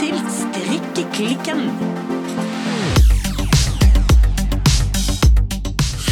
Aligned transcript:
til 0.00 0.16
Strikkeklikken. 0.32 1.58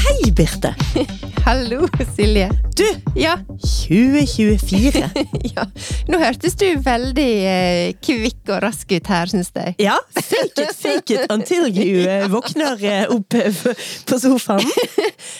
Hei, 0.02 0.30
Birte. 0.36 0.74
Hallo, 1.46 1.86
Silje. 2.16 2.50
Du, 2.76 2.84
Ja, 3.16 3.38
2024. 3.64 5.10
ja. 5.54 5.64
Nå 6.08 6.20
hørtes 6.20 6.58
du 6.60 6.66
veldig 6.84 7.30
eh, 7.48 7.94
kvikk 8.04 8.52
og 8.52 8.60
rask 8.66 8.92
ut 8.92 9.08
her, 9.08 9.32
syns 9.32 9.48
jeg. 9.56 9.72
Ja, 9.80 9.96
fake 10.18 10.66
it, 10.66 10.74
fake 10.76 11.16
it 11.16 11.32
until 11.32 11.70
you 11.72 12.02
eh, 12.04 12.26
våkner 12.34 12.84
eh, 12.84 13.06
opp 13.14 13.38
eh, 13.40 13.62
på 14.04 14.18
sofaen. 14.20 14.68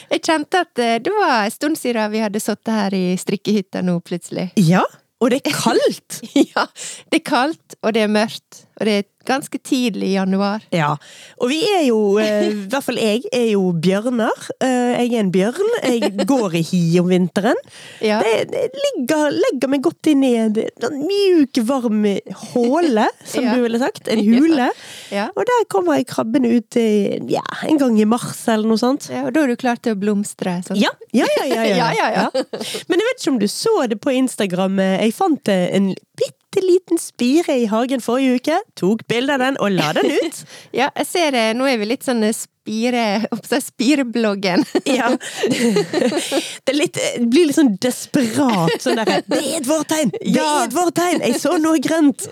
Jeg 0.08 0.24
kjente 0.24 0.64
at 0.64 0.80
eh, 0.80 0.96
det 1.04 1.12
var 1.18 1.44
en 1.44 1.52
stund 1.58 1.76
siden 1.76 2.08
vi 2.16 2.24
hadde 2.24 2.40
sittet 2.40 2.72
her 2.72 2.96
i 2.96 3.04
strikkehytta 3.20 3.84
nå, 3.84 3.98
plutselig. 4.08 4.48
Ja, 4.56 4.86
og 5.20 5.30
det 5.30 5.40
er 5.44 5.54
kaldt. 5.54 6.20
Ja, 6.54 6.66
det 7.12 7.20
er 7.20 7.26
kaldt, 7.26 7.74
og 7.82 7.94
det 7.94 8.02
er 8.02 8.12
mørkt, 8.12 8.67
og 8.78 8.86
det 8.86 8.92
er 9.00 9.06
ganske 9.28 9.58
tidlig 9.60 10.06
i 10.08 10.14
januar. 10.14 10.62
Ja, 10.72 10.94
og 11.42 11.50
vi 11.50 11.58
er 11.74 11.82
jo, 11.88 11.96
eh, 12.22 12.46
i 12.52 12.68
hvert 12.72 12.84
fall 12.86 12.96
jeg, 12.96 13.24
er 13.34 13.50
jo 13.50 13.72
bjørner. 13.76 14.46
Eh, 14.64 14.94
Jeg 15.02 15.10
er 15.12 15.20
en 15.20 15.32
bjørn. 15.34 15.72
Jeg 15.84 16.14
går 16.26 16.54
i 16.56 16.62
hi 16.64 16.80
om 17.02 17.10
vinteren. 17.10 17.58
Ja. 18.00 18.22
Det, 18.24 18.62
ligger, 18.78 19.34
legger 19.36 19.68
meg 19.74 19.82
godt 19.84 20.08
inn 20.10 20.24
i 20.24 20.30
en 20.40 20.56
sånn 20.80 20.96
mjuk, 21.04 21.60
varm 21.68 22.06
håle, 22.54 23.04
som 23.28 23.44
Ja. 23.44 23.54
du 23.58 23.66
ville 23.66 23.78
sagt. 23.82 24.08
En 24.08 24.22
hule. 24.24 24.70
Ja. 25.08 25.30
Og 25.40 25.44
der 25.48 25.62
kommer 25.72 25.96
jeg 25.96 26.04
krabbende 26.10 26.50
ut 26.52 26.76
en 26.76 27.78
gang 27.80 27.94
i 28.00 28.04
mars 28.04 28.42
eller 28.52 28.68
noe 28.68 28.76
sånt. 28.80 29.06
Ja, 29.08 29.22
og 29.24 29.32
da 29.32 29.40
er 29.46 29.52
du 29.54 29.56
klar 29.60 29.78
til 29.80 29.94
å 29.94 29.98
blomstre. 29.98 30.58
Sånn. 30.66 30.76
Ja, 30.80 30.90
ja, 31.16 31.24
ja. 31.38 31.46
ja, 31.48 31.62
ja, 31.64 31.76
Ja, 31.78 31.88
ja, 31.96 32.08
ja. 32.12 32.26
Men 32.90 33.00
jeg 33.00 33.06
vet 33.08 33.22
ikke 33.22 33.32
om 33.32 33.38
du 33.40 33.46
så 33.48 33.74
det 33.88 33.96
på 34.04 34.12
Instagram. 34.12 34.76
Jeg 35.00 35.14
fant 35.16 35.48
eh, 35.52 35.68
en 35.78 35.94
bitte 36.18 36.37
liten 36.64 36.98
spire 37.00 37.54
i 37.62 37.66
hagen 37.70 38.00
forrige 38.04 38.38
uke. 38.40 38.58
Tok 38.78 39.04
bilde 39.10 39.34
av 39.36 39.42
den 39.42 39.58
og 39.62 39.72
la 39.74 39.92
den 39.96 40.10
ut. 40.12 40.42
Ja, 40.78 40.90
jeg 40.96 41.06
ser 41.08 41.32
det. 41.34 41.44
Nå 41.58 41.66
er 41.70 41.78
vi 41.80 41.88
litt 41.90 42.04
sånn 42.06 42.22
spire... 42.36 43.04
Spirebloggen. 43.62 44.64
Ja. 44.98 45.08
Det, 45.48 46.74
litt, 46.76 46.98
det 46.98 47.26
blir 47.30 47.48
litt 47.48 47.56
sånn 47.58 47.74
desperat. 47.80 48.74
Sånn 48.82 48.98
derre 49.00 49.22
Det 49.26 49.38
er 49.40 49.56
et 49.62 49.68
vårtegn! 49.68 50.12
Det 50.18 50.42
er 50.44 50.66
et 50.66 50.76
vårtegn! 50.76 51.24
Jeg 51.24 51.40
så 51.40 51.56
noe 51.62 51.80
grønt! 51.84 52.26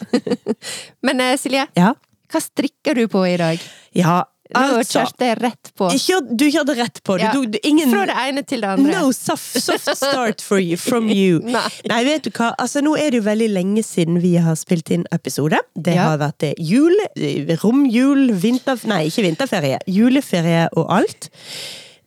Men 1.06 1.22
eh, 1.24 1.36
Silje, 1.40 1.66
Ja. 1.78 1.94
hva 2.32 2.42
strikker 2.42 2.98
du 3.00 3.06
på 3.12 3.24
i 3.28 3.36
dag? 3.40 3.62
Ja, 3.96 4.22
Nå 4.54 4.60
altså 4.78 5.00
kjørte 5.00 5.26
jeg 5.26 5.38
rett 5.42 5.70
på. 5.76 5.88
kjør, 5.90 6.26
Du 6.36 6.44
kjørte 6.50 6.76
rett 6.78 7.00
på. 7.02 7.16
Du, 7.18 7.24
Ja. 7.24 7.32
du, 7.32 7.58
ingen 7.64 7.90
Fra 7.90 8.04
det 8.06 8.16
ene 8.28 8.42
til 8.46 8.60
det 8.62 8.68
andre. 8.76 8.92
No 9.00 9.12
soft, 9.12 9.56
soft 9.62 9.88
start 9.96 10.40
for 10.44 10.58
you, 10.62 10.76
from 10.76 11.08
you. 11.10 11.40
Nei. 11.56 11.64
Nei, 11.88 12.02
vet 12.04 12.22
du 12.28 12.30
hva. 12.30 12.52
Altså, 12.58 12.80
nå 12.84 12.96
er 12.96 13.10
det 13.10 13.22
jo 13.22 13.26
veldig 13.26 13.48
lenge 13.54 13.82
siden 13.86 14.20
vi 14.22 14.36
har 14.36 14.54
spilt 14.60 14.90
inn 14.94 15.06
episode. 15.12 15.58
Det 15.74 15.94
Ja. 15.96 16.10
har 16.12 16.18
vært 16.18 16.42
eh, 16.50 16.54
jul, 16.58 16.94
eh, 17.16 17.56
romjul, 17.64 18.30
vinter... 18.32 18.78
Nei, 18.86 19.06
ikke 19.10 19.26
vinterferie. 19.26 19.78
Juleferie 19.90 20.68
og 20.76 20.86
alt. 20.90 21.30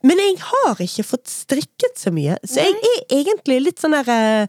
Men 0.01 0.15
jeg 0.21 0.37
har 0.39 0.77
ikke 0.79 1.03
fått 1.03 1.27
strikket 1.27 1.97
så 1.99 2.07
mye, 2.15 2.37
så 2.47 2.61
jeg 2.63 2.77
er 2.87 3.01
egentlig 3.17 3.57
litt 3.65 3.81
sånn 3.83 3.91
der 3.97 4.07
eh, 4.13 4.47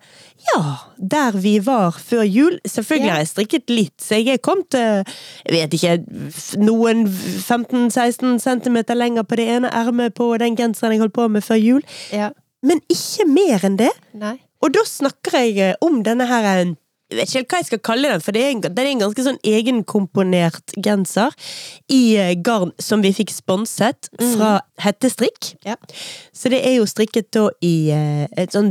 Ja, 0.49 0.61
der 0.97 1.37
vi 1.37 1.59
var 1.65 1.97
før 2.01 2.23
jul. 2.23 2.59
Selvfølgelig 2.65 3.11
har 3.13 3.23
jeg 3.23 3.31
strikket 3.31 3.73
litt, 3.73 3.97
så 4.01 4.19
jeg 4.19 4.39
er 4.39 4.43
kommet 4.45 4.75
eh, 4.79 5.03
Jeg 5.47 5.55
vet 5.55 5.75
ikke 5.77 6.61
Noen 6.63 7.07
15-16 7.07 8.39
centimeter 8.43 8.97
lenger 8.99 9.27
på 9.29 9.39
det 9.41 9.49
ene 9.57 9.73
ermet 9.75 10.15
på 10.17 10.33
den 10.41 10.57
genseren 10.59 10.97
jeg 10.97 11.03
holdt 11.05 11.17
på 11.17 11.29
med 11.29 11.45
før 11.45 11.61
jul. 11.61 11.85
Ja. 12.13 12.31
Men 12.67 12.83
ikke 12.93 13.27
mer 13.29 13.67
enn 13.67 13.79
det. 13.81 13.93
Nei. 14.17 14.39
Og 14.61 14.73
da 14.77 14.85
snakker 14.87 15.39
jeg 15.41 15.59
eh, 15.71 15.77
om 15.85 16.03
denne 16.05 16.29
her 16.29 16.49
eh, 16.55 16.75
Jeg 17.11 17.19
vet 17.19 17.29
ikke 17.29 17.39
helt 17.41 17.51
hva 17.51 17.59
jeg 17.61 17.67
skal 17.67 17.81
kalle 17.91 18.11
den, 18.13 18.21
for 18.23 18.33
det 18.37 18.43
er 18.45 18.51
en, 18.55 18.61
det 18.63 18.79
er 18.85 18.89
en 18.93 19.01
ganske 19.03 19.25
sånn 19.27 19.39
egenkomponert 19.43 20.75
genser 20.85 21.35
i 21.91 22.01
eh, 22.17 22.35
garn 22.39 22.71
som 22.79 23.03
vi 23.03 23.11
fikk 23.17 23.33
sponset 23.35 24.09
fra 24.21 24.53
Hettestrikk. 24.81 25.51
Ja. 25.67 25.75
Så 26.33 26.53
det 26.53 26.61
er 26.67 26.77
jo 26.79 26.87
strikket 26.89 27.31
da 27.35 27.49
i 27.67 27.91
eh, 27.95 28.27
et 28.39 28.55
sånn 28.55 28.71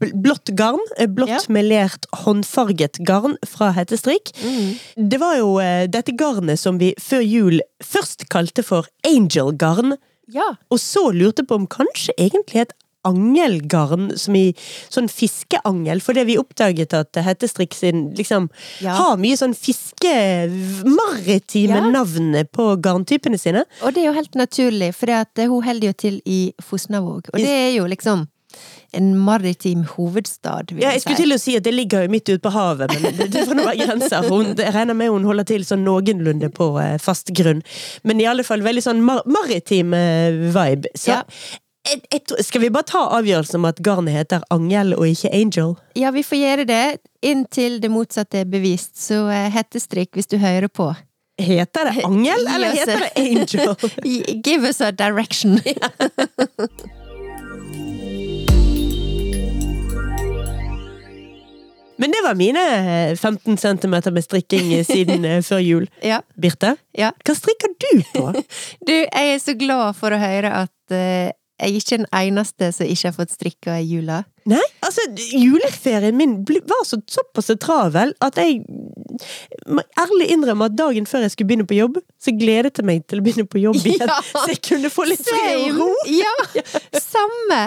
bl- 0.00 0.14
blått 0.24 0.54
garn. 0.56 0.80
eh, 0.98 1.06
Blått 1.14 1.28
Ja. 1.34 1.38
melert 1.52 2.08
håndfarget 2.24 3.02
garn 3.06 3.36
fra 3.46 3.70
Hettestrikk. 3.76 4.32
Mm. 4.42 4.72
Det 5.10 5.20
var 5.20 5.36
jo 5.38 5.52
dette 5.92 6.12
garnet 6.16 6.58
som 6.60 6.78
vi 6.80 6.94
før 7.00 7.22
jul 7.24 7.60
først 7.84 8.26
kalte 8.32 8.64
for 8.64 8.88
angel-garn. 9.06 9.96
Ja. 10.32 10.54
Og 10.72 10.78
så 10.80 11.10
lurte 11.12 11.44
på 11.44 11.54
om 11.60 11.66
kanskje 11.68 12.14
egentlig 12.16 12.62
et 12.64 12.72
angelgarn, 13.04 14.10
som 14.18 14.34
i 14.38 14.52
sånn 14.92 15.08
fiskeangel, 15.12 16.00
fordi 16.04 16.24
vi 16.30 16.38
oppdaget 16.40 16.94
at 16.98 17.20
Hettestrikk 17.24 17.74
sin 17.74 18.12
liksom 18.16 18.50
Ja. 18.80 18.94
har 18.98 19.16
mye 19.16 19.36
sånn 19.36 19.54
fiske... 19.54 20.14
maritime 20.84 21.74
Ja. 21.78 21.90
navn 21.90 22.34
på 22.52 22.76
garntypene 22.80 23.38
sine. 23.38 23.64
Og 23.82 23.94
det 23.94 24.02
er 24.04 24.06
jo 24.10 24.18
helt 24.18 24.34
naturlig, 24.34 24.92
for 24.94 25.06
hun 25.36 25.62
holder 25.64 25.86
jo 25.88 25.92
til 25.92 26.20
i 26.26 26.52
Fosnavåg. 26.62 27.28
Og 27.32 27.38
det 27.40 27.48
er 27.50 27.76
jo 27.76 27.86
liksom 27.86 28.28
en 28.94 29.08
maritim 29.18 29.82
hovedstad, 29.96 30.70
vil 30.70 30.82
Ja, 30.84 30.90
jeg 30.92 30.94
jeg 30.94 31.02
skulle 31.02 31.16
si. 31.16 31.22
til 31.24 31.32
å 31.34 31.38
si 31.42 31.56
at 31.56 31.64
det 31.64 31.74
ligger 31.74 32.04
jo 32.04 32.08
midt 32.12 32.28
ute 32.28 32.38
på 32.44 32.52
havet, 32.54 32.92
men 33.02 33.16
det, 33.18 33.26
det 33.32 33.42
får 33.48 33.56
nå 33.58 33.64
være 33.66 33.86
grenser. 33.88 34.28
Hun, 34.30 34.52
jeg 34.56 34.74
regner 34.74 34.94
med 34.94 35.10
hun 35.10 35.24
holder 35.26 35.44
til 35.44 35.64
sånn 35.66 35.82
noenlunde 35.84 36.52
på 36.54 36.68
eh, 36.80 36.98
fast 37.02 37.32
grunn. 37.34 37.62
Men 38.04 38.20
i 38.22 38.28
alle 38.30 38.44
fall 38.46 38.62
veldig 38.62 38.84
sånn 38.86 39.02
mar 39.02 39.22
maritim 39.26 39.92
eh, 39.98 40.30
vibe. 40.54 40.86
Så 40.94 41.08
Ja. 41.16 41.22
Jeg, 41.84 42.00
jeg, 42.12 42.20
tror- 42.28 42.42
skal 42.44 42.62
vi 42.64 42.70
bare 42.72 42.88
ta 42.88 43.02
avgjørelsen 43.18 43.58
om 43.60 43.66
at 43.68 43.80
garnet 43.84 44.14
heter 44.16 44.44
Angel 44.54 44.94
og 44.96 45.06
ikke 45.08 45.32
Angel? 45.36 45.74
Ja, 45.98 46.10
vi 46.14 46.22
får 46.24 46.40
gjøre 46.40 46.64
det 46.68 46.82
inntil 47.24 47.80
det 47.82 47.90
motsatte 47.92 48.40
er 48.42 48.48
bevist, 48.48 48.96
så 49.00 49.24
eh, 49.32 49.50
hettestrikk 49.54 50.16
hvis 50.16 50.30
du 50.30 50.38
hører 50.42 50.68
på. 50.72 50.90
Heter 51.40 51.90
det 51.90 52.04
Angel, 52.06 52.46
eller 52.54 52.76
heter 52.76 53.06
det 53.06 53.12
Angel? 53.20 53.74
Give 54.48 54.68
us 54.68 54.80
a 54.80 54.92
direction. 54.92 55.58
Men 61.96 62.10
det 62.10 62.20
var 62.24 62.34
mine 62.34 62.62
eh, 63.10 63.16
15 63.16 63.56
centimeter 63.56 64.10
med 64.10 64.24
strikking 64.24 64.72
eh, 64.74 64.84
siden 64.84 65.24
eh, 65.24 65.42
før 65.46 65.60
jul. 65.62 65.84
Ja, 66.02 66.20
Birte, 66.34 66.74
ja. 66.98 67.12
hva 67.24 67.34
strikker 67.38 67.70
du 67.70 68.00
på? 68.16 68.24
Du, 68.82 68.92
jeg 68.96 69.34
er 69.36 69.38
så 69.38 69.54
glad 69.54 69.94
for 69.98 70.10
å 70.10 70.18
høre 70.18 70.50
at 70.64 70.72
eh, 71.64 71.70
er 71.70 71.78
ikke 71.80 71.98
den 71.98 72.08
eneste 72.12 72.70
som 72.76 72.88
ikke 72.88 73.10
har 73.10 73.16
fått 73.16 73.34
strikka 73.34 73.78
i 73.80 73.88
jula. 73.88 74.22
Nei, 74.50 74.62
altså, 74.84 75.06
juleferien 75.32 76.16
min 76.16 76.36
var 76.44 76.84
så 76.84 76.98
såpass 77.08 77.48
travel 77.62 78.12
at 78.24 78.36
jeg 78.36 78.60
må 79.66 79.84
ærlig 80.00 80.28
innrømme 80.34 80.68
at 80.68 80.76
dagen 80.76 81.08
før 81.08 81.24
jeg 81.24 81.32
skulle 81.32 81.48
begynne 81.52 81.68
på 81.68 81.78
jobb, 81.78 81.98
så 82.20 82.34
gledet 82.36 82.76
jeg 82.76 82.88
meg 82.88 83.06
til 83.08 83.22
å 83.22 83.24
begynne 83.24 83.48
på 83.48 83.62
jobb 83.62 83.80
igjen. 83.80 84.04
Ja. 84.14 84.20
Så 84.20 84.50
jeg 84.52 84.60
kunne 84.66 84.90
få 84.92 85.06
litt 85.08 85.24
fred 85.24 85.70
og 85.70 85.78
ro. 85.80 85.90
Ja, 86.12 86.32
samme! 87.00 87.60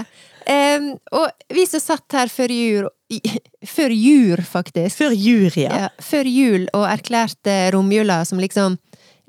Um, 0.47 0.93
og 1.11 1.51
vi 1.51 1.65
som 1.67 1.81
satt 1.83 2.13
her 2.15 2.29
før 2.31 2.53
jul, 2.53 2.85
før 3.67 3.91
jul 3.91 4.43
faktisk, 4.47 4.95
Før 5.01 5.15
jul, 5.15 5.49
ja, 5.59 5.89
før 5.99 6.29
jul 6.31 6.69
og 6.77 6.85
erklærte 6.87 7.55
romjula 7.75 8.21
som 8.27 8.39
liksom 8.39 8.77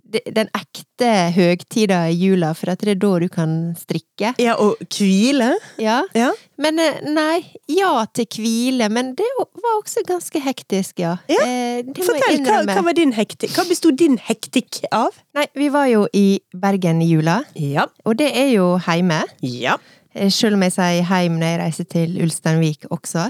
den 0.09 0.49
ekte 0.57 1.09
høgtida 1.37 2.07
i 2.09 2.17
jula, 2.17 2.55
for 2.57 2.73
at 2.73 2.81
det 2.85 2.95
er 2.97 3.01
da 3.03 3.11
du 3.21 3.29
kan 3.33 3.53
strikke. 3.79 4.33
Ja, 4.41 4.55
og 4.61 4.81
hvile. 4.95 5.51
Ja. 5.79 6.01
Ja. 6.17 6.31
Men 6.59 6.81
eh, 6.83 7.03
nei, 7.07 7.43
ja 7.71 7.93
til 8.17 8.27
hvile, 8.41 8.89
men 8.91 9.13
det 9.19 9.29
var 9.39 9.77
også 9.77 10.03
ganske 10.09 10.41
hektisk, 10.43 10.99
ja. 11.05 11.17
Ja, 11.31 11.45
Eh, 11.49 11.83
det 11.87 12.03
Fortell, 12.05 12.41
hva, 12.43 12.63
hva 12.67 12.83
var 12.89 12.97
din 12.99 13.13
hektikk? 13.15 13.53
Hva 13.55 13.65
bestod 13.69 13.99
din 14.01 14.17
hektikk 14.19 14.81
av? 14.91 15.15
Nei, 15.37 15.45
vi 15.55 15.69
var 15.71 15.87
jo 15.93 16.07
i 16.17 16.41
Bergen 16.57 17.03
i 17.05 17.13
jula, 17.13 17.43
Ja. 17.55 17.87
og 18.05 18.17
det 18.19 18.33
er 18.35 18.51
jo 18.57 18.73
heime. 18.89 19.23
Ja. 19.45 19.77
Eh, 20.19 20.31
Selv 20.35 20.59
om 20.59 20.65
jeg 20.67 20.75
sier 20.75 21.07
heim 21.09 21.39
når 21.39 21.53
jeg 21.53 21.61
reiser 21.63 21.89
til 21.93 22.17
Ulsteinvik 22.25 22.87
også. 22.95 23.29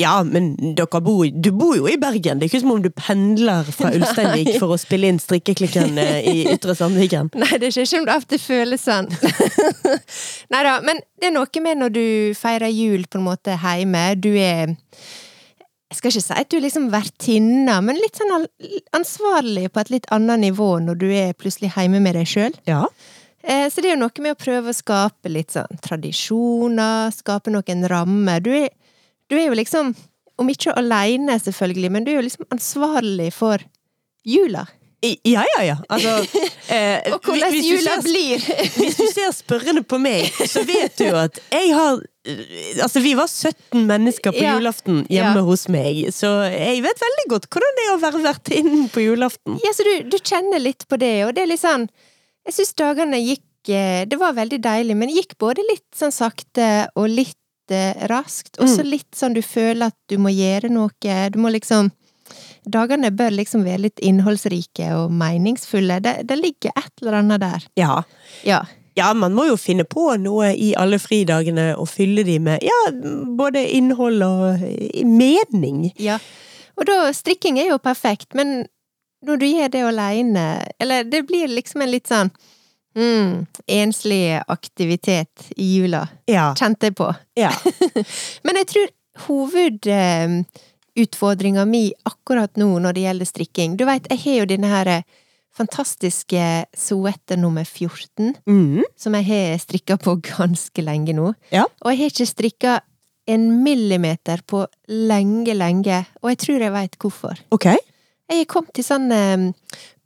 Ja, 0.00 0.14
men 0.26 0.52
bor, 0.76 1.24
du 1.28 1.50
bor 1.56 1.76
jo 1.76 1.88
i 1.90 1.98
Bergen. 2.00 2.40
Det 2.40 2.46
er 2.46 2.50
ikke 2.50 2.62
som 2.64 2.74
om 2.76 2.82
du 2.84 2.90
pendler 2.96 3.68
fra 3.74 3.92
Ulsteinvik 3.96 4.56
for 4.62 4.74
å 4.74 4.80
spille 4.80 5.10
inn 5.12 5.20
strikkeklikken 5.22 5.98
eh, 6.00 6.20
i 6.32 6.46
Ytre 6.54 6.76
Sandviken. 6.78 7.32
Nei, 7.42 7.52
det 7.58 7.68
er 7.68 7.74
ikke 7.74 7.90
som 7.92 8.06
det 8.08 8.16
ofte 8.16 8.40
føles 8.42 8.86
sånn. 8.88 9.10
Nei 10.52 10.62
da, 10.66 10.78
men 10.84 11.02
det 11.20 11.30
er 11.30 11.36
noe 11.36 11.64
med 11.64 11.82
når 11.82 11.94
du 11.94 12.04
feirer 12.38 12.72
jul 12.72 13.06
på 13.10 13.20
en 13.20 13.28
måte 13.28 13.58
hjemme. 13.60 14.06
Du 14.22 14.32
er 14.32 14.72
Jeg 15.92 15.98
skal 15.98 16.12
ikke 16.12 16.24
si 16.24 16.36
at 16.40 16.48
du 16.50 16.56
er 16.56 16.64
liksom 16.64 16.86
vertinne, 16.92 17.74
men 17.84 17.98
litt 18.00 18.16
sånn 18.16 18.46
ansvarlig 18.96 19.66
på 19.72 19.82
et 19.82 19.90
litt 19.92 20.06
annet 20.14 20.40
nivå 20.40 20.78
når 20.80 21.02
du 21.02 21.10
er 21.12 21.34
plutselig 21.36 21.74
hjemme 21.76 22.00
med 22.00 22.16
deg 22.16 22.30
sjøl. 22.30 22.56
Ja. 22.68 22.86
Eh, 23.44 23.68
Så 23.70 23.80
det 23.82 23.90
er 23.90 23.96
jo 23.96 24.02
noe 24.04 24.22
med 24.22 24.36
å 24.36 24.40
prøve 24.44 24.70
å 24.70 24.76
skape 24.76 25.28
litt 25.32 25.50
sånn 25.56 25.80
tradisjoner, 25.82 27.10
skape 27.14 27.50
noen 27.52 27.88
rammer. 27.90 28.40
Du 28.40 28.52
du 29.30 29.38
er 29.38 29.46
jo 29.48 29.54
liksom, 29.56 29.94
om 30.38 30.48
ikke 30.52 30.74
aleine 30.76 31.38
selvfølgelig, 31.40 31.90
men 31.90 32.04
du 32.04 32.10
er 32.12 32.18
jo 32.20 32.24
liksom 32.26 32.44
ansvarlig 32.52 33.30
for 33.32 33.62
jula. 34.28 34.66
Ja, 35.02 35.42
ja, 35.56 35.62
ja. 35.64 35.76
Altså, 35.90 36.12
eh, 36.68 37.08
Og 37.14 37.22
hvordan 37.24 37.54
jula 37.56 37.96
ser- 37.96 38.04
blir. 38.04 38.44
Hvis 38.76 38.98
du 39.00 39.06
ser 39.10 39.32
spørrende 39.34 39.82
på 39.88 39.98
meg, 39.98 40.28
så 40.46 40.62
vet 40.68 40.94
du 41.00 41.06
jo 41.08 41.16
at 41.24 41.40
jeg 41.50 41.72
har 41.74 41.96
eh, 42.28 42.76
Altså, 42.84 43.00
vi 43.02 43.14
var 43.18 43.26
17 43.26 43.82
mennesker 43.88 44.30
på 44.36 44.44
Ja. 44.44 44.52
julaften 44.60 45.00
hjemme 45.10 45.40
Ja. 45.40 45.46
hos 45.48 45.64
meg, 45.72 46.04
så 46.14 46.30
jeg 46.52 46.84
vet 46.84 47.02
veldig 47.02 47.26
godt 47.32 47.48
hvordan 47.50 47.74
det 47.80 47.88
er 47.88 47.96
å 47.96 48.02
være 48.04 48.22
vertinnen 48.28 48.86
på 48.94 49.02
julaften. 49.08 49.56
Ja, 49.64 49.72
så 49.74 49.82
du, 49.88 49.94
du 50.12 50.18
kjenner 50.20 50.60
litt 50.62 50.86
på 50.86 51.00
det, 51.02 51.14
og 51.26 51.34
det 51.34 51.42
er 51.46 51.50
litt 51.56 51.64
sånn 51.64 51.88
Jeg 52.48 52.56
syns 52.56 52.74
dagene 52.78 53.20
gikk 53.22 53.70
eh, 53.70 54.02
Det 54.08 54.18
var 54.20 54.36
veldig 54.36 54.58
deilig, 54.62 54.96
men 54.98 55.10
det 55.10 55.22
gikk 55.22 55.38
både 55.42 55.64
litt 55.68 55.88
sånn 55.96 56.14
sakte 56.14 56.88
og 56.98 57.08
litt 57.10 57.72
eh, 57.72 58.06
raskt, 58.10 58.58
og 58.58 58.70
så 58.70 58.84
litt 58.86 59.14
sånn 59.16 59.36
du 59.36 59.42
føler 59.46 59.92
at 59.92 59.98
du 60.10 60.18
må 60.18 60.32
gjøre 60.34 60.72
noe. 60.72 61.18
Du 61.32 61.42
må 61.42 61.52
liksom 61.54 61.92
Dagene 62.62 63.10
bør 63.10 63.34
liksom 63.34 63.64
være 63.66 63.88
litt 63.88 64.00
innholdsrike 64.06 64.92
og 64.94 65.10
meningsfulle. 65.18 65.98
Det, 66.00 66.12
det 66.30 66.36
ligger 66.38 66.70
et 66.78 67.02
eller 67.02 67.16
annet 67.18 67.42
der. 67.42 67.64
Ja. 67.76 67.96
Ja. 68.46 68.60
ja, 68.96 69.08
man 69.18 69.34
må 69.34 69.48
jo 69.48 69.56
finne 69.58 69.84
på 69.84 70.12
noe 70.22 70.52
i 70.54 70.70
alle 70.78 71.00
fridagene 71.02 71.72
og 71.74 71.90
fylle 71.90 72.22
de 72.24 72.38
med 72.40 72.62
ja, 72.62 72.78
både 73.36 73.64
innhold 73.76 74.22
og 74.28 74.64
eh, 74.68 75.02
mening. 75.04 75.90
ja. 75.98 76.20
Og 76.80 76.86
da 76.88 77.10
Strikking 77.12 77.58
er 77.60 77.66
jo 77.68 77.76
perfekt, 77.82 78.30
men 78.32 78.62
når 79.22 79.36
du 79.38 79.44
gjør 79.46 79.68
det 79.70 79.82
aleine 79.86 80.44
Eller 80.82 81.04
det 81.04 81.20
blir 81.28 81.46
liksom 81.48 81.80
en 81.84 81.90
litt 81.92 82.08
sånn 82.10 82.30
mm, 82.98 83.46
enslig 83.66 84.40
aktivitet 84.50 85.50
i 85.56 85.68
jula. 85.78 86.08
Ja. 86.28 86.48
Kjente 86.58 86.86
jeg 86.90 86.94
på. 86.98 87.06
ja. 87.38 87.50
Men 88.44 88.56
jeg 88.62 88.66
tror 88.72 88.88
hovedutfordringa 89.28 91.64
mi 91.68 91.84
akkurat 92.08 92.56
nå 92.60 92.70
når 92.80 92.92
det 92.96 93.02
gjelder 93.06 93.26
strikking 93.28 93.76
Du 93.76 93.84
veit, 93.88 94.06
jeg 94.10 94.18
har 94.24 94.36
jo 94.42 94.46
denne 94.54 94.68
her 94.72 94.86
eh, 94.98 95.02
fantastiske 95.52 96.44
sweater 96.76 97.36
nummer 97.36 97.64
14, 97.68 98.32
Mm. 98.48 98.82
som 98.96 99.12
jeg 99.18 99.24
har 99.28 99.58
strikka 99.60 99.96
på 100.00 100.14
ganske 100.24 100.80
lenge 100.82 101.12
nå. 101.12 101.34
Ja. 101.52 101.66
Og 101.84 101.90
jeg 101.92 101.98
har 102.00 102.08
ikke 102.14 102.26
strikka 102.30 102.78
en 103.28 103.62
millimeter 103.62 104.40
på 104.48 104.64
lenge, 104.88 105.52
lenge, 105.54 106.06
og 106.22 106.30
jeg 106.32 106.38
tror 106.42 106.60
jeg 106.64 106.72
veit 106.72 106.96
hvorfor. 106.98 107.36
Ok. 107.52 107.66
Jeg 108.32 108.48
kommet 108.50 108.72
til 108.76 108.84
sånn 108.86 109.10
eh, 109.12 109.48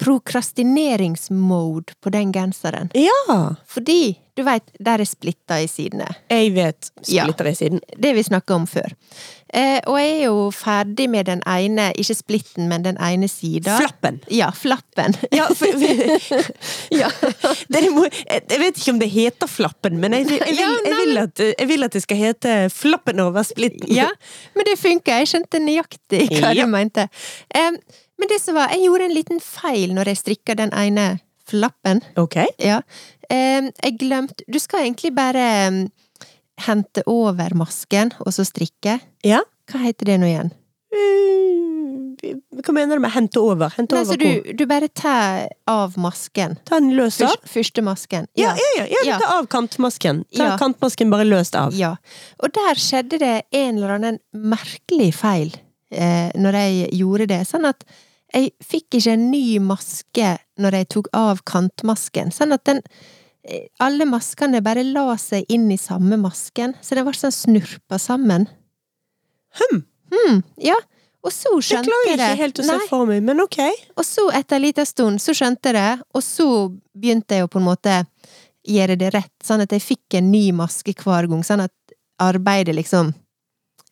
prokrastineringsmode 0.02 1.94
på 2.02 2.10
den 2.12 2.32
genseren. 2.34 2.90
Ja. 2.94 3.54
Fordi, 3.70 4.16
du 4.36 4.42
veit, 4.46 4.66
der 4.82 5.00
er 5.00 5.08
splitta 5.08 5.60
i 5.62 5.68
sidene. 5.70 6.08
Jeg 6.30 6.52
vet 6.56 6.90
Ja. 7.08 7.26
i 7.26 7.54
siden. 7.54 7.80
Det 7.96 8.14
vi 8.14 8.22
snakka 8.22 8.54
om 8.54 8.66
før. 8.66 8.92
Eh, 9.54 9.80
og 9.86 9.96
jeg 10.00 10.10
er 10.18 10.24
jo 10.26 10.50
ferdig 10.50 11.08
med 11.08 11.26
den 11.26 11.40
ene, 11.46 11.92
ikke 11.94 12.14
splitten, 12.18 12.68
men 12.68 12.82
den 12.82 12.96
ene 12.98 13.28
sida. 13.28 13.78
Flappen. 13.78 14.20
Ja, 14.28 14.50
flappen. 14.50 15.14
Ja, 15.32 15.46
for, 15.54 15.66
ja. 16.90 17.08
jeg 17.70 18.60
vet 18.60 18.76
ikke 18.76 18.90
om 18.92 18.98
det 18.98 19.08
heter 19.14 19.46
flappen, 19.48 20.00
men 20.00 20.12
jeg, 20.12 20.26
jeg, 20.28 20.40
vil, 20.50 20.80
jeg, 20.84 20.96
vil, 21.06 21.18
at, 21.22 21.38
jeg 21.60 21.68
vil 21.68 21.84
at 21.86 21.92
det 21.92 22.02
skal 22.02 22.16
hete 22.20 22.56
flappen 22.74 23.20
over 23.20 23.42
splitten. 23.46 23.86
ja, 23.94 24.10
men 24.56 24.66
det 24.68 24.76
funka. 24.82 25.20
Jeg 25.22 25.28
skjønte 25.32 25.62
nøyaktig 25.62 26.26
hva 26.40 26.52
Ja. 26.52 26.64
du 26.66 26.70
mente. 26.74 27.08
Em, 27.54 27.78
men 28.18 28.28
det 28.28 28.40
som 28.40 28.54
var, 28.56 28.70
jeg 28.72 28.86
gjorde 28.86 29.04
en 29.10 29.14
liten 29.14 29.40
feil 29.44 29.92
når 29.96 30.10
jeg 30.12 30.16
strikka 30.22 30.54
den 30.56 30.72
ene 30.72 31.20
flappen. 31.46 32.00
Ok. 32.16 32.36
Ja. 32.58 32.80
Jeg 33.30 33.96
glemte 34.00 34.44
Du 34.50 34.58
skal 34.62 34.84
egentlig 34.86 35.12
bare 35.14 35.88
hente 36.66 37.02
over 37.06 37.52
masken, 37.54 38.12
og 38.24 38.32
så 38.32 38.44
strikke. 38.48 38.98
Ja. 39.26 39.40
Hva 39.70 39.82
heter 39.82 40.06
det 40.08 40.16
nå 40.22 40.26
igjen? 40.30 40.50
Eh, 40.96 42.34
Hva 42.64 42.72
mener 42.74 42.96
du 42.96 43.02
med 43.04 43.12
hente 43.12 43.40
over? 43.42 43.70
Hente 43.76 43.94
Nei, 43.98 44.04
over 44.06 44.16
du, 44.20 44.52
du 44.56 44.64
bare 44.66 44.88
tar 44.88 45.48
av 45.68 45.94
masken. 46.00 46.56
Ta 46.66 46.78
den 46.80 46.94
løs 46.96 47.18
av? 47.20 47.34
Først, 47.34 47.50
første 47.52 47.84
masken. 47.84 48.26
Ja, 48.38 48.54
ja, 48.56 48.70
ja, 48.80 48.86
ja, 48.94 49.02
Ja. 49.10 49.18
ta 49.20 49.38
av 49.38 49.46
kantmasken. 49.52 50.24
Ta 50.34 50.44
Ja. 50.52 50.56
kantmasken 50.58 51.10
bare 51.12 51.26
løst 51.28 51.54
av. 51.58 51.74
Ja. 51.76 51.96
Og 52.40 52.52
der 52.56 52.74
skjedde 52.80 53.18
det 53.20 53.34
en 53.52 53.76
eller 53.76 53.96
annen 53.98 54.18
merkelig 54.34 55.12
feil 55.14 55.52
eh, 55.92 56.30
når 56.34 56.52
jeg 56.62 56.90
gjorde 57.02 57.26
det. 57.28 57.42
Sånn 57.46 57.68
at 57.68 57.84
jeg 58.36 58.52
fikk 58.64 58.98
ikke 58.98 59.16
en 59.16 59.28
ny 59.32 59.58
maske 59.64 60.36
når 60.60 60.80
jeg 60.80 60.90
tok 60.92 61.10
av 61.16 61.40
kantmasken. 61.48 62.30
Sånn 62.34 62.52
at 62.56 62.66
den 62.68 62.82
eh, 63.48 63.66
Alle 63.80 64.06
maskene 64.08 64.60
bare 64.64 64.84
la 64.84 65.14
seg 65.20 65.48
inn 65.52 65.70
i 65.72 65.80
samme 65.80 66.18
masken, 66.20 66.76
så 66.84 66.98
det 66.98 67.06
ble 67.06 67.16
sånn 67.16 67.34
snurpa 67.34 68.00
sammen. 68.02 68.48
Hm, 69.56 69.84
Hmm, 70.12 70.42
ja. 70.56 70.76
Og 71.26 71.32
så 71.34 71.50
det 71.58 71.72
jeg 71.72 71.86
klarer 71.88 72.10
jeg 72.12 72.18
jeg 72.20 72.34
ikke 72.36 72.42
helt 72.44 72.58
å 72.62 72.66
se 72.68 72.76
for 72.86 73.08
meg, 73.08 73.22
men 73.26 73.42
ok. 73.42 73.58
Og 73.98 74.04
så, 74.06 74.28
etter 74.36 74.60
en 74.60 74.62
liten 74.62 74.86
stund, 74.86 75.22
så 75.22 75.34
skjønte 75.34 75.72
jeg 75.72 75.78
det, 75.78 76.04
og 76.14 76.22
så 76.22 76.46
begynte 76.94 77.38
jeg 77.38 77.46
å 77.46 77.50
på 77.50 77.58
en 77.58 77.66
måte 77.66 77.96
gjøre 78.66 78.98
det 79.00 79.10
rett, 79.14 79.34
sånn 79.42 79.64
at 79.64 79.74
jeg 79.74 79.82
fikk 79.82 80.18
en 80.20 80.30
ny 80.30 80.44
maske 80.54 80.94
hver 81.02 81.26
gang, 81.30 81.42
sånn 81.46 81.64
at 81.66 81.74
arbeidet 82.22 82.76
liksom 82.78 83.10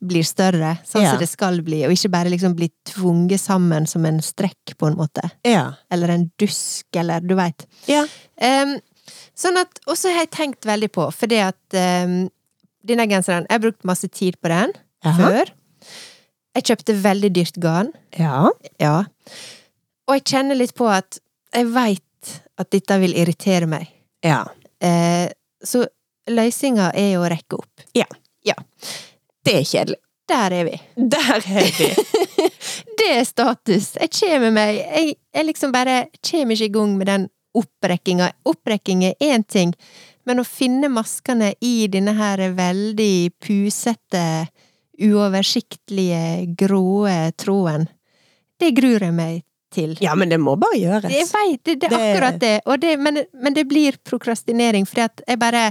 blir 0.07 0.25
større, 0.27 0.77
sånn 0.87 1.03
Ja. 1.05 1.11
som 1.13 1.21
det 1.21 1.29
skal 1.31 1.61
bli, 1.63 1.83
og 1.87 1.93
ikke 1.95 2.11
bare 2.13 2.31
liksom 2.33 2.55
bli 2.57 2.71
tvunget 2.85 3.41
sammen 3.41 3.87
som 3.89 4.05
en 4.07 4.21
strekk, 4.21 4.77
på 4.79 4.87
en 4.91 4.97
måte. 4.99 5.25
Ja. 5.45 5.75
Eller 5.91 6.09
en 6.15 6.31
dusk, 6.39 6.87
eller 6.97 7.21
du 7.21 7.35
veit. 7.39 7.67
Ja. 7.91 8.05
Um, 8.41 8.77
sånn 9.37 9.57
at, 9.61 9.81
og 9.87 9.97
så 9.97 10.13
har 10.13 10.25
jeg 10.25 10.31
tenkt 10.37 10.65
veldig 10.69 10.91
på, 10.93 11.09
fordi 11.15 11.41
at 11.45 11.79
um, 12.07 12.29
denne 12.85 13.07
genseren, 13.09 13.47
jeg 13.49 13.55
har 13.59 13.65
brukt 13.65 13.85
masse 13.85 14.09
tid 14.09 14.37
på 14.41 14.49
den 14.53 14.73
Aha. 15.05 15.17
før. 15.31 15.53
Jeg 16.55 16.65
kjøpte 16.71 16.95
veldig 17.03 17.33
dyrt 17.35 17.57
garn. 17.61 17.93
Ja. 18.19 18.49
Ja. 18.79 19.05
Og 20.07 20.15
jeg 20.19 20.25
kjenner 20.31 20.55
litt 20.59 20.75
på 20.77 20.87
at 20.87 21.19
jeg 21.55 21.67
veit 21.75 22.03
at 22.61 22.71
dette 22.71 22.99
vil 23.03 23.15
irritere 23.19 23.67
meg. 23.67 23.89
Ja. 24.25 24.45
Eh, 24.81 25.29
så 25.65 25.87
løsninga 26.31 26.93
er 26.95 27.15
jo 27.17 27.25
å 27.25 27.31
rekke 27.33 27.59
opp. 27.59 27.83
Det 29.45 29.59
er 29.61 29.69
kjedelig. 29.69 30.01
Der 30.29 30.55
er 30.57 30.65
vi. 30.65 30.81
Der 30.97 31.37
er 31.37 31.71
vi. 31.79 31.91
Det 32.99 33.11
er 33.13 33.25
status. 33.29 33.93
Jeg 34.01 34.11
kommer 34.17 34.53
meg 34.55 34.79
Jeg, 34.79 35.17
jeg 35.35 35.47
liksom 35.51 35.73
bare 35.75 36.07
kommer 36.25 36.57
ikke 36.57 36.71
i 36.71 36.75
gang 36.79 36.97
med 36.97 37.11
den 37.11 37.27
opprekkinga. 37.55 38.31
Opprekking 38.49 39.05
er 39.05 39.15
én 39.23 39.45
ting, 39.45 39.75
men 40.27 40.41
å 40.41 40.47
finne 40.49 40.89
maskene 40.91 41.53
i 41.63 41.87
denne 41.93 42.17
her 42.17 42.41
veldig 42.57 43.35
pusete, 43.45 44.49
uoversiktlige, 45.05 46.55
gråe 46.59 47.33
tråden, 47.39 47.87
det 48.59 48.73
gruer 48.75 49.09
jeg 49.09 49.15
meg 49.15 49.39
til. 49.75 49.95
Ja, 50.03 50.15
men 50.19 50.31
det 50.31 50.41
må 50.43 50.57
bare 50.59 50.79
gjøres. 50.79 51.15
Jeg 51.15 51.29
veit, 51.31 51.63
det, 51.67 51.79
det 51.83 51.91
er 51.91 51.97
akkurat 52.01 52.41
det, 52.41 52.57
det 52.83 52.97
men, 53.03 53.25
men 53.35 53.57
det 53.57 53.67
blir 53.71 53.99
prokrastinering, 54.07 54.87
fordi 54.89 55.07
at 55.07 55.25
jeg 55.29 55.43
bare 55.43 55.71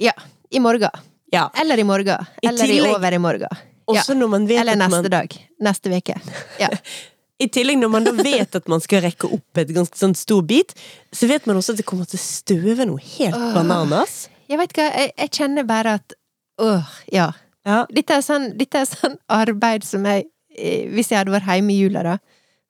Ja, 0.00 0.14
i 0.50 0.58
morgen. 0.62 1.11
Ja. 1.32 1.46
Eller 1.60 1.80
i 1.80 1.84
morgen. 1.88 2.26
I 2.42 2.46
Eller 2.50 2.64
i 2.64 2.76
tillegg- 2.76 2.96
over 2.96 3.12
i 3.16 3.20
morgen. 3.22 3.62
Også 3.90 4.14
når 4.14 4.28
man 4.30 4.44
vet 4.46 4.60
Eller 4.62 4.76
neste 4.78 4.90
man 5.02 5.10
dag. 5.10 5.34
Neste 5.60 5.90
uke. 5.92 6.18
Ja. 6.60 6.68
I 7.42 7.48
tillegg, 7.50 7.78
når 7.80 7.90
man 7.90 8.04
da 8.06 8.12
vet 8.14 8.54
at 8.54 8.68
man 8.70 8.82
skal 8.84 9.00
rekke 9.02 9.26
opp 9.34 9.58
et 9.58 9.72
ganske 9.74 9.98
sånn 9.98 10.12
stor 10.14 10.44
bit, 10.46 10.74
så 11.10 11.26
vet 11.26 11.48
man 11.50 11.58
også 11.58 11.74
at 11.74 11.80
det 11.80 11.86
kommer 11.88 12.06
til 12.06 12.20
å 12.20 12.22
støve 12.22 12.86
noe 12.86 13.02
helt 13.16 13.34
Åh. 13.34 13.48
bananas. 13.56 14.28
Jeg 14.52 14.60
vet 14.60 14.74
hva, 14.76 14.86
jeg, 15.00 15.10
jeg 15.18 15.32
kjenner 15.40 15.66
bare 15.66 15.96
at 15.98 16.14
Åh, 16.62 16.92
ja. 17.10 17.30
Ja. 17.66 17.80
Dette 17.90 18.18
er 18.20 18.22
sånn, 18.22 18.50
dette 18.60 18.82
er 18.84 18.86
sånn 18.90 19.16
arbeid 19.32 19.82
som 19.86 20.04
jeg 20.06 20.26
eh, 20.54 20.84
Hvis 20.92 21.10
jeg 21.10 21.18
hadde 21.22 21.32
vært 21.34 21.48
hjemme 21.48 21.72
i 21.74 21.78
jula, 21.80 22.02
da, 22.06 22.14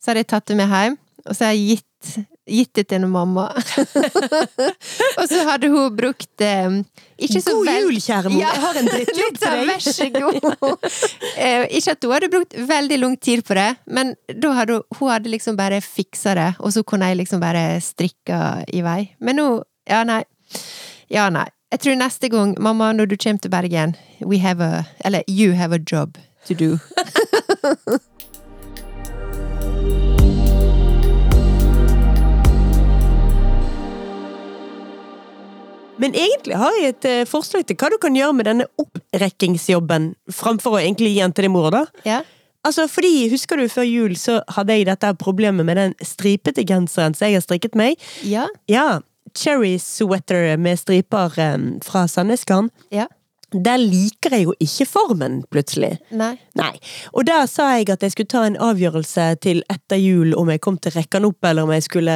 så 0.01 0.13
hadde 0.13 0.23
jeg 0.23 0.31
tatt 0.33 0.49
det 0.53 0.57
med 0.63 0.73
hjem, 0.73 0.97
og 1.27 1.35
så 1.37 1.49
har 1.49 1.53
jeg 1.59 1.77
gitt, 1.83 2.15
gitt 2.51 2.73
det 2.75 2.85
til 2.91 3.05
en 3.05 3.11
mamma. 3.13 3.45
og 5.21 5.25
så 5.31 5.43
hadde 5.47 5.69
hun 5.71 5.95
brukt 5.97 6.43
eh, 6.45 6.79
ikke 7.23 7.41
så 7.45 7.55
God 7.55 7.69
vel- 7.69 7.85
jul, 7.87 7.99
kjære 8.03 8.33
mor! 8.33 8.41
Ja. 8.43 8.51
Jeg 8.53 8.63
har 8.65 8.81
en 8.81 8.91
drittjobb 8.91 9.39
til 9.39 9.55
deg! 9.55 9.71
vær 9.71 9.81
så 9.87 10.09
god! 10.17 10.89
eh, 11.37 11.67
ikke 11.79 11.95
at 11.97 12.05
hun 12.09 12.15
hadde 12.17 12.31
brukt 12.35 12.57
veldig 12.73 12.99
lang 13.03 13.17
tid 13.23 13.45
på 13.47 13.55
det, 13.59 13.69
men 13.87 14.15
da 14.43 14.53
hadde 14.59 14.81
hun, 14.81 14.99
hun 14.99 15.13
hadde 15.15 15.33
liksom 15.33 15.59
bare 15.61 15.81
fiksa 15.85 16.35
det, 16.39 16.51
og 16.59 16.75
så 16.75 16.83
kunne 16.83 17.11
jeg 17.13 17.21
liksom 17.23 17.43
bare 17.43 17.65
strikka 17.85 18.41
i 18.73 18.83
vei. 18.87 19.01
Men 19.21 19.39
nå 19.43 19.49
Ja, 19.91 20.05
nei. 20.07 20.23
Ja, 21.11 21.25
nei. 21.35 21.49
Jeg 21.73 21.81
tror 21.83 21.97
neste 21.99 22.29
gang, 22.31 22.53
mamma, 22.61 22.93
når 22.95 23.09
du 23.11 23.17
kommer 23.17 23.41
til 23.43 23.51
Bergen, 23.51 23.97
we 24.21 24.39
have 24.39 24.61
a 24.63 24.85
Eller 25.05 25.23
you 25.27 25.55
have 25.59 25.73
a 25.75 25.81
job 25.81 26.19
to 26.47 26.55
do. 26.55 26.79
Men 36.01 36.15
egentlig 36.17 36.57
har 36.57 36.77
jeg 36.81 36.95
et 36.95 37.09
eh, 37.09 37.25
forslag 37.29 37.67
til 37.69 37.77
hva 37.79 37.91
du 37.93 37.99
kan 38.01 38.17
gjøre 38.17 38.37
med 38.37 38.49
denne 38.49 38.69
opprekkingsjobben, 38.81 40.13
framfor 40.33 40.79
å 40.79 40.81
egentlig 40.81 41.13
gi 41.13 41.21
den 41.21 41.35
til 41.37 41.49
din 41.49 41.55
mor, 41.55 41.71
da. 41.75 41.85
Ja? 42.09 42.23
Altså, 42.63 42.87
fordi, 42.91 43.29
Husker 43.33 43.59
du 43.59 43.67
før 43.71 43.87
jul 43.87 44.15
så 44.19 44.39
hadde 44.55 44.77
jeg 44.79 44.87
dette 44.87 45.11
problemet 45.19 45.67
med 45.67 45.81
den 45.81 45.97
stripete 46.07 46.65
genseren 46.67 47.17
som 47.19 47.27
jeg 47.27 47.41
har 47.41 47.45
strikket 47.45 47.79
meg? 47.79 47.99
Ja? 48.23 48.47
Ja, 48.71 49.03
Cherry 49.37 49.77
sweater 49.81 50.57
med 50.61 50.79
striper 50.81 51.35
eh, 51.41 51.59
fra 51.85 52.07
Sandnesgarn. 52.11 52.71
Ja? 52.95 53.09
Der 53.53 53.77
liker 53.79 54.33
jeg 54.37 54.45
jo 54.47 54.55
ikke 54.63 54.87
formen, 54.89 55.43
plutselig. 55.53 55.99
Nei. 56.11 56.33
Nei. 56.59 56.73
Og 57.13 57.27
der 57.29 57.47
sa 57.51 57.71
jeg 57.77 57.89
at 57.93 58.03
jeg 58.07 58.15
skulle 58.15 58.31
ta 58.33 58.45
en 58.49 58.57
avgjørelse 58.57 59.27
til 59.45 59.63
etter 59.73 60.01
jul 60.01 60.35
om 60.39 60.49
jeg 60.53 60.61
kom 60.65 60.79
til 60.79 60.93
å 60.93 60.97
rekke 61.01 61.19
den 61.21 61.29
opp, 61.29 61.45
eller 61.45 61.67
om 61.69 61.73
jeg 61.75 61.85
skulle 61.87 62.15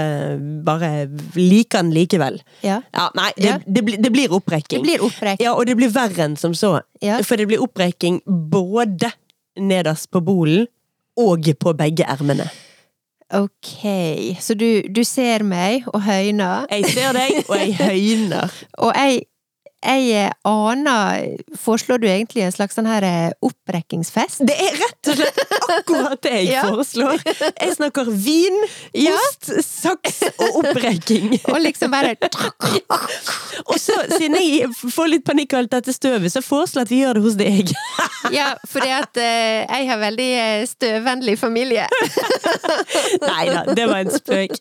bare 0.66 0.90
like 1.36 1.76
den 1.76 1.92
likevel. 1.94 2.40
Ja. 2.64 2.80
Ja, 2.94 3.08
nei, 3.18 3.30
det, 3.36 3.44
Ja. 3.50 3.58
det, 3.66 3.84
det, 3.86 3.98
det 4.02 4.12
blir 4.12 4.28
Det 4.28 4.36
opprekking. 4.40 4.82
blir 4.82 5.02
opprekking. 5.04 5.44
Ja, 5.44 5.54
og 5.54 5.66
det 5.66 5.76
blir 5.76 5.92
verre 5.92 6.24
enn 6.24 6.36
som 6.40 6.54
så. 6.54 6.80
Ja. 7.04 7.20
For 7.22 7.36
det 7.36 7.46
blir 7.50 7.60
opprekking 7.62 8.22
både 8.26 9.12
nederst 9.56 10.10
på 10.12 10.20
bolen 10.24 10.66
og 11.16 11.46
på 11.60 11.72
begge 11.76 12.04
ermene. 12.04 12.48
Ok, 13.34 13.80
så 14.40 14.54
du, 14.54 14.82
du 14.86 15.00
ser 15.04 15.42
meg 15.42 15.82
og 15.90 16.02
høyner, 16.06 16.66
Jeg 16.70 16.84
ser 16.94 17.16
deg, 17.16 17.40
og 17.48 17.56
jeg 17.58 17.72
høyner. 17.80 18.52
og 18.84 18.92
jeg, 18.94 19.24
jeg 19.86 20.26
eh, 20.26 20.32
aner 20.46 21.36
Foreslår 21.60 22.00
du 22.02 22.06
egentlig 22.10 22.42
en 22.46 22.52
slags 22.54 22.76
sånn 22.78 22.88
her 22.90 23.04
eh, 23.06 23.30
opprekkingsfest? 23.46 24.42
Det 24.48 24.56
er 24.66 24.76
rett 24.80 25.10
og 25.12 25.20
slett 25.20 25.40
akkurat 25.76 26.22
det 26.26 26.32
jeg 26.36 26.50
Ja. 26.56 26.62
foreslår. 26.68 27.22
Jeg 27.60 27.74
snakker 27.76 28.10
vin, 28.10 28.58
Ja. 28.96 29.14
ost, 29.16 29.50
saks 29.66 30.20
og 30.36 30.60
opprekking. 30.62 31.34
Og 31.52 31.58
liksom 31.64 31.90
bare 31.94 32.14
Og 33.70 33.78
så, 33.80 33.96
siden 34.16 34.36
jeg 34.40 34.70
får 34.76 35.10
litt 35.10 35.24
panikk 35.26 35.54
av 35.56 35.64
alt 35.64 35.72
dette 35.76 35.94
støvet, 35.96 36.30
så 36.32 36.42
foreslår 36.44 36.84
jeg 36.84 36.86
at 36.86 36.92
vi 36.94 37.00
gjør 37.02 37.18
det 37.18 37.24
hos 37.26 37.36
deg. 37.40 37.72
Ja, 38.34 38.48
fordi 38.68 38.90
at 38.94 39.20
eh, 39.22 39.64
jeg 39.66 39.88
har 39.90 40.00
veldig 40.02 40.28
eh, 40.40 40.64
støvvennlig 40.70 41.36
familie. 41.40 41.86
Nei 43.22 43.44
da, 43.50 43.62
det 43.76 43.86
var 43.88 44.02
en 44.04 44.12
spøk. 44.14 44.56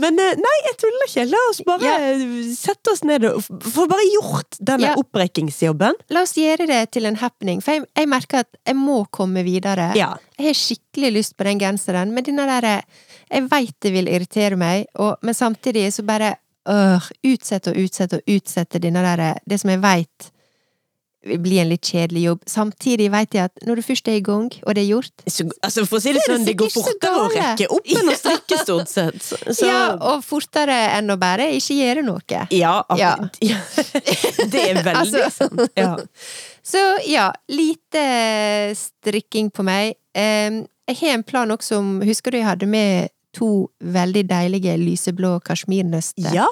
Men 0.00 0.18
nei, 0.18 0.56
jeg 0.68 0.76
tuller 0.82 1.06
ikke. 1.08 1.26
La 1.32 1.42
oss 1.50 1.60
bare 1.66 1.94
sette 2.56 2.92
oss 2.94 3.04
ned 3.06 3.26
og 3.28 3.42
få 3.44 3.86
bare 3.90 4.06
gjort 4.12 4.58
denne 4.68 4.90
Ja. 4.90 4.94
opprekkingsjobben. 5.00 5.94
La 6.14 6.22
oss 6.22 6.34
gjøre 6.38 6.66
det 6.68 6.80
til 6.94 7.06
en 7.08 7.16
happening, 7.20 7.60
for 7.64 7.72
jeg, 7.78 7.84
jeg 7.96 8.08
merker 8.08 8.44
at 8.44 8.48
jeg 8.66 8.76
må 8.76 9.04
komme 9.10 9.42
videre. 9.46 9.90
Ja. 9.98 10.14
Jeg 10.38 10.46
har 10.50 10.58
skikkelig 10.60 11.12
lyst 11.18 11.36
på 11.36 11.44
den 11.48 11.58
genseren, 11.62 12.12
men 12.14 12.24
denne 12.24 12.46
derre 12.48 12.82
Jeg 13.30 13.44
veit 13.50 13.74
det 13.84 13.90
vil 13.92 14.06
irritere 14.08 14.56
meg, 14.56 14.86
og, 14.96 15.18
men 15.22 15.34
samtidig 15.34 15.92
så 15.92 16.02
bare 16.02 16.30
øh, 16.68 17.10
Utsette 17.28 17.70
og 17.74 17.76
utsette 17.76 18.16
og 18.22 18.22
utsette 18.36 18.78
denne 18.80 19.02
derre 19.04 19.34
Det 19.44 19.58
som 19.60 19.70
jeg 19.70 19.82
veit 19.82 20.30
bli 21.36 21.58
en 21.60 21.68
litt 21.68 21.84
kjedelig 21.84 22.22
jobb. 22.24 22.40
Samtidig 22.48 23.10
vet 23.12 23.34
jeg 23.36 23.50
at 23.50 23.64
når 23.68 23.80
du 23.80 23.82
først 23.82 24.08
er 24.08 24.16
i 24.18 24.22
gang, 24.24 24.48
og 24.64 24.74
det 24.74 24.82
er 24.82 24.88
gjort 24.88 25.24
Så, 25.26 25.44
altså, 25.62 25.84
for 25.86 25.98
å 25.98 26.00
si 26.02 26.12
det 26.14 26.22
det 26.22 26.26
sånn, 26.32 26.46
det 26.48 26.54
går 26.58 26.70
fortere 26.72 27.20
å 27.20 27.28
rekke 27.34 27.68
opp 27.76 27.90
enn 27.98 28.08
å 28.08 28.16
strikke, 28.16 28.60
stort 28.64 28.88
sett. 28.92 29.20
Så 29.58 29.68
Ja, 29.68 29.82
og 30.00 30.24
fortere 30.24 30.78
enn 30.96 31.10
å 31.12 31.18
bare 31.20 31.50
ikke 31.58 31.76
gjøre 31.78 32.06
noe. 32.06 32.46
ja, 32.50 32.74
Ja. 32.98 33.14
Det 34.48 34.64
er 34.70 34.82
veldig 34.82 34.96
Altså. 34.96 35.28
sant. 35.38 35.62
Ja. 35.76 35.96
Så 36.64 36.80
ja, 37.08 37.28
lite 37.48 38.02
strikking 38.76 39.50
på 39.50 39.62
meg. 39.66 39.94
Jeg 40.14 40.96
har 41.02 41.14
en 41.14 41.22
plan 41.24 41.50
også 41.54 41.78
om 41.82 42.00
Husker 42.04 42.32
du 42.32 42.38
jeg 42.40 42.46
hadde 42.48 42.66
med 42.68 43.08
to 43.36 43.68
veldig 43.84 44.24
deilige 44.28 44.74
lyseblå 44.80 45.36
kasjmirnøster? 45.44 46.32
ja. 46.34 46.46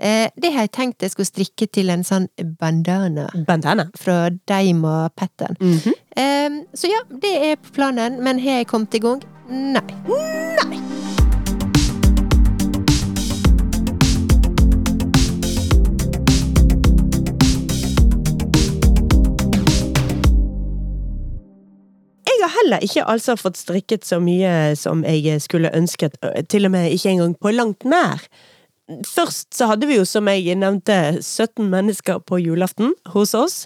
Eh, 0.00 0.28
Det 0.40 0.52
har 0.52 0.60
jeg 0.64 0.72
tenkt 0.72 1.02
jeg 1.04 1.10
skulle 1.12 1.28
strikke 1.28 1.66
til 1.72 1.90
en 1.92 2.02
sånn 2.06 2.28
bandana 2.58 3.28
Bandana. 3.46 3.84
fra 3.98 4.30
Daima 4.48 5.10
Pattern. 5.16 5.56
Mhm. 5.60 5.92
Em, 6.16 6.64
Så 6.74 6.88
ja, 6.88 7.02
det 7.20 7.34
er 7.50 7.56
på 7.56 7.72
planen, 7.74 8.22
men 8.22 8.38
har 8.38 8.58
jeg 8.62 8.66
kommet 8.66 8.94
i 8.94 8.98
gang? 8.98 9.22
Nei. 9.50 9.80
Nei. 10.08 10.80
Jeg 22.30 22.46
har 22.48 22.52
heller 22.62 22.84
ikke 22.84 23.04
altså 23.10 23.34
fått 23.36 23.58
strikket 23.60 24.06
så 24.08 24.20
mye 24.22 24.74
som 24.78 25.02
jeg 25.04 25.40
skulle 25.44 25.70
ønsket, 25.76 26.16
til 26.48 26.68
og 26.68 26.72
med 26.72 26.92
ikke 26.94 27.10
engang 27.14 27.34
på 27.42 27.52
langt 27.52 27.84
nær. 27.84 28.22
Først 29.06 29.52
så 29.54 29.70
hadde 29.70 29.88
vi 29.90 29.98
jo, 30.00 30.06
som 30.08 30.28
jeg 30.30 30.56
nevnte, 30.58 31.20
17 31.22 31.68
mennesker 31.70 32.22
på 32.26 32.40
julaften 32.42 32.94
hos 33.14 33.36
oss. 33.38 33.60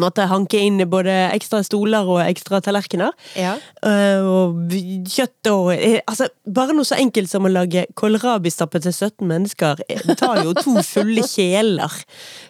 Måtte 0.00 0.24
hanke 0.24 0.56
inn 0.56 0.80
både 0.88 1.12
ekstra 1.34 1.60
stoler 1.66 2.08
og 2.08 2.22
ekstra 2.24 2.62
tallerkener. 2.64 3.12
Ja. 3.36 3.58
Eh, 3.84 4.24
og 4.24 4.72
kjøtt 4.72 5.50
og 5.52 5.68
eh, 5.74 5.98
Altså, 6.08 6.30
bare 6.48 6.72
noe 6.76 6.88
så 6.88 6.96
enkelt 6.96 7.28
som 7.28 7.44
å 7.44 7.52
lage 7.52 7.84
kålrabistappe 7.98 8.80
til 8.80 8.94
17 8.94 9.28
mennesker 9.28 9.82
det 9.84 10.16
tar 10.20 10.42
jo 10.46 10.56
to 10.56 10.78
fulle 10.94 11.26
kjeler. 11.28 11.92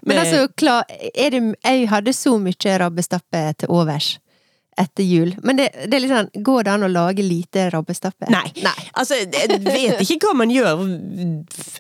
Men 0.07 0.23
altså, 0.23 0.47
klar, 0.55 0.87
det, 0.87 1.43
jeg 1.59 1.89
hadde 1.91 2.15
så 2.15 2.37
mye 2.39 2.79
rabbestappe 2.85 3.47
til 3.59 3.75
overs 3.75 4.15
etter 4.81 5.05
jul. 5.05 5.35
Men 5.45 5.59
det, 5.59 5.69
det 5.87 5.97
er 5.97 6.03
litt 6.03 6.13
sånn, 6.13 6.31
går 6.45 6.65
det 6.67 6.73
an 6.73 6.87
å 6.87 6.91
lage 6.91 7.25
lite 7.25 7.67
rabbestappe? 7.73 8.29
Nei. 8.33 8.47
Altså, 8.97 9.19
jeg 9.21 9.61
vet 9.65 10.01
ikke 10.07 10.31
hva 10.31 10.37
man 10.43 10.53
gjør. 10.53 10.81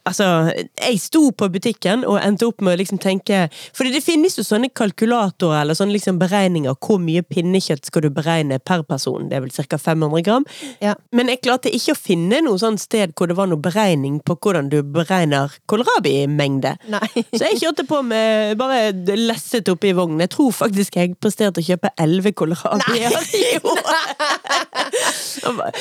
Altså, 0.08 0.26
jeg 0.52 1.00
sto 1.00 1.24
på 1.36 1.48
butikken 1.52 2.04
og 2.08 2.18
endte 2.20 2.48
opp 2.48 2.60
med 2.64 2.74
å 2.74 2.80
liksom 2.80 3.00
tenke 3.02 3.46
For 3.74 3.88
det 3.88 4.02
finnes 4.04 4.36
jo 4.38 4.44
sånne 4.44 4.70
kalkulatorer 4.74 5.62
eller 5.62 5.78
sånne 5.78 5.96
liksom 5.96 6.18
beregninger. 6.20 6.76
Hvor 6.82 7.00
mye 7.02 7.24
pinnekjøtt 7.24 7.88
skal 7.88 8.06
du 8.06 8.10
beregne 8.14 8.60
per 8.60 8.84
person? 8.88 9.28
Det 9.30 9.38
er 9.38 9.44
vel 9.46 9.54
ca. 9.54 9.78
500 9.80 10.26
gram. 10.26 10.46
Ja. 10.84 10.94
Men 11.16 11.32
jeg 11.32 11.42
klarte 11.44 11.72
ikke 11.72 11.96
å 11.96 11.98
finne 12.00 12.42
noe 12.44 12.60
sånn 12.60 12.78
sted 12.80 13.14
hvor 13.16 13.30
det 13.30 13.38
var 13.38 13.48
noe 13.50 13.62
beregning 13.62 14.20
på 14.24 14.36
hvordan 14.36 14.68
du 14.72 14.80
beregner 14.84 15.54
kålrabimengde. 15.70 16.74
Nei. 16.92 17.08
Så 17.32 17.46
jeg 17.46 17.62
kjørte 17.62 17.86
på 17.88 18.02
med 18.04 18.58
bare 18.60 18.92
lesset 19.16 19.70
oppi 19.72 19.94
vognen. 19.96 20.24
Jeg 20.26 20.34
tror 20.36 20.52
faktisk 20.56 20.98
jeg 21.00 21.16
presterte 21.22 21.62
å 21.62 21.66
kjøpe 21.66 21.92
elleve 22.02 22.34
kålrabier 22.36 22.81
i 22.90 22.98
jo! 23.54 23.74
Bare, 25.56 25.72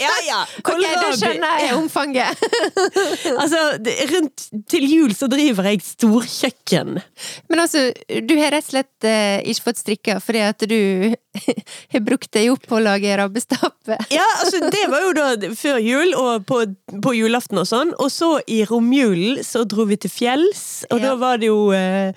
ja 0.00 0.12
ja, 0.26 0.38
Ok, 0.60 0.68
da 0.68 0.72
kålrabi. 0.72 1.16
skjønner 1.20 1.58
jeg 1.60 1.74
omfanget. 1.80 2.44
Altså, 3.34 3.60
rundt 4.12 4.46
til 4.70 4.86
jul 4.88 5.14
så 5.16 5.28
driver 5.32 5.68
jeg 5.70 5.82
storkjøkken. 5.84 6.94
Men 7.50 7.64
altså, 7.64 7.86
du 8.24 8.34
har 8.40 8.54
rett 8.54 8.66
og 8.68 8.72
slett 8.76 9.08
eh, 9.08 9.38
ikke 9.52 9.66
fått 9.70 9.82
strikka 9.82 10.18
fordi 10.24 10.44
at 10.46 10.64
du 10.70 10.78
har 11.92 12.00
brukt 12.06 12.30
deg 12.36 12.50
opp 12.52 12.66
på 12.70 12.78
å 12.78 12.82
lage 12.84 13.16
rabbestappe. 13.18 13.98
Ja, 14.14 14.24
altså 14.42 14.60
det 14.70 14.84
var 14.92 15.02
jo 15.06 15.12
da 15.18 15.52
før 15.58 15.78
jul 15.82 16.14
og 16.18 16.46
på, 16.48 16.62
på 17.04 17.14
julaften 17.16 17.58
og 17.62 17.68
sånn. 17.70 17.94
Og 18.00 18.10
så 18.14 18.36
i 18.50 18.62
romjulen 18.68 19.42
så 19.44 19.64
dro 19.68 19.86
vi 19.90 19.96
til 20.00 20.10
fjells, 20.14 20.84
og 20.90 21.00
Ja. 21.00 21.10
da 21.10 21.14
var 21.20 21.38
det 21.42 21.50
jo 21.50 21.70
eh, 21.76 22.12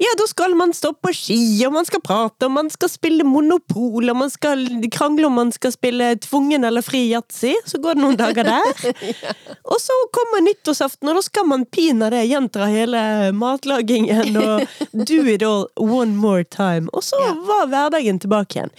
Ja, 0.00 0.14
da 0.16 0.24
skal 0.30 0.54
man 0.56 0.70
stå 0.72 0.94
på 0.96 1.10
ski, 1.12 1.36
og 1.68 1.74
man 1.74 1.84
skal 1.84 2.00
prate, 2.00 2.46
og 2.46 2.54
man 2.54 2.70
skal 2.72 2.88
spille 2.88 3.20
monopol, 3.28 4.08
og 4.08 4.16
man 4.16 4.30
skal 4.32 4.62
krangle 4.88 5.26
om 5.28 5.34
man 5.36 5.50
skal 5.52 5.74
spille 5.74 6.14
tvungen 6.24 6.64
eller 6.64 6.80
fri 6.80 7.02
yatzy. 7.10 7.50
Så 7.68 7.76
går 7.84 7.98
det 7.98 8.04
noen 8.06 8.16
dager 8.16 8.48
der. 8.48 8.94
Og 9.70 9.76
så 9.78 9.92
kommer 10.16 10.40
nyttårsaften, 10.42 11.06
og 11.12 11.18
da 11.18 11.22
skal 11.22 11.44
man 11.46 11.66
pinadø 11.68 12.22
gjenta 12.26 12.64
hele 12.72 13.02
matlagingen 13.36 14.34
og 14.40 14.64
do 15.10 15.20
it 15.28 15.44
all 15.46 15.68
one 15.76 16.16
more 16.16 16.44
time. 16.48 16.88
Og 16.96 17.04
så 17.06 17.20
Ja. 17.20 17.34
var 17.46 17.68
hverdagen 17.70 18.18
tilbake 18.24 18.49
igjen. 18.56 18.72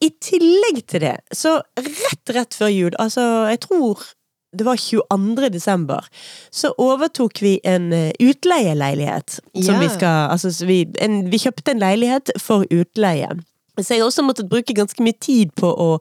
I 0.00 0.10
tillegg 0.22 0.82
til 0.90 1.00
det, 1.06 1.16
så 1.32 1.58
rett 1.78 2.34
rett 2.36 2.54
før 2.58 2.72
jul, 2.72 2.94
altså 2.98 3.24
jeg 3.50 3.60
tror 3.66 4.04
det 4.54 4.62
var 4.68 4.78
22. 4.78 5.48
desember, 5.50 6.04
så 6.54 6.68
overtok 6.78 7.40
vi 7.42 7.56
en 7.66 7.88
eh, 7.92 8.12
utleieleilighet. 8.22 9.40
Som 9.64 9.74
Ja. 9.74 9.80
vi 9.80 9.88
skal 9.90 10.30
Altså, 10.30 10.52
vi, 10.66 10.84
en, 11.02 11.24
vi 11.32 11.38
kjøpte 11.42 11.72
en 11.74 11.82
leilighet 11.82 12.30
for 12.38 12.62
utleie. 12.70 13.28
Så 13.78 13.94
jeg 13.96 14.00
har 14.00 14.06
også 14.06 14.22
måttet 14.22 14.46
bruke 14.48 14.72
ganske 14.76 15.02
mye 15.02 15.16
tid 15.18 15.50
på 15.58 15.66
å 15.66 15.98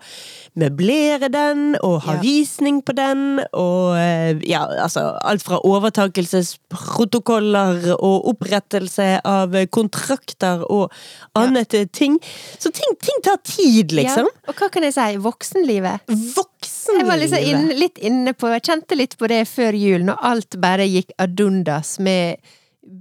møblere 0.62 1.30
den, 1.34 1.74
og 1.82 2.01
ha 2.06 2.13
Ja. 2.13 2.20
visning 2.22 2.84
på 2.86 2.94
den, 2.94 3.39
og 3.51 3.96
eh, 3.98 4.38
ja, 4.46 4.62
altså 4.86 5.18
alt 5.25 5.42
fra 5.42 5.58
overtakelsesprotokoller 5.65 7.88
og 7.96 8.27
opprettelse 8.34 9.08
av 9.25 9.56
kontrakter 9.74 10.62
og 10.70 10.92
annet 11.36 11.74
ting. 11.94 12.20
Så 12.60 12.70
ting, 12.72 12.94
ting 13.01 13.22
tar 13.25 13.38
tid, 13.44 13.92
liksom. 13.92 14.27
Ja. 14.30 14.34
Og 14.50 14.56
hva 14.62 14.70
kan 14.74 14.84
jeg 14.86 14.94
si? 14.94 15.18
Voksenlivet. 15.24 16.00
Voksenlivet. 16.10 17.01
Jeg 17.01 17.08
var 17.10 17.18
liksom 17.22 17.39
inn, 17.50 17.68
litt 17.80 17.98
inne 17.98 18.34
på 18.38 18.48
Jeg 18.53 18.63
kjente 18.70 18.96
litt 19.00 19.18
på 19.18 19.27
det 19.32 19.42
før 19.50 19.74
jul, 19.77 20.03
når 20.06 20.18
alt 20.22 20.56
bare 20.62 20.86
gikk 20.88 21.10
ad 21.18 21.39
undas 21.42 21.98
med 22.03 22.38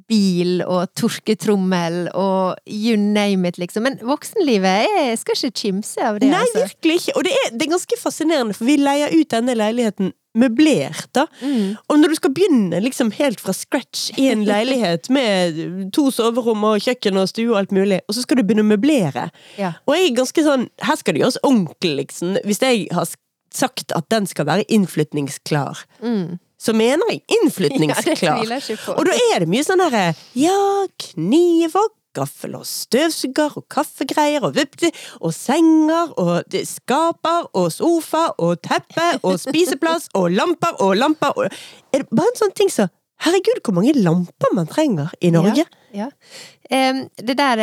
bil 0.09 0.63
og 0.63 0.93
torketrommel 0.99 2.09
og 2.15 2.57
you 2.71 2.97
name 2.97 3.49
it, 3.49 3.59
liksom. 3.59 3.83
Men 3.87 3.99
voksenlivet 4.07 4.87
Jeg 4.87 5.19
skal 5.19 5.39
ikke 5.39 5.61
kimse 5.63 6.03
av 6.07 6.21
det, 6.23 6.31
Nei, 6.31 6.41
altså. 6.45 6.67
virkelig 6.69 6.99
ikke. 7.01 7.15
Og 7.19 7.25
det 7.27 7.33
er, 7.39 7.49
det 7.57 7.67
er 7.67 7.73
ganske 7.75 7.99
fascinerende, 8.01 8.55
for 8.55 8.69
vi 8.69 8.77
leier 8.81 9.15
ut 9.15 9.31
denne 9.35 9.57
leiligheten 9.59 10.13
møblert, 10.39 11.11
da. 11.13 11.27
Mm. 11.43 11.75
Og 11.93 11.99
når 12.01 12.09
du 12.09 12.17
skal 12.17 12.33
begynne 12.33 12.79
liksom 12.81 13.11
helt 13.19 13.43
fra 13.43 13.53
scratch 13.53 14.15
i 14.17 14.31
en 14.33 14.47
leilighet 14.49 15.11
med 15.17 15.59
to 15.93 16.07
soverom 16.15 16.63
og 16.71 16.79
kjøkken 16.81 17.19
og 17.21 17.29
stue 17.29 17.51
og 17.53 17.59
alt 17.61 17.75
mulig, 17.77 17.99
og 18.09 18.17
så 18.17 18.25
skal 18.25 18.41
du 18.41 18.47
begynne 18.47 18.65
å 18.65 18.71
møblere. 18.71 19.27
Ja. 19.61 19.75
Og 19.85 19.99
jeg 19.99 20.09
er 20.09 20.17
ganske 20.23 20.47
sånn 20.47 20.69
Her 20.87 20.97
skal 20.97 21.19
det 21.19 21.25
gjøres 21.27 21.41
ordentlig, 21.45 21.93
liksom. 22.05 22.39
Hvis 22.49 22.63
jeg 22.65 22.87
har 22.97 23.11
sagt 23.53 23.93
at 23.93 24.09
den 24.15 24.25
skal 24.31 24.49
være 24.49 24.65
innflytningsklar, 24.73 25.85
Mm. 26.01 26.39
Så 26.63 26.75
mener 26.77 27.11
jeg 27.11 27.23
Ja, 27.23 27.37
innflytningsklar. 27.41 28.45
på. 28.85 28.95
og 28.95 29.05
da 29.09 29.17
er 29.33 29.43
det 29.43 29.49
mye 29.51 29.67
sånn 29.67 29.83
derre 29.83 30.15
Ja, 30.39 30.87
kniv 30.99 31.75
og 31.81 31.91
gaffel 32.15 32.55
og 32.59 32.67
støvsuger 32.69 33.55
og 33.57 33.65
kaffegreier 33.73 34.45
og 34.45 34.55
vippti, 34.59 34.91
og 35.25 35.33
senger 35.33 36.13
og 36.21 36.57
skaper 36.69 37.47
og 37.57 37.71
sofa 37.73 38.27
og 38.39 38.61
teppe 38.63 39.07
og 39.25 39.39
spiseplass 39.41 40.11
og 40.15 40.31
lamper 40.37 40.77
og 40.85 40.97
lamper 41.01 41.33
og 41.37 41.47
Er 41.93 42.05
det 42.05 42.11
bare 42.13 42.29
en 42.35 42.43
sånn 42.45 42.55
ting 42.57 42.71
som 42.73 42.93
Herregud, 43.23 43.61
hvor 43.63 43.77
mange 43.77 43.93
lamper 43.95 44.51
man 44.57 44.67
trenger 44.67 45.13
i 45.23 45.31
Norge! 45.31 45.63
Ja. 45.95 46.09
Em, 46.73 47.05
det 47.21 47.37
der 47.39 47.61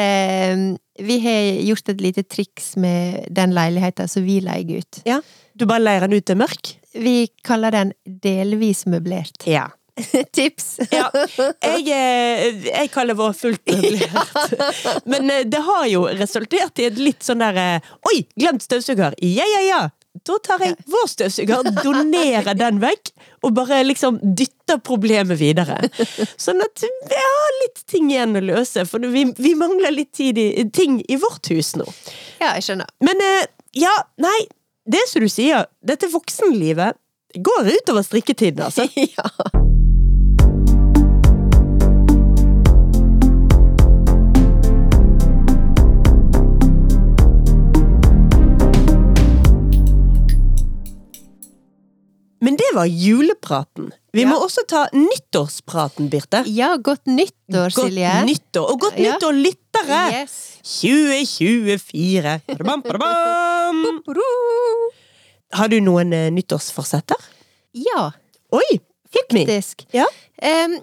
um, 0.53 0.77
Vi 1.01 1.17
har 1.19 1.47
gjort 1.67 1.89
et 1.89 2.01
lite 2.01 2.23
triks 2.23 2.75
med 2.77 3.25
den 3.33 3.51
leiligheten 3.55 4.07
som 4.07 4.23
vi 4.23 4.39
leier 4.43 4.79
ut. 4.79 5.01
Ja. 5.07 5.19
Du 5.55 5.65
bare 5.67 5.83
leier 5.83 6.07
den 6.07 6.15
ut 6.19 6.25
til 6.27 6.39
mørk? 6.39 6.78
Vi 6.93 7.27
kaller 7.45 7.71
den 7.75 7.93
delvis 8.05 8.85
møblert. 8.89 9.45
Ja. 9.45 9.69
Tips! 10.31 10.79
Ja, 10.91 11.09
jeg, 11.61 11.85
eh, 11.91 12.65
jeg 12.69 12.89
kaller 12.93 13.17
vår 13.19 13.35
fullt 13.37 13.67
møblert. 13.71 15.05
Men 15.09 15.29
eh, 15.31 15.45
det 15.49 15.61
har 15.65 15.85
jo 15.91 16.05
resultert 16.07 16.79
i 16.79 16.89
et 16.89 16.99
litt 17.01 17.25
sånn 17.25 17.43
der 17.43 17.59
eh, 17.59 17.95
Oi, 18.11 18.21
glemt 18.39 18.65
støvsuger! 18.65 19.17
Ja, 19.25 19.47
ja, 19.55 19.63
ja! 19.67 19.81
Da 20.25 20.35
tar 20.43 20.63
jeg 20.65 20.73
vår 20.89 21.05
støvsuger, 21.07 21.67
donerer 21.83 22.55
den 22.57 22.79
vekk, 22.81 23.11
og 23.45 23.53
bare 23.55 23.83
liksom 23.85 24.17
dytter 24.23 24.81
problemet 24.83 25.37
videre. 25.39 25.77
Sånn 26.33 26.59
at 26.65 26.81
vi 26.81 27.19
har 27.21 27.53
litt 27.61 27.83
ting 27.87 28.09
igjen 28.09 28.35
å 28.35 28.41
løse, 28.43 28.83
for 28.89 29.05
vi, 29.13 29.27
vi 29.37 29.53
mangler 29.55 29.93
litt 29.93 30.11
tid 30.17 30.41
i, 30.41 30.65
ting 30.75 30.97
i 31.07 31.19
vårt 31.21 31.51
hus 31.53 31.75
nå. 31.79 31.85
Ja, 32.41 32.55
jeg 32.57 32.65
skjønner. 32.65 32.89
Men 33.05 33.21
ja, 33.77 33.93
nei, 34.19 34.39
det 34.89 35.05
som 35.09 35.21
du 35.21 35.29
sier, 35.29 35.67
dette 35.85 36.09
voksenlivet 36.09 36.97
går 37.37 37.73
utover 37.75 38.05
strikketiden, 38.05 38.63
altså. 38.65 38.87
ja. 39.17 39.27
Men 52.41 52.55
det 52.55 52.69
var 52.75 52.85
julepraten. 52.87 53.91
Vi 54.13 54.21
Ja. 54.23 54.29
må 54.31 54.37
også 54.45 54.63
ta 54.67 54.87
nyttårspraten, 54.93 56.09
Birte. 56.09 56.43
ja, 56.47 56.75
godt 56.77 57.05
nyttår, 57.05 57.69
Silje. 57.75 58.09
Godt 58.09 58.25
nyttår, 58.29 58.69
og 58.71 58.79
godt 58.79 58.97
Ja. 58.97 59.13
nyttår, 59.17 59.33
lyttere! 59.33 60.21
Yes. 60.21 60.57
2024. 60.63 62.41
Badabam, 62.47 62.81
badabam. 62.81 64.01
Har 65.53 65.67
du 65.71 65.79
noen 65.81 66.13
eh, 66.13 66.29
nyttårsforsetter? 66.33 67.17
Ja, 67.73 68.11
Oi! 68.53 68.79
Hit 69.13 69.33
me! 69.33 69.43
faktisk. 69.45 69.85
Ja. 69.93 70.05
Um, 70.41 70.77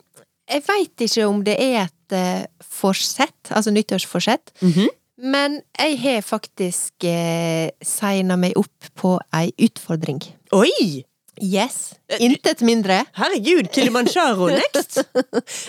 jeg 0.50 0.62
veit 0.66 1.02
ikke 1.06 1.26
om 1.28 1.42
det 1.46 1.56
er 1.62 1.86
et 1.86 2.14
uh, 2.14 2.44
forsett, 2.62 3.50
altså 3.50 3.70
nyttårsforsett, 3.74 4.52
Mhm. 4.62 4.88
men 5.18 5.60
jeg 5.78 5.98
har 6.02 6.20
faktisk 6.22 7.04
eh, 7.04 7.70
signa 7.82 8.36
meg 8.36 8.52
opp 8.58 8.90
på 8.98 9.18
ei 9.34 9.52
utfordring. 9.58 10.20
Oi! 10.52 11.04
Yes. 11.42 11.94
Intet 12.18 12.60
mindre. 12.64 13.02
Herregud, 13.12 13.68
Kilimanjaro 13.72 14.46
next! 14.60 15.02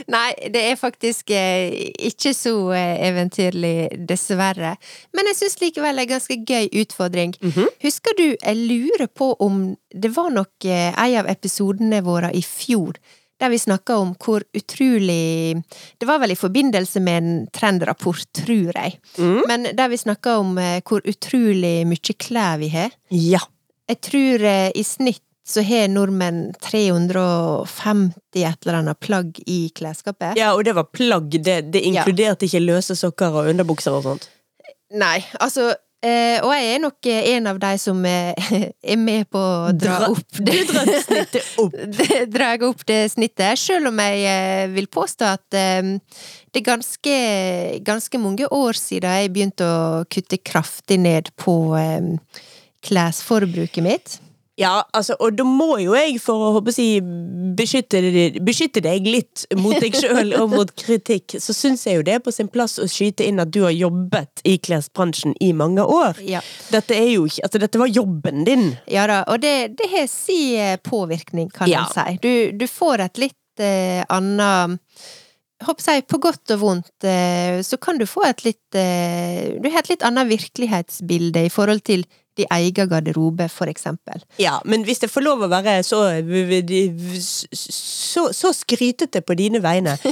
Nei, 0.07 0.31
det 0.53 0.63
er 0.71 0.79
faktisk 0.79 1.31
eh, 1.35 1.91
ikke 2.09 2.33
så 2.37 2.55
eh, 2.77 2.95
eventyrlig, 3.09 3.89
dessverre. 4.07 4.75
Men 5.17 5.31
jeg 5.31 5.39
syns 5.41 5.59
likevel 5.63 5.97
det 5.97 6.05
er 6.05 6.07
en 6.07 6.13
ganske 6.15 6.39
gøy 6.47 6.81
utfordring. 6.83 7.35
Mhm. 7.43 7.69
Husker 7.83 8.17
du, 8.17 8.25
jeg 8.35 8.57
lurer 8.69 9.07
på 9.11 9.33
om 9.43 9.75
det 9.93 10.11
var 10.15 10.31
nok 10.35 10.67
eh, 10.67 10.91
en 10.93 11.21
av 11.23 11.31
episodene 11.31 12.03
våre 12.05 12.31
i 12.35 12.43
fjor, 12.45 12.99
der 13.37 13.51
vi 13.53 13.59
snakka 13.61 13.99
om 14.01 14.15
hvor 14.17 14.41
utrolig 14.57 15.57
Det 15.99 16.07
var 16.09 16.19
vel 16.19 16.31
i 16.33 16.39
forbindelse 16.39 16.99
med 17.05 17.17
en 17.17 17.35
trendrapport, 17.53 18.25
tror 18.33 18.71
jeg. 18.73 18.97
Mm. 19.17 19.41
Men 19.47 19.67
der 19.77 19.91
vi 19.91 19.97
snakka 19.97 20.37
om 20.41 20.57
eh, 20.57 20.81
hvor 20.81 21.05
utrolig 21.05 21.85
mye 21.87 22.17
klær 22.17 22.57
vi 22.63 22.71
har. 22.73 22.95
Ja. 23.13 23.43
Jeg 23.87 24.01
tror 24.03 24.43
eh, 24.43 24.71
i 24.75 24.83
snitt 24.83 25.23
så 25.47 25.61
har 25.63 25.87
nordmenn 25.87 26.49
350 26.59 28.43
et 28.43 28.65
eller 28.67 28.79
annet 28.81 28.99
plagg 28.99 29.39
i 29.47 29.69
klesskapet. 29.75 30.35
ja, 30.37 30.53
og 30.53 30.63
det 30.67 30.73
var 30.75 30.89
plagg. 30.91 31.29
Det, 31.43 31.61
det 31.71 31.81
inkluderte 31.87 32.45
ikke 32.49 32.59
løse 32.65 32.95
sokker 32.99 33.31
og 33.41 33.47
underbukser 33.53 33.95
og 33.95 34.03
sånt. 34.03 34.27
Nei, 34.91 35.17
altså 35.43 35.69
eh, 36.03 36.37
Og 36.43 36.51
jeg 36.55 36.67
er 36.75 36.79
nok 36.79 37.07
eh, 37.11 37.25
en 37.35 37.47
av 37.51 37.57
de 37.59 37.71
som 37.79 37.97
eh, 38.07 38.51
er 38.93 38.99
med 38.99 39.27
på 39.31 39.39
å 39.39 39.71
dra 39.75 39.97
Dra- 40.03 40.11
opp 40.13 40.37
Du 40.47 40.51
drar 40.69 40.91
snittet 41.03 41.49
opp. 41.63 41.75
det 41.97 42.19
drar 42.31 42.63
opp 42.69 42.85
det 42.87 42.99
snittet, 43.11 43.59
selv 43.59 43.91
om 43.91 43.99
jeg 44.03 44.23
eh, 44.31 44.67
vil 44.75 44.87
påstå 44.91 45.27
at 45.33 45.57
eh, 45.59 45.89
det 46.51 46.61
er 46.61 46.67
ganske, 46.69 47.17
ganske 47.87 48.19
mange 48.23 48.47
år 48.55 48.79
siden 48.79 49.17
jeg 49.21 49.33
begynte 49.35 49.67
å 49.67 50.05
kutte 50.11 50.39
kraftig 50.39 50.99
ned 51.03 51.33
på 51.39 51.57
klesforbruket 52.87 53.83
mitt. 53.83 54.15
Ja, 54.57 54.81
altså, 54.97 55.13
og 55.21 55.35
da 55.37 55.43
må 55.45 55.75
jo 55.77 55.93
jeg, 55.93 56.15
for 56.21 56.41
å 56.47 56.53
håpe 56.55 56.73
si, 56.73 56.87
beskytte, 57.57 57.99
beskytte 58.41 58.81
deg 58.81 59.05
litt 59.05 59.43
mot 59.61 59.77
deg 59.77 59.93
sjøl 59.93 60.33
og 60.39 60.49
mot 60.55 60.71
kritikk, 60.81 61.35
så 61.43 61.53
syns 61.53 61.85
jeg 61.85 61.99
jo 61.99 62.05
det 62.07 62.15
er 62.17 62.23
på 62.25 62.33
sin 62.33 62.49
plass 62.49 62.79
å 62.81 62.87
skyte 62.89 63.27
inn 63.29 63.37
at 63.43 63.51
du 63.53 63.61
har 63.67 63.75
jobbet 63.75 64.41
i 64.49 64.55
klesbransjen 64.57 65.35
i 65.45 65.51
mange 65.53 65.85
år. 65.85 66.17
Ja. 66.25 66.41
Dette 66.73 66.97
er 66.97 67.11
jo 67.13 67.27
ikke 67.29 67.45
Altså, 67.47 67.61
dette 67.61 67.79
var 67.79 67.87
jobben 67.93 68.41
din. 68.47 68.65
Ja 68.91 69.05
da, 69.07 69.21
og 69.31 69.39
det, 69.45 69.53
det 69.77 69.87
har 69.93 70.09
si 70.11 70.57
eh, 70.57 70.75
påvirkning, 70.83 71.51
kan 71.53 71.69
Ja. 71.69 71.85
en 71.85 71.93
si. 71.93 72.17
Du, 72.25 72.57
du 72.57 72.65
får 72.67 73.05
et 73.05 73.21
litt 73.27 73.61
eh, 73.63 74.01
annet 74.09 74.81
Håper 75.65 75.87
jeg, 75.89 76.03
på 76.05 76.19
godt 76.21 76.51
og 76.53 76.59
vondt, 76.61 77.05
eh, 77.09 77.63
så 77.65 77.79
kan 77.81 77.97
du 77.97 78.05
få 78.05 78.21
et 78.27 78.43
litt 78.45 78.75
eh, 78.77 79.55
Du 79.57 79.69
har 79.73 79.81
et 79.81 79.89
litt 79.93 80.03
annet 80.05 80.29
virkelighetsbilde 80.29 81.45
i 81.47 81.53
forhold 81.53 81.81
til 81.87 82.03
din 82.37 82.47
egen 82.53 82.89
garderobe, 82.89 83.49
for 83.49 83.67
eksempel. 83.71 84.21
Ja, 84.41 84.59
men 84.65 84.83
hvis 84.87 85.01
jeg 85.03 85.09
får 85.13 85.25
lov 85.25 85.43
å 85.45 85.49
være 85.51 85.79
så 85.83 86.03
så, 87.57 88.27
så 88.33 88.53
skrytete 88.53 89.21
på 89.21 89.35
dine 89.37 89.61
vegne 89.63 89.97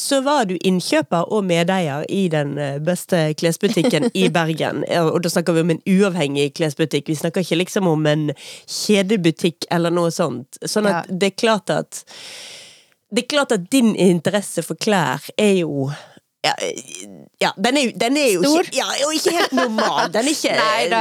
så 0.00 0.20
var 0.24 0.44
du 0.46 0.54
innkjøper 0.64 1.32
og 1.34 1.44
medeier 1.44 2.04
i 2.08 2.28
den 2.32 2.54
beste 2.86 3.32
klesbutikken 3.40 4.06
i 4.14 4.28
Bergen. 4.36 4.84
Og 5.02 5.18
da 5.24 5.32
snakker 5.32 5.56
vi 5.56 5.64
om 5.66 5.72
en 5.74 5.82
uavhengig 5.90 6.52
klesbutikk. 6.56 7.10
Vi 7.10 7.18
snakker 7.18 7.42
ikke 7.44 7.58
liksom 7.58 7.88
om 7.90 8.06
en 8.06 8.28
kjedebutikk 8.70 9.66
eller 9.74 9.92
noe 9.92 10.12
sånt. 10.14 10.60
Sånn 10.62 10.86
at 10.88 11.10
Ja. 11.10 11.18
det 11.20 11.32
er 11.32 11.36
klart 11.42 11.70
at 11.74 12.04
Det 13.10 13.24
er 13.24 13.26
klart 13.32 13.52
at 13.52 13.64
din 13.74 13.96
interesse 13.98 14.62
for 14.62 14.78
klær 14.78 15.24
er 15.36 15.56
jo 15.64 15.88
ja, 16.42 16.54
ja 17.38 17.50
den 17.56 17.76
er, 17.76 17.90
den 18.00 18.16
er 18.16 18.28
jo 18.32 18.42
Stor? 18.44 18.64
ikke, 18.64 18.76
ja, 18.78 18.86
og 19.06 19.14
ikke 19.16 19.34
helt 19.36 19.52
normal. 19.56 20.08
Den 20.14 20.28
er 20.28 20.32
ikke 20.32 20.54
Neida. 20.60 21.00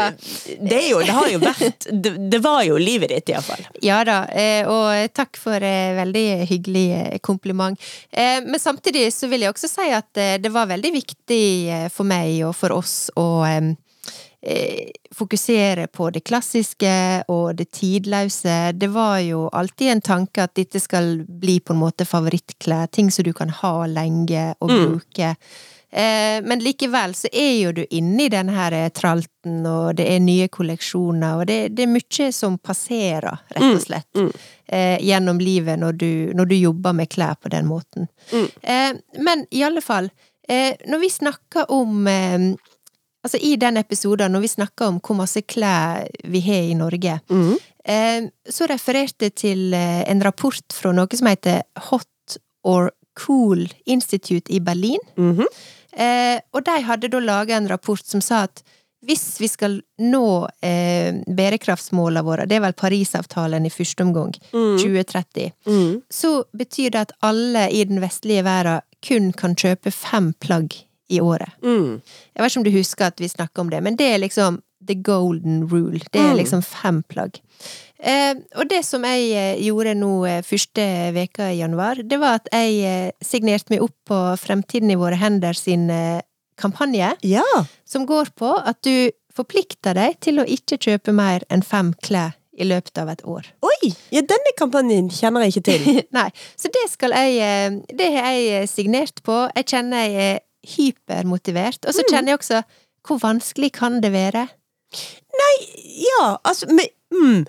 Det 0.59 0.77
er 0.79 0.87
jo, 0.89 0.99
det 1.05 1.15
har 1.15 1.29
jo 1.31 1.39
vært 1.43 1.87
Det, 1.91 2.13
det 2.33 2.41
var 2.43 2.63
jo 2.67 2.79
livet 2.81 3.13
ditt, 3.13 3.31
iallfall. 3.33 3.63
Ja 3.85 4.01
da, 4.07 4.17
eh, 4.35 4.67
og 4.67 5.13
takk 5.15 5.39
for 5.39 5.63
eh, 5.63 5.93
veldig 5.99 6.25
hyggelig 6.49 6.85
eh, 6.99 7.19
kompliment. 7.23 7.79
Eh, 8.11 8.39
Men 8.45 8.59
samtidig 8.59 9.07
så 9.15 9.31
vil 9.31 9.47
jeg 9.47 9.55
også 9.55 9.71
si 9.71 9.87
at 9.95 10.19
eh, 10.19 10.35
det 10.43 10.51
var 10.55 10.67
veldig 10.71 10.93
viktig 10.99 11.43
eh, 11.71 11.87
for 11.93 12.07
meg 12.09 12.41
og 12.49 12.55
for 12.59 12.75
oss 12.75 12.97
å 13.19 13.29
eh, 13.47 13.59
eh, 13.59 13.75
fokusere 15.11 15.87
på 15.91 16.09
det 16.15 16.21
klassiske 16.23 16.91
og 17.27 17.57
det 17.59 17.71
tidløse. 17.75 18.71
Det 18.71 18.87
var 18.93 19.17
jo 19.19 19.49
alltid 19.51 19.91
en 19.91 20.01
tanke 20.01 20.45
at 20.45 20.53
dette 20.55 20.79
skal 20.79 21.25
bli 21.27 21.59
på 21.59 21.75
en 21.75 21.81
måte 21.81 22.07
favorittklær, 22.07 22.87
ting 22.87 23.11
som 23.11 23.27
du 23.27 23.33
kan 23.35 23.49
ha 23.49 23.73
lenge 23.91 24.53
og 24.59 24.71
bruke. 24.71 25.33
Mm. 25.35 26.45
Men 26.45 26.61
likevel 26.61 27.15
så 27.17 27.31
er 27.33 27.55
jo 27.57 27.71
du 27.73 27.81
inne 27.89 28.27
i 28.27 28.29
denne 28.29 28.53
her 28.53 28.75
eh, 28.77 28.91
tralten, 28.93 29.63
og 29.65 29.95
det 29.97 30.05
er 30.05 30.19
nye 30.21 30.45
kolleksjoner, 30.47 31.39
og 31.41 31.47
det, 31.49 31.73
det 31.73 31.87
er 31.87 31.89
mye 31.89 32.27
som 32.35 32.59
passerer, 32.61 33.41
rett 33.55 33.73
og 33.73 33.81
slett, 33.81 34.07
mm. 34.13 34.29
gjennom 35.01 35.41
livet 35.41 35.81
når 35.81 35.97
du, 35.97 36.11
når 36.37 36.51
du 36.51 36.55
jobber 36.59 36.93
med 36.93 37.09
klær 37.09 37.39
på 37.41 37.49
den 37.49 37.65
måten. 37.65 38.05
Eh, 38.61 38.93
Men 39.17 39.47
i 39.49 39.63
alle 39.65 39.81
fall, 39.81 40.11
eh, 40.47 40.77
når 40.85 41.01
vi 41.01 41.09
snakker 41.09 41.71
om 41.73 42.05
eh, 42.07 42.53
Altså 43.23 43.37
i 43.43 43.55
den 43.59 43.77
episoden, 43.77 44.31
når 44.31 44.39
vi 44.45 44.47
snakker 44.47 44.85
om 44.87 44.99
hvor 45.03 45.15
masse 45.19 45.41
klær 45.41 46.05
vi 46.23 46.39
har 46.45 46.69
i 46.69 46.73
Norge, 46.73 47.19
eh, 47.85 48.21
så 48.49 48.67
refererte 48.71 49.27
jeg 49.27 49.35
til 49.35 49.73
eh, 49.73 50.03
en 50.09 50.21
rapport 50.23 50.63
fra 50.73 50.91
noe 50.95 51.07
som 51.19 51.27
heter 51.27 51.61
Hot 51.89 52.37
or 52.63 52.91
Cool 53.19 53.65
Institute 53.85 54.47
i 54.53 54.59
Berlin. 54.59 54.99
Mhm. 55.17 55.45
Eh, 55.99 56.39
og 56.53 56.63
de 56.63 56.81
hadde 56.85 57.09
da 57.09 57.19
laga 57.19 57.57
en 57.57 57.67
rapport 57.67 58.05
som 58.05 58.21
sa 58.21 58.43
at 58.45 58.61
hvis 59.03 59.39
vi 59.39 59.47
skal 59.47 59.81
nå 59.99 60.47
eh, 60.61 61.15
bærekraftsmålene 61.27 62.23
våre, 62.23 62.45
det 62.47 62.57
er 62.59 62.63
vel 62.67 62.73
Parisavtalen 62.77 63.65
i 63.65 63.71
første 63.73 64.03
omgang, 64.03 64.33
2030, 64.51 65.51
Mm. 65.65 66.01
så 66.11 66.43
betyr 66.55 66.91
det 66.91 67.01
at 67.07 67.11
alle 67.23 67.67
i 67.71 67.83
den 67.83 67.99
vestlige 68.01 68.43
verden 68.43 68.81
kun 69.01 69.31
kan 69.33 69.55
kjøpe 69.55 69.91
fem 69.91 70.33
plagg 70.39 70.75
i 71.09 71.19
året. 71.21 71.49
Mm. 71.63 72.01
Jeg 72.35 72.41
vet 72.43 72.51
ikke 72.51 72.59
om 72.61 72.63
du 72.67 72.71
husker 72.77 73.05
at 73.11 73.19
vi 73.21 73.27
snakka 73.31 73.61
om 73.63 73.69
det, 73.69 73.81
men 73.83 73.95
det 73.99 74.07
er 74.13 74.19
liksom 74.21 74.61
the 74.87 74.95
golden 74.95 75.65
rule. 75.67 75.99
Det 76.13 76.21
er 76.21 76.31
Mm. 76.33 76.37
liksom 76.39 76.61
fem 76.63 77.03
plagg. 77.09 77.39
Eh, 77.99 78.33
og 78.55 78.69
det 78.69 78.85
som 78.85 79.03
jeg 79.03 79.31
eh, 79.35 79.59
gjorde 79.67 79.93
nå 79.99 80.11
eh, 80.25 80.41
første 80.41 80.85
veka 81.13 81.49
i 81.51 81.57
januar, 81.59 81.95
det 82.07 82.19
var 82.21 82.39
at 82.39 82.47
jeg 82.53 82.77
eh, 82.87 83.11
signerte 83.21 83.69
meg 83.73 83.81
opp 83.83 83.95
på 84.07 84.19
Fremtiden 84.39 84.89
i 84.91 84.95
våre 84.95 85.15
hender 85.19 85.53
sin 85.53 85.89
kampanje, 86.57 87.13
Ja. 87.21 87.43
som 87.85 88.05
går 88.05 88.31
på 88.35 88.53
at 88.65 88.81
du 88.83 89.11
forplikter 89.35 89.93
deg 89.95 90.19
til 90.21 90.39
å 90.39 90.45
ikke 90.47 90.77
kjøpe 90.79 91.13
mer 91.15 91.43
enn 91.49 91.61
fem 91.63 91.93
klær 92.03 92.33
i 92.59 92.65
løpet 92.67 92.97
av 92.99 93.07
et 93.09 93.21
år. 93.23 93.45
Oi! 93.63 93.93
Ja, 94.11 94.21
denne 94.21 94.51
kampanjen 94.59 95.07
kjenner 95.09 95.45
jeg 95.45 95.53
ikke 95.55 95.63
til. 95.69 96.01
Nei, 96.17 96.29
så 96.59 96.67
det 96.73 96.89
skal 96.91 97.11
jeg 97.15 97.83
Det 97.95 98.09
har 98.17 98.31
jeg 98.35 98.67
signert 98.71 99.21
på. 99.23 99.45
Jeg 99.55 99.65
kjenner 99.71 100.07
jeg 100.07 100.15
er 100.33 100.39
hypermotivert. 100.75 101.85
Og 101.87 101.93
så 101.93 102.03
Mm. 102.03 102.09
kjenner 102.13 102.27
jeg 102.33 102.39
også 102.39 102.63
hvor 103.07 103.19
vanskelig 103.19 103.71
kan 103.73 104.01
det 104.01 104.11
være? 104.11 104.47
Nei, 105.39 105.55
Ja, 105.99 106.37
altså 106.43 106.67
men, 106.67 106.85
mm, 107.11 107.45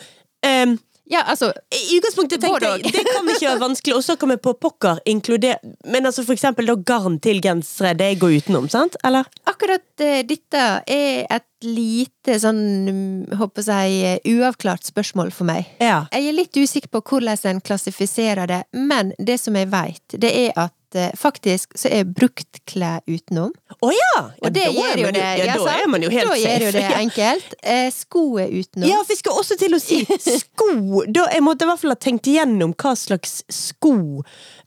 um, 0.47 0.79
Ja, 1.11 1.25
altså 1.27 1.53
I 1.75 1.97
utgangspunktet 1.99 2.41
tenkte 2.41 2.69
jeg 2.69 2.83
det 2.85 3.05
kan 3.05 3.27
ikke 3.27 3.49
være 3.49 3.61
vanskelig, 3.61 3.95
og 3.97 4.03
så 4.05 4.15
vi 4.31 4.37
på 4.37 4.53
pokker 4.61 5.01
inkludere 5.07 5.59
Men 5.85 6.07
altså 6.07 6.23
for 6.25 6.33
eksempel 6.35 6.67
da 6.67 6.77
garn 6.77 7.19
til 7.19 7.41
gensere, 7.43 7.97
det 7.99 8.21
går 8.21 8.37
utenom, 8.39 8.69
sant? 8.71 8.95
Eller? 9.05 9.25
Akkurat 9.45 9.83
uh, 10.01 10.23
dette 10.23 10.83
er 10.87 11.27
et 11.29 11.47
lite 11.63 12.39
sånn, 12.41 12.63
mm, 12.89 13.35
håper 13.37 13.63
jeg, 13.67 14.21
uavklart 14.25 14.87
spørsmål 14.87 15.33
for 15.33 15.45
meg. 15.45 15.67
Ja. 15.81 16.07
Jeg 16.13 16.29
er 16.29 16.33
litt 16.33 16.57
usikker 16.57 16.89
på 16.89 17.03
hvordan 17.03 17.37
en 17.45 17.61
klassifiserer 17.61 18.47
det, 18.47 18.63
men 18.73 19.13
det 19.19 19.41
som 19.41 19.57
jeg 19.57 19.69
veit, 19.69 20.07
det 20.17 20.31
er 20.47 20.53
at 20.57 20.73
eh, 20.99 21.11
faktisk 21.19 21.77
så 21.79 21.91
er 21.93 22.05
bruktklær 22.09 23.03
utenom. 23.07 23.53
Å 23.81 23.91
ja! 23.95 24.09
ja! 24.17 24.23
Og 24.43 24.55
det 24.55 24.65
gjør 24.75 25.03
jo 25.05 25.11
det, 25.15 25.25
Ja, 25.41 25.57
da 25.61 25.75
er 25.77 25.91
man 25.91 26.03
jo 26.05 26.11
helt 26.13 26.29
Da 26.29 26.39
gjør 26.39 26.65
jo 26.67 26.71
safe. 26.71 26.79
det 26.79 26.97
enkelt. 27.05 27.55
Eh, 27.63 27.91
sko 27.95 28.25
er 28.43 28.51
utenom. 28.55 28.89
Ja, 28.91 29.01
jeg 29.09 29.21
skal 29.21 29.39
også 29.43 29.59
til 29.61 29.77
å 29.77 29.81
si 29.83 30.01
sko. 30.41 30.71
Da, 31.09 31.27
jeg 31.35 31.45
måtte 31.47 31.67
i 31.67 31.71
hvert 31.71 31.83
fall 31.85 31.95
ha 31.95 32.01
tenkt 32.01 32.31
igjennom 32.31 32.75
hva 32.81 32.95
slags 32.99 33.41
sko 33.53 33.95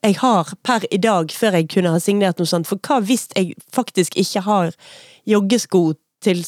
jeg 0.04 0.18
har 0.20 0.54
per 0.64 0.88
i 0.92 1.00
dag, 1.00 1.32
før 1.32 1.60
jeg 1.60 1.70
kunne 1.72 1.94
ha 1.96 2.00
signert 2.04 2.40
noe 2.42 2.50
sånt. 2.50 2.68
For 2.68 2.82
hva 2.84 3.00
hvis 3.04 3.30
jeg 3.36 3.54
faktisk 3.74 4.18
ikke 4.20 4.44
har 4.48 4.74
joggesko 5.30 5.94
til 6.24 6.44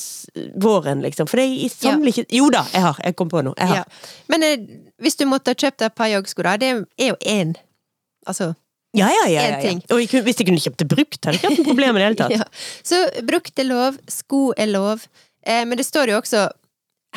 våren, 0.64 1.02
liksom? 1.04 1.28
For 1.28 1.40
det 1.42 1.46
er 1.52 1.72
sannelig 1.72 2.16
ikke 2.16 2.38
Jo 2.38 2.50
da, 2.54 2.66
jeg 2.74 2.84
har. 2.84 3.00
Jeg 3.04 3.16
kom 3.20 3.32
på 3.32 3.44
noe. 3.44 3.56
Jeg 3.60 3.72
har. 3.72 3.84
Ja. 3.84 4.12
Men 4.32 4.44
eh, 4.48 4.68
hvis 5.04 5.20
du 5.20 5.26
måtte 5.28 5.52
ha 5.52 5.60
kjøpt 5.60 5.84
et 5.88 5.96
par 5.96 6.12
joggsko, 6.12 6.46
da, 6.48 6.56
det 6.60 6.70
er 7.00 7.12
jo 7.12 7.18
én. 7.28 7.56
Altså 8.26 8.54
Ja, 8.95 9.10
ja, 9.12 9.25
ja. 9.29 9.41
ja, 9.49 9.60
ja. 9.62 9.77
Og 9.91 10.03
kunne, 10.10 10.23
hvis 10.27 10.39
jeg 10.39 10.47
kunne 10.47 10.62
kjøpt 10.63 10.81
det 10.84 10.88
brukt, 10.91 11.19
hadde 11.25 11.38
jeg 11.38 11.41
ikke 11.41 11.49
hatt 11.51 11.60
noe 11.62 11.69
problem 11.71 11.95
i 11.95 11.99
det 11.99 12.08
hele 12.10 12.19
tatt. 12.23 12.36
Ja. 12.39 12.45
Så 12.84 13.01
brukt 13.27 13.60
er 13.60 13.67
lov, 13.69 13.97
sko 14.10 14.53
er 14.58 14.67
lov, 14.71 15.05
eh, 15.45 15.63
men 15.65 15.77
det 15.77 15.86
står 15.88 16.13
jo 16.15 16.21
også 16.21 16.47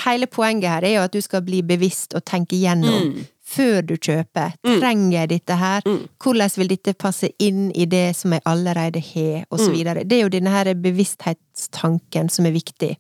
Hele 0.05 0.29
poenget 0.31 0.71
her 0.71 0.85
er 0.87 0.93
jo 0.95 1.01
at 1.03 1.11
du 1.11 1.19
skal 1.21 1.41
bli 1.43 1.59
bevisst 1.67 2.13
og 2.15 2.23
tenke 2.25 2.55
gjennom 2.55 3.09
Mm. 3.09 3.25
før 3.43 3.81
du 3.83 3.97
kjøper. 3.97 4.53
Trenger 4.63 5.11
jeg 5.17 5.29
dette 5.33 5.57
her? 5.59 5.83
Mm. 5.89 6.05
Hvordan 6.23 6.51
vil 6.61 6.69
dette 6.71 6.93
passe 6.95 7.31
inn 7.43 7.73
i 7.75 7.85
det 7.91 8.15
som 8.15 8.31
jeg 8.37 8.43
allerede 8.47 9.01
har, 9.03 9.43
og 9.51 9.59
Mm. 9.59 9.65
så 9.65 9.71
videre. 9.75 10.05
Det 10.05 10.19
er 10.19 10.23
jo 10.23 10.29
denne 10.29 10.51
her 10.55 10.71
bevissthetstanken 10.75 12.31
som 12.31 12.47
er 12.47 12.55
viktig. 12.55 12.93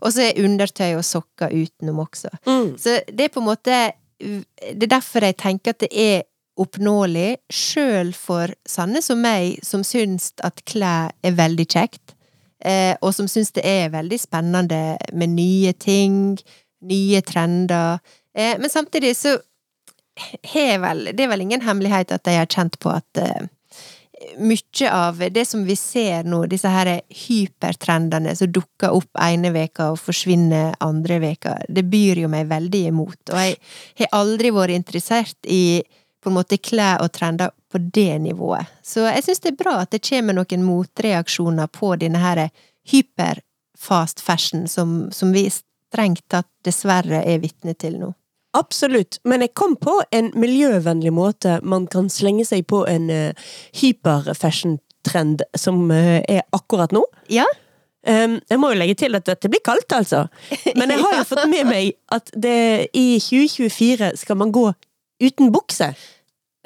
Og 0.00 0.12
så 0.14 0.30
er 0.30 0.40
undertøy 0.44 0.94
og 0.96 1.04
sokker 1.04 1.52
utenom 1.52 2.00
også. 2.06 2.30
Mm. 2.46 2.72
Så 2.80 3.00
det 3.12 3.24
er 3.28 3.34
på 3.36 3.40
en 3.44 3.50
måte 3.52 3.92
Det 4.18 4.82
er 4.82 4.94
derfor 4.96 5.20
jeg 5.20 5.36
tenker 5.36 5.70
at 5.74 5.78
det 5.84 5.90
er 5.92 6.22
oppnåelig, 6.56 7.36
sjøl 7.52 8.12
for 8.16 8.52
sanne 8.68 9.02
som 9.04 9.20
meg, 9.22 9.58
som 9.66 9.84
syns 9.84 10.32
at 10.46 10.62
klær 10.68 11.12
er 11.24 11.34
veldig 11.36 11.66
kjekt, 11.68 12.14
eh, 12.64 12.94
og 13.02 13.12
som 13.16 13.28
syns 13.30 13.52
det 13.56 13.66
er 13.68 13.92
veldig 13.94 14.18
spennende 14.20 14.96
med 15.12 15.34
nye 15.36 15.72
ting, 15.72 16.38
nye 16.86 17.20
trender. 17.26 18.00
Eh, 18.36 18.56
men 18.58 18.72
samtidig 18.72 19.16
så 19.16 19.36
har 20.48 20.78
vel 20.80 21.10
Det 21.12 21.24
er 21.24 21.28
vel 21.28 21.42
ingen 21.44 21.60
hemmelighet 21.60 22.12
at 22.12 22.24
jeg 22.24 22.38
har 22.40 22.48
kjent 22.48 22.78
på 22.80 22.88
at 22.88 23.18
eh, 23.20 23.48
mye 24.40 24.90
av 24.90 25.18
det 25.30 25.44
som 25.44 25.64
vi 25.64 25.76
ser 25.76 26.24
nå, 26.24 26.46
disse 26.48 26.70
her 26.72 26.88
hypertrendene 27.12 28.32
som 28.36 28.48
dukker 28.48 28.94
opp 28.96 29.20
ene 29.20 29.52
veka 29.52 29.90
og 29.92 30.00
forsvinner 30.00 30.72
andre 30.80 31.18
veka, 31.20 31.58
det 31.68 31.84
byr 31.90 32.22
jo 32.24 32.30
meg 32.32 32.48
veldig 32.48 32.82
imot. 32.92 33.20
Og 33.28 33.42
jeg 33.42 33.58
har 34.00 34.16
aldri 34.16 34.52
vært 34.56 34.78
interessert 34.78 35.36
i 35.44 35.84
på 36.26 36.32
en 36.32 36.40
måte 36.40 36.58
klær 36.58 37.04
og 37.04 37.12
trender 37.14 37.52
på 37.70 37.78
det 37.78 38.18
nivået. 38.18 38.66
Så 38.82 39.04
jeg 39.06 39.22
syns 39.22 39.44
det 39.44 39.52
er 39.52 39.60
bra 39.60 39.74
at 39.84 39.92
det 39.94 40.02
kommer 40.02 40.34
noen 40.34 40.64
motreaksjoner 40.66 41.68
på 41.70 41.92
denne 42.00 42.18
her 42.18 42.40
hyper-fast 42.90 44.18
fashion 44.18 44.66
som, 44.66 45.04
som 45.14 45.30
vi 45.30 45.44
strengt 45.54 46.24
tatt 46.32 46.48
dessverre 46.66 47.20
er 47.22 47.38
vitne 47.44 47.76
til 47.78 48.00
nå. 48.00 48.08
Absolutt, 48.58 49.20
men 49.22 49.44
jeg 49.44 49.52
kom 49.54 49.76
på 49.78 50.00
en 50.16 50.32
miljøvennlig 50.34 51.12
måte 51.14 51.60
man 51.62 51.86
kan 51.92 52.08
slenge 52.10 52.46
seg 52.48 52.64
på 52.66 52.82
en 52.90 53.06
uh, 53.12 53.46
hyper-fashion-trend 53.78 55.44
som 55.54 55.84
uh, 55.92 56.18
er 56.26 56.42
akkurat 56.56 56.94
nå. 56.96 57.04
Ja? 57.30 57.46
Um, 58.02 58.40
jeg 58.50 58.58
må 58.62 58.72
jo 58.72 58.80
legge 58.80 58.98
til 59.04 59.14
at 59.18 59.28
dette 59.30 59.52
blir 59.52 59.62
kaldt, 59.62 59.94
altså. 59.94 60.24
Men 60.74 60.90
jeg 60.90 61.06
har 61.06 61.20
jo 61.20 61.28
fått 61.30 61.46
med 61.54 61.70
meg 61.70 61.94
at 62.10 62.34
det, 62.34 62.58
i 62.98 63.20
2024 63.22 64.10
skal 64.24 64.42
man 64.42 64.54
gå 64.56 64.66
uten 65.22 65.52
bukse. 65.52 65.92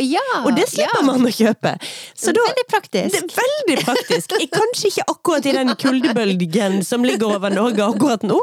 Ja! 0.01 0.25
Og 0.45 0.55
det 0.57 0.67
slipper 0.71 1.01
ja. 1.03 1.07
man 1.07 1.27
å 1.29 1.33
kjøpe. 1.33 1.75
Så 2.17 2.33
da 2.37 2.45
Veldig 2.47 2.67
praktisk. 2.71 3.13
det 3.15 3.21
er 3.21 3.35
veldig 3.37 3.79
praktisk. 3.85 4.37
Jeg- 4.41 4.51
Kanskje 4.51 4.89
ikke 4.91 5.05
akkurat 5.13 5.47
i 5.47 5.53
den 5.53 5.75
kuldebølgen 5.77 6.85
som 6.85 7.05
ligger 7.05 7.37
over 7.37 7.51
Norge 7.55 7.85
akkurat 7.85 8.23
nå, 8.27 8.39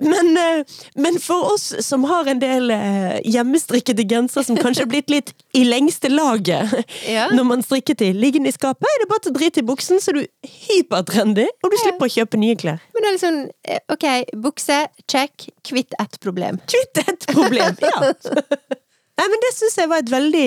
men, 0.00 0.36
eh, 0.36 0.62
men 0.94 1.18
for 1.18 1.52
oss 1.54 1.72
som 1.86 2.04
har 2.04 2.28
en 2.30 2.38
del 2.38 2.70
eh, 2.70 3.18
hjemmestrikkede 3.24 4.04
gensere 4.08 4.44
som 4.46 4.56
kanskje 4.56 4.84
har 4.84 4.90
blitt 4.92 5.10
litt 5.10 5.32
i 5.58 5.64
lengste 5.66 6.08
laget 6.12 6.70
Ja. 7.08 7.28
når 7.34 7.44
man 7.44 7.62
strikker 7.62 7.96
til 7.98 8.14
liggende 8.14 8.48
i 8.52 8.54
skapet, 8.54 8.86
er 8.86 9.02
det 9.02 9.08
bare 9.10 9.24
til 9.26 9.32
å 9.32 9.38
drite 9.38 9.58
i 9.62 9.66
buksen, 9.66 9.98
så 10.02 10.12
er 10.12 10.20
du 10.20 10.26
hypertrendy, 10.68 11.46
og 11.64 11.70
du 11.72 11.76
slipper 11.82 12.06
å 12.06 12.14
kjøpe 12.14 12.38
nye 12.38 12.54
klær. 12.58 12.78
Men 12.94 13.02
det 13.02 13.08
er 13.08 13.16
liksom, 13.16 13.40
eh, 13.64 13.78
ok, 13.90 14.06
bukse, 14.44 14.78
check, 15.10 15.48
kvitt 15.66 15.94
ett 16.00 16.20
problem. 16.20 16.60
Kvitt 16.70 17.02
et 17.08 17.26
problem, 17.32 17.76
ja. 17.82 18.12
Nei, 19.18 19.26
men 19.32 19.42
det 19.42 19.50
syns 19.56 19.76
jeg 19.80 19.90
var 19.90 20.04
et 20.04 20.12
veldig, 20.12 20.46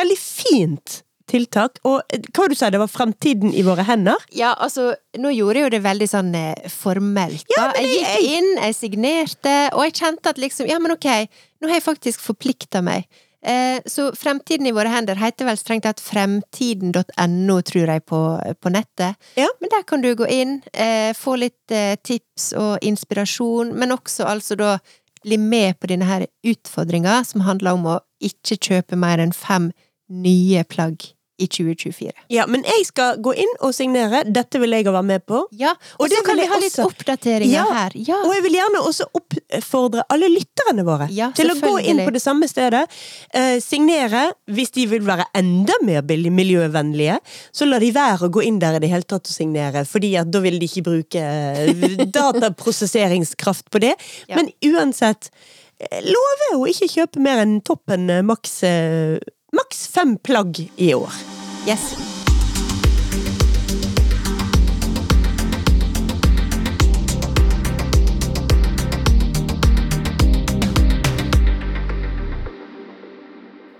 veldig 0.00 0.16
fint 0.20 1.02
tiltak. 1.28 1.76
Og 1.84 1.98
eh, 2.08 2.22
hva 2.32 2.40
var 2.46 2.48
det 2.48 2.56
du 2.56 2.60
sa, 2.62 2.70
det 2.72 2.80
var 2.80 2.88
fremtiden 2.88 3.52
i 3.52 3.60
våre 3.66 3.84
hender? 3.84 4.22
Ja, 4.32 4.54
altså, 4.64 4.94
nå 5.20 5.28
gjorde 5.36 5.60
jeg 5.60 5.66
jo 5.68 5.72
det 5.76 5.82
veldig 5.84 6.08
sånn 6.08 6.30
eh, 6.38 6.68
formelt, 6.72 7.44
da. 7.52 7.58
Ja, 7.58 7.66
men 7.74 7.84
jeg 7.84 7.92
gikk 7.98 8.10
jeg- 8.14 8.34
inn, 8.38 8.50
jeg 8.64 8.76
signerte, 8.78 9.56
og 9.76 9.84
jeg 9.84 9.98
kjente 10.00 10.32
at 10.32 10.40
liksom, 10.40 10.70
ja, 10.72 10.78
men 10.80 10.96
ok, 10.96 11.08
nå 11.60 11.68
har 11.68 11.76
jeg 11.82 11.84
faktisk 11.90 12.24
forplikta 12.24 12.80
meg. 12.86 13.04
Eh, 13.44 13.78
så 13.86 14.08
Fremtiden 14.18 14.66
i 14.66 14.72
våre 14.74 14.90
hender 14.90 15.14
heter 15.20 15.46
vel 15.46 15.60
strengt 15.60 15.84
tatt 15.86 16.00
fremtiden.no, 16.02 17.58
tror 17.62 17.92
jeg, 17.92 18.02
på, 18.08 18.18
på 18.60 18.72
nettet. 18.74 19.14
Ja. 19.38 19.46
Men 19.60 19.70
der 19.72 19.84
kan 19.86 20.02
du 20.02 20.10
gå 20.18 20.26
inn, 20.32 20.58
eh, 20.72 21.12
få 21.16 21.36
litt 21.38 21.70
eh, 21.74 21.94
tips 22.02 22.50
og 22.58 22.78
inspirasjon, 22.88 23.74
men 23.78 23.94
også 23.94 24.26
altså 24.28 24.56
da 24.58 24.72
bli 25.24 25.38
med 25.40 25.78
på 25.80 25.90
denne 25.90 26.08
her 26.08 26.26
utfordringa 26.46 27.20
som 27.26 27.44
handler 27.46 27.78
om 27.78 27.86
å 27.94 28.00
ikke 28.24 28.58
kjøpe 28.58 28.98
mer 28.98 29.22
enn 29.22 29.34
fem 29.36 29.70
nye 30.08 30.64
plagg 30.68 31.10
i 31.38 31.46
2024. 31.46 32.10
Ja, 32.34 32.46
men 32.50 32.64
jeg 32.66 32.86
skal 32.88 33.20
gå 33.22 33.32
inn 33.38 33.52
og 33.62 33.74
signere. 33.76 34.24
Dette 34.26 34.58
vil 34.58 34.74
jeg 34.74 34.88
være 34.88 35.04
med 35.06 35.22
på. 35.28 35.44
Ja, 35.54 35.76
og, 35.96 36.08
Og 36.08 36.10
så 36.10 36.22
kan 36.26 36.40
vi 36.40 36.48
ha 36.50 36.58
litt 36.58 36.78
oppdateringer 36.82 37.54
Ja, 37.54 37.66
her. 37.76 37.94
Ja. 37.94 38.18
Og 38.26 38.34
jeg 38.34 38.42
vil 38.48 38.58
gjerne 38.58 38.82
også 38.82 39.06
oppfordre 39.48 40.04
alle 40.12 40.28
lytterne 40.32 40.84
våre 40.86 41.08
Ja, 41.14 41.30
til 41.36 41.52
å 41.52 41.56
gå 41.60 41.74
inn 41.80 42.02
på 42.04 42.12
det 42.14 42.22
samme 42.22 42.48
stedet. 42.50 42.84
Eh, 43.34 43.56
signere 43.64 44.28
hvis 44.52 44.72
de 44.76 44.86
vil 44.90 45.04
være 45.06 45.28
enda 45.38 45.76
mer 45.86 46.04
miljøvennlige. 46.04 47.18
Så 47.52 47.68
la 47.68 47.80
de 47.82 47.92
være 47.94 48.28
å 48.28 48.32
gå 48.32 48.44
inn 48.44 48.60
der 48.62 48.78
i 48.78 48.82
det 48.84 48.92
hele 48.92 49.08
tatt 49.08 49.28
og 49.28 49.34
signere, 49.34 49.84
Fordi 49.88 50.14
at 50.20 50.30
da 50.30 50.42
vil 50.44 50.58
de 50.58 50.68
ikke 50.68 50.84
bruke 50.90 51.22
eh, 51.22 52.04
dataprosesseringskraft 52.18 53.70
på 53.70 53.82
det. 53.84 53.94
Ja. 54.28 54.36
Men 54.36 54.52
uansett, 54.64 55.30
eh, 55.80 56.04
lover 56.04 56.60
å 56.60 56.68
ikke 56.68 56.92
kjøpe 56.98 57.24
mer 57.24 57.44
enn 57.44 57.60
toppen 57.60 58.08
eh, 58.10 58.22
maks 58.22 58.62
Maks 59.48 59.86
fem 59.88 60.18
plagg 60.20 60.60
i 60.76 60.92
år. 60.92 61.14
Yes. 61.64 62.17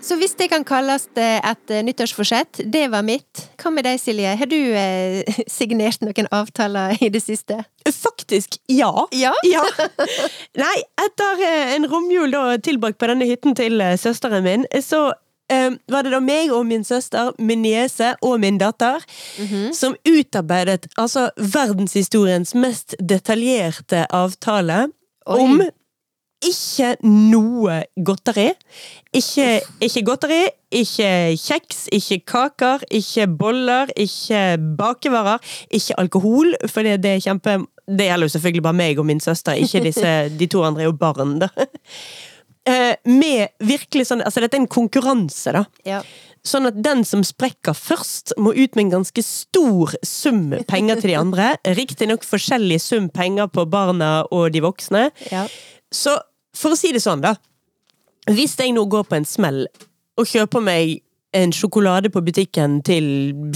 Så 0.09 0.15
hvis 0.17 0.33
det 0.39 0.47
kan 0.49 0.63
kalles 0.65 1.03
eh, 1.21 1.37
et 1.45 1.69
eh, 1.75 1.83
nyttårsforsett, 1.85 2.63
det 2.73 2.87
var 2.89 3.03
mitt. 3.05 3.43
Hva 3.61 3.69
med 3.75 3.85
deg, 3.85 3.99
Silje? 4.01 4.31
Har 4.39 4.49
du 4.49 4.55
eh, 4.57 5.21
signert 5.59 6.01
noen 6.01 6.25
avtaler 6.33 6.97
i 7.05 7.11
det 7.13 7.21
siste? 7.21 7.59
Faktisk, 7.93 8.57
ja. 8.73 8.89
Ja? 9.13 9.35
Ja. 9.53 9.61
Nei, 10.57 10.75
etter 11.05 11.43
eh, 11.45 11.75
en 11.77 11.85
romjul 11.91 12.33
da 12.33 12.57
tilbrakt 12.57 12.97
på 13.01 13.09
denne 13.11 13.27
hytten 13.29 13.53
til 13.59 13.77
søsteren 14.01 14.41
min, 14.45 14.65
så 14.81 15.11
eh, 15.53 15.69
var 15.93 16.05
det 16.07 16.15
da 16.15 16.19
meg 16.25 16.49
og 16.57 16.65
min 16.69 16.83
søster, 16.87 17.29
min 17.37 17.61
niese 17.65 18.15
og 18.25 18.39
min 18.41 18.57
datter 18.61 19.05
Mhm. 19.39 19.69
som 19.77 19.93
utarbeidet 20.09 20.89
altså 20.99 21.29
verdenshistoriens 21.37 22.55
mest 22.57 22.95
detaljerte 22.99 24.07
avtale 24.09 24.87
Oi. 25.29 25.37
om 25.39 25.61
ikke 26.45 26.93
noe 27.03 27.81
godteri. 28.05 28.51
Ikke, 29.15 29.47
ikke 29.83 30.03
godteri, 30.07 30.39
ikke 30.71 31.09
kjeks, 31.41 31.87
ikke 31.91 32.19
kaker, 32.29 32.85
ikke 32.93 33.27
boller, 33.39 33.91
ikke 33.99 34.43
bakevarer, 34.79 35.43
ikke 35.73 35.97
alkohol, 35.99 36.53
for 36.69 36.85
det, 36.85 37.01
det 37.03 37.17
er 37.17 37.25
kjempe 37.25 37.57
Det 37.89 38.05
gjelder 38.05 38.27
jo 38.27 38.33
selvfølgelig 38.35 38.63
bare 38.63 38.77
meg 38.77 38.99
og 39.01 39.05
min 39.09 39.19
søster, 39.19 39.57
ikke 39.57 39.81
disse, 39.87 40.15
de 40.39 40.47
to 40.47 40.63
andre 40.63 40.85
er 40.85 40.91
jo 40.91 40.97
barn, 40.97 41.39
da. 41.41 41.51
Eh, 42.67 42.95
Med 43.07 43.53
virkelig 43.63 44.09
sånn 44.09 44.19
Altså, 44.21 44.41
dette 44.43 44.57
er 44.57 44.61
en 44.61 44.69
konkurranse, 44.69 45.53
da. 45.55 45.63
Ja. 45.87 46.01
Sånn 46.45 46.67
at 46.69 46.77
den 46.83 47.01
som 47.07 47.23
sprekker 47.25 47.73
først, 47.73 48.33
må 48.37 48.51
ut 48.53 48.75
med 48.75 48.85
en 48.85 48.93
ganske 48.99 49.23
stor 49.25 49.95
sum 50.05 50.53
penger 50.69 51.01
til 51.01 51.13
de 51.13 51.17
andre. 51.19 51.49
Riktignok 51.79 52.27
forskjellig 52.27 52.77
sum 52.83 53.09
penger 53.15 53.49
på 53.51 53.65
barna 53.71 54.25
og 54.27 54.51
de 54.53 54.61
voksne. 54.63 55.07
Ja. 55.31 55.47
Så 55.93 56.15
for 56.55 56.73
å 56.73 56.79
si 56.79 56.91
det 56.93 57.01
sånn, 57.03 57.21
da. 57.23 57.35
Hvis 58.29 58.57
jeg 58.59 58.73
nå 58.75 58.85
går 58.89 59.07
på 59.09 59.17
en 59.17 59.27
smell 59.27 59.63
og 60.19 60.27
kjøper 60.27 60.63
meg 60.63 60.99
en 61.37 61.53
sjokolade 61.53 62.09
på 62.09 62.23
butikken 62.25 62.79
til 62.85 63.05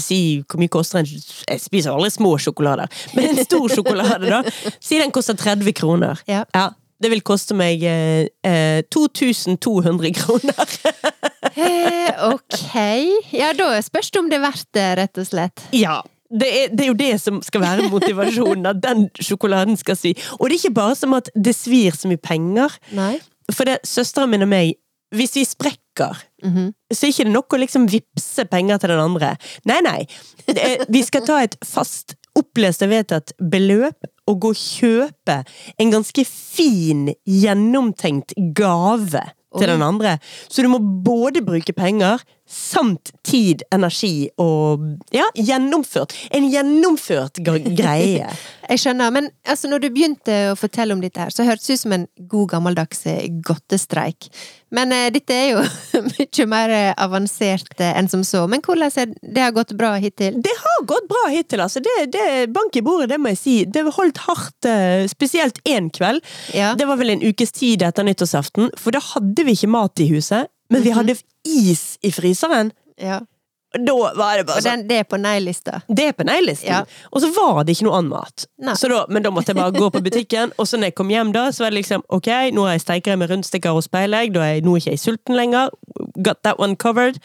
Si 0.02 0.44
hvor 0.46 0.62
mye 0.62 0.70
koster 0.72 1.02
en 1.02 1.10
Jeg 1.10 1.62
spiser 1.62 1.94
aldri 1.94 2.12
små 2.14 2.36
sjokolader, 2.38 2.90
men 3.18 3.32
en 3.32 3.42
stor 3.48 3.66
sjokolade, 3.76 4.30
da. 4.30 4.44
Si 4.78 5.00
den 5.02 5.14
koster 5.14 5.38
30 5.38 5.74
kroner. 5.78 6.22
Ja. 6.30 6.46
det 7.02 7.10
vil 7.12 7.24
koste 7.26 7.58
meg 7.58 7.82
eh, 7.84 8.30
eh, 8.48 8.84
2200 8.94 10.14
kroner. 10.16 10.78
Eh, 11.54 12.14
ok. 12.30 12.62
Ja, 13.36 13.52
da 13.58 13.74
spørs 13.84 14.14
det 14.14 14.22
om 14.22 14.30
det 14.32 14.40
er 14.40 14.46
verdt 14.46 14.70
det, 14.78 14.86
rett 15.02 15.20
og 15.22 15.28
slett. 15.28 15.66
Ja. 15.76 16.00
Det 16.34 16.48
er, 16.50 16.70
det 16.74 16.86
er 16.86 16.88
jo 16.90 16.98
det 16.98 17.12
som 17.22 17.42
skal 17.46 17.62
være 17.62 17.90
motivasjonen, 17.94 18.66
at 18.72 18.80
den 18.82 19.04
sjokoladen 19.22 19.78
skal 19.78 19.96
svi. 20.00 20.16
Og 20.40 20.48
det 20.50 20.56
er 20.56 20.62
ikke 20.64 20.74
bare 20.80 20.96
som 20.98 21.14
at 21.14 21.30
det 21.36 21.54
svir 21.56 21.94
så 21.98 22.10
mye 22.10 22.18
penger. 22.22 22.74
Nei. 22.98 23.20
For 23.54 23.68
det, 23.70 23.80
søsteren 23.86 24.32
min 24.34 24.42
og 24.46 24.50
meg, 24.50 24.74
hvis 25.14 25.36
vi 25.38 25.44
sprekker, 25.46 26.18
Mhm. 26.44 26.72
så 26.92 27.06
er 27.06 27.12
ikke 27.14 27.24
det 27.28 27.32
nok 27.36 27.54
å 27.54 27.58
liksom 27.62 27.84
vippse 27.88 28.44
penger 28.50 28.78
til 28.82 28.90
den 28.90 29.00
andre. 29.00 29.36
Nei, 29.70 29.80
nei. 29.86 30.08
Det 30.48 30.88
Vi 30.90 31.04
skal 31.06 31.22
ta 31.28 31.38
et 31.44 31.56
fast, 31.64 32.16
opplest 32.36 32.82
og 32.82 32.90
vedtatt 32.90 33.32
beløp 33.40 34.10
og 34.28 34.40
gå 34.42 34.50
og 34.50 34.56
kjøpe 34.58 35.44
en 35.80 35.92
ganske 35.94 36.26
fin, 36.26 37.14
gjennomtenkt 37.30 38.34
gave 38.58 39.22
til 39.54 39.68
den 39.70 39.84
andre. 39.86 40.18
Så 40.50 40.64
du 40.66 40.70
må 40.72 40.80
både 40.82 41.44
bruke 41.46 41.74
penger 41.78 42.24
samt 42.54 43.12
tid, 43.26 43.64
energi 43.74 44.30
og 44.42 44.84
ja, 45.14 45.26
gjennomført. 45.36 46.14
En 46.32 46.50
gjennomført 46.52 47.42
greie. 47.44 48.30
Jeg 48.70 48.80
skjønner, 48.80 49.12
men 49.12 49.30
altså, 49.50 49.68
når 49.68 49.84
du 49.84 49.90
begynte 49.92 50.36
å 50.54 50.58
fortelle 50.58 50.96
om 50.96 51.02
dette 51.04 51.20
her, 51.20 51.34
så 51.34 51.46
hørtes 51.48 51.68
det 51.68 51.76
ut 51.76 51.84
som 51.84 51.96
en 51.98 52.06
god 52.32 52.54
gammeldags 52.54 53.04
eh, 53.12 53.26
godtestreik. 53.44 54.30
Men 54.74 54.94
eh, 54.96 55.10
dette 55.14 55.36
er 55.36 55.50
jo 55.52 55.64
mye 56.08 56.48
mer 56.50 56.74
eh, 56.74 56.94
avansert 57.04 57.74
eh, 57.80 57.92
enn 58.00 58.10
som 58.12 58.24
så. 58.28 58.46
Men 58.50 58.64
hvordan 58.64 58.94
er 59.04 59.12
det 59.22 59.44
har 59.44 59.56
gått 59.56 59.76
bra 59.78 59.94
hittil? 60.02 60.40
Det 60.44 60.56
har 60.62 60.88
gått 60.90 61.10
bra 61.12 61.26
hittil, 61.34 61.66
altså. 61.66 61.84
Det, 61.84 61.98
det, 62.16 62.26
bank 62.56 62.80
i 62.80 62.86
bordet, 62.86 63.12
det 63.12 63.20
må 63.22 63.34
jeg 63.34 63.42
si. 63.42 63.58
Det 63.68 63.84
holdt 63.98 64.24
hardt, 64.30 64.70
eh, 64.70 65.04
spesielt 65.12 65.60
én 65.70 65.92
kveld. 65.94 66.24
Ja. 66.56 66.74
Det 66.80 66.88
var 66.90 67.02
vel 67.02 67.18
en 67.18 67.26
ukes 67.26 67.54
tid 67.56 67.84
etter 67.86 68.08
nyttårsaften, 68.08 68.72
for 68.80 68.96
da 68.96 69.04
hadde 69.14 69.46
vi 69.46 69.58
ikke 69.58 69.74
mat 69.76 70.04
i 70.04 70.10
huset. 70.14 70.53
Men 70.70 70.82
vi 70.84 70.92
hadde 70.96 71.16
is 71.46 71.98
i 72.02 72.12
fryseren. 72.12 72.72
ja. 72.98 73.22
Da 73.74 73.94
var 73.98 74.38
det 74.38 74.44
bare 74.46 74.60
Og 74.60 74.62
sånn. 74.62 74.84
den, 74.84 74.88
det 74.88 74.98
er 75.02 75.06
på 75.10 75.18
nei-lista. 75.18 75.80
Det 75.90 76.04
er 76.06 76.12
på 76.14 76.22
nei-listen. 76.30 76.68
Ja. 76.70 76.84
Og 77.10 77.24
så 77.24 77.32
var 77.34 77.64
det 77.66 77.74
ikke 77.74 77.88
noe 77.88 77.96
annen 77.98 78.12
mat. 78.12 78.44
Så 78.78 78.86
da, 78.92 79.00
men 79.10 79.24
da 79.26 79.32
måtte 79.34 79.50
jeg 79.50 79.58
bare 79.58 79.74
gå 79.74 79.88
på 79.90 80.02
butikken, 80.06 80.52
og 80.62 80.68
så 80.70 80.78
når 80.78 80.92
jeg 80.92 80.96
kom 81.00 81.10
hjem 81.10 81.32
da, 81.34 81.48
så 81.50 81.64
var 81.64 81.72
det 81.74 81.80
liksom 81.80 82.04
ok, 82.14 82.30
nå 82.54 82.68
har 82.68 82.76
jeg 82.76 82.84
steikere 82.84 83.18
med 83.18 83.32
rundstykker 83.34 83.74
og 83.74 83.82
speilegg, 83.82 84.30
da 84.36 84.44
er 84.46 84.52
jeg, 84.60 84.66
nå 84.68 84.76
ikke 84.78 84.94
sulten 85.02 85.34
lenger. 85.40 85.74
Got 86.22 86.44
that 86.46 86.62
one 86.62 86.76
covered. 86.78 87.18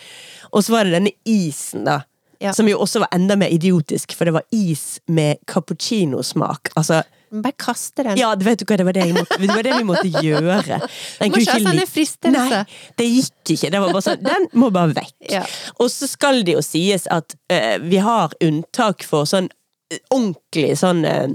Og 0.48 0.64
så 0.64 0.72
var 0.72 0.88
det 0.88 0.96
denne 0.96 1.12
isen, 1.28 1.84
da. 1.84 1.98
Ja. 2.40 2.54
Som 2.56 2.72
jo 2.72 2.80
også 2.80 3.04
var 3.04 3.12
enda 3.12 3.36
mer 3.36 3.52
idiotisk, 3.52 4.16
for 4.16 4.24
det 4.24 4.32
var 4.38 4.48
is 4.50 5.02
med 5.06 5.36
cappuccinosmak. 5.52 6.72
Altså, 6.80 7.02
Bare 7.30 7.56
kaste 7.60 8.04
den. 8.06 8.16
ja, 8.20 8.30
vet 8.40 8.62
du 8.62 8.64
hva, 8.68 8.78
det 8.80 8.86
var 8.88 8.96
det, 8.96 9.06
måtte, 9.16 9.38
det 9.42 9.50
var 9.50 9.66
det 9.66 9.74
vi 9.76 9.84
måtte 9.88 10.24
gjøre. 10.24 10.78
Den 11.18 11.32
Må 11.34 11.42
ikke 11.42 11.58
ha 11.58 11.60
sånne 11.66 11.86
fristelser. 11.88 12.54
Nei, 12.54 12.62
det 12.98 13.06
gikk 13.10 13.52
ikke. 13.56 13.70
Det 13.74 13.82
var 13.82 13.92
bare 13.92 14.06
sånn, 14.06 14.24
den 14.24 14.48
må 14.60 14.70
bare 14.74 14.94
vekk. 14.96 15.14
Ja. 15.32 15.44
Og 15.78 15.90
så 15.92 16.08
skal 16.10 16.42
det 16.46 16.56
jo 16.56 16.64
sies 16.64 17.06
at 17.12 17.36
uh, 17.52 17.76
vi 17.84 18.00
har 18.04 18.34
unntak 18.44 19.04
for 19.06 19.28
sånn 19.28 19.50
eh, 19.92 20.00
ordentlig 20.14 20.76
sånn 20.80 21.04
eh, 21.04 21.28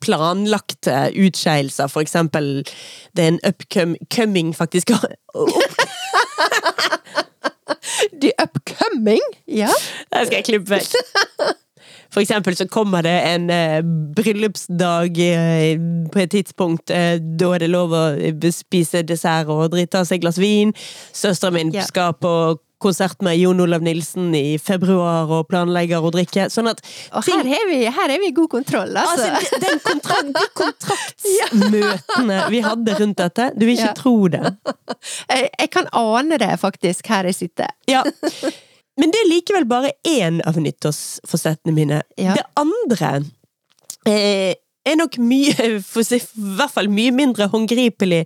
planlagte 0.00 1.10
utskeielser, 1.16 1.88
for 1.90 2.04
eksempel 2.04 2.62
det 3.16 3.24
er 3.24 3.32
en 3.34 3.40
upcoming 3.48 4.54
faktisk 4.56 4.92
The 8.20 8.32
upcoming! 8.44 9.24
Ja. 9.46 9.72
Den 10.12 10.26
skal 10.26 10.36
jeg 10.40 10.44
klippe 10.44 10.78
vekk. 10.78 10.94
For 12.12 12.22
eksempel 12.22 12.56
så 12.56 12.68
kommer 12.68 13.04
det 13.04 13.16
en 13.28 13.50
eh, 13.52 13.80
bryllupsdag 14.16 15.18
eh, 15.24 15.80
på 16.12 16.22
et 16.22 16.30
tidspunkt. 16.32 16.90
Eh, 16.90 17.18
da 17.20 17.50
er 17.54 17.64
det 17.64 17.72
lov 17.72 17.92
å 17.92 18.04
eh, 18.16 18.48
spise 18.54 19.04
dessert 19.04 19.50
og 19.52 19.68
drite 19.74 20.00
av 20.00 20.08
seg 20.08 20.22
glass 20.24 20.40
vin. 20.40 20.72
Søsteren 21.12 21.58
min 21.58 21.74
yeah. 21.74 21.86
skal 21.86 22.16
på 22.16 22.32
konsert 22.78 23.22
med 23.26 23.36
Jon 23.38 23.60
Olav 23.60 23.82
Nilsen 23.82 24.30
i 24.38 24.58
februar 24.62 25.30
og 25.34 25.48
planlegger 25.50 26.04
å 26.04 26.12
drikke. 26.14 26.46
Sånn 26.52 26.70
at 26.70 26.82
Og 27.10 27.26
her 27.26 27.42
er 27.42 27.66
vi, 27.70 27.80
her 27.90 28.14
er 28.14 28.22
vi 28.22 28.30
god 28.36 28.50
kontroll, 28.52 28.94
altså. 28.96 29.26
Altså, 29.34 29.58
den 29.64 29.82
kontrakt, 29.82 30.30
de 30.38 30.46
kontraktsmøtene 30.62 32.38
vi 32.54 32.62
hadde 32.64 32.96
rundt 33.00 33.18
dette, 33.18 33.50
du 33.56 33.66
vil 33.66 33.74
ikke 33.74 33.90
Ja. 33.90 33.96
tro 33.98 34.16
det. 34.30 34.54
jeg, 35.34 35.50
jeg 35.50 35.70
kan 35.74 35.90
ane 35.96 36.38
det, 36.40 36.54
faktisk, 36.62 37.10
her 37.10 37.28
jeg 37.30 37.38
sitter. 37.42 37.74
Ja. 37.90 38.04
Men 38.98 39.12
det 39.14 39.20
er 39.22 39.30
likevel 39.30 39.66
bare 39.70 39.92
én 40.08 40.40
av 40.46 40.58
nyttårsforsettene 40.60 41.74
mine. 41.74 42.00
Ja. 42.18 42.34
Det 42.34 42.46
andre 42.58 43.12
eh, 44.08 44.56
er 44.88 44.96
nok 44.98 45.18
mye, 45.22 45.54
i 45.68 46.20
hvert 46.58 46.74
fall 46.74 46.90
mye 46.92 47.12
mindre 47.14 47.48
håndgripelig 47.52 48.24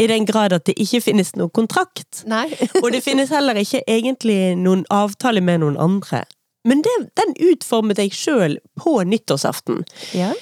i 0.00 0.06
den 0.10 0.28
grad 0.28 0.56
at 0.56 0.66
det 0.68 0.76
ikke 0.80 1.02
finnes 1.10 1.34
noen 1.36 1.52
kontrakt. 1.54 2.24
Og 2.82 2.88
det 2.94 3.02
finnes 3.04 3.32
heller 3.34 3.58
ikke 3.60 3.84
egentlig 3.84 4.54
noen 4.60 4.86
avtale 4.94 5.44
med 5.44 5.62
noen 5.64 5.78
andre. 5.80 6.24
Men 6.64 6.80
det, 6.84 6.92
den 7.20 7.34
utformet 7.50 8.00
jeg 8.00 8.14
sjøl 8.16 8.56
på 8.80 8.96
nyttårsaften. 9.04 9.84
Ja. 10.16 10.32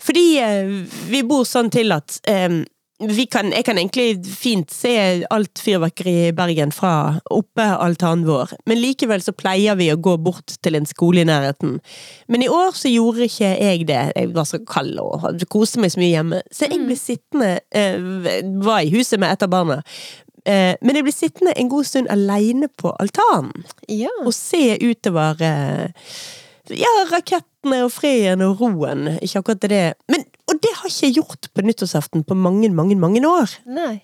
Fordi 0.00 0.24
eh, 0.40 0.72
vi 1.10 1.20
bor 1.26 1.44
sånn 1.48 1.68
til 1.72 1.92
at 1.92 2.20
eh, 2.28 2.62
kan, 3.30 3.52
jeg 3.52 3.64
kan 3.64 3.76
egentlig 3.76 4.24
fint 4.24 4.70
se 4.72 5.24
alt 5.30 5.60
fyrverkeri 5.60 6.14
i 6.28 6.32
Bergen 6.32 6.72
fra 6.72 7.20
oppe 7.28 7.62
altanen 7.62 8.24
vår, 8.24 8.54
men 8.66 8.80
likevel 8.80 9.20
så 9.20 9.34
pleier 9.36 9.76
vi 9.76 9.90
å 9.92 9.98
gå 10.00 10.16
bort 10.16 10.56
til 10.64 10.78
en 10.78 10.88
skole 10.88 11.20
i 11.20 11.28
nærheten. 11.28 11.76
Men 12.32 12.42
i 12.42 12.48
år 12.48 12.72
så 12.72 12.88
gjorde 12.88 13.28
ikke 13.28 13.52
jeg 13.52 13.84
det. 13.90 14.00
Jeg 14.16 14.32
var 14.32 14.48
så 14.48 14.62
kald 14.64 14.96
og 15.02 15.26
koste 15.52 15.82
meg 15.82 15.92
så 15.92 16.00
mye 16.00 16.14
hjemme. 16.14 16.40
Så 16.50 16.70
jeg 16.70 16.86
ble 16.86 16.96
sittende 16.96 17.50
eh, 17.70 18.00
Var 18.64 18.86
i 18.86 18.94
huset 18.94 19.20
med 19.20 19.34
et 19.34 19.44
av 19.44 19.52
barna. 19.52 19.82
Eh, 20.46 20.72
men 20.80 20.96
jeg 20.96 21.04
ble 21.04 21.14
sittende 21.14 21.54
en 21.58 21.70
god 21.70 21.88
stund 21.88 22.10
aleine 22.12 22.70
på 22.80 22.94
altanen 23.02 23.66
ja. 23.90 24.12
og 24.22 24.32
se 24.36 24.78
utover 24.80 25.42
eh, 25.42 26.10
ja, 26.70 26.90
rakettene 27.10 27.84
og 27.84 27.92
freden 27.94 28.42
og 28.46 28.60
roen. 28.60 29.18
Ikke 29.22 29.42
akkurat 29.42 29.60
det. 29.70 29.84
Men, 30.12 30.24
og 30.50 30.60
det 30.62 30.72
har 30.80 30.88
ikke 30.90 31.06
jeg 31.06 31.16
gjort 31.20 31.48
på 31.54 31.62
nyttårsaften 31.66 32.24
på 32.26 32.34
mange, 32.38 32.70
mange, 32.74 32.96
mange 32.98 33.22
år. 33.26 33.56
Nei. 33.66 34.02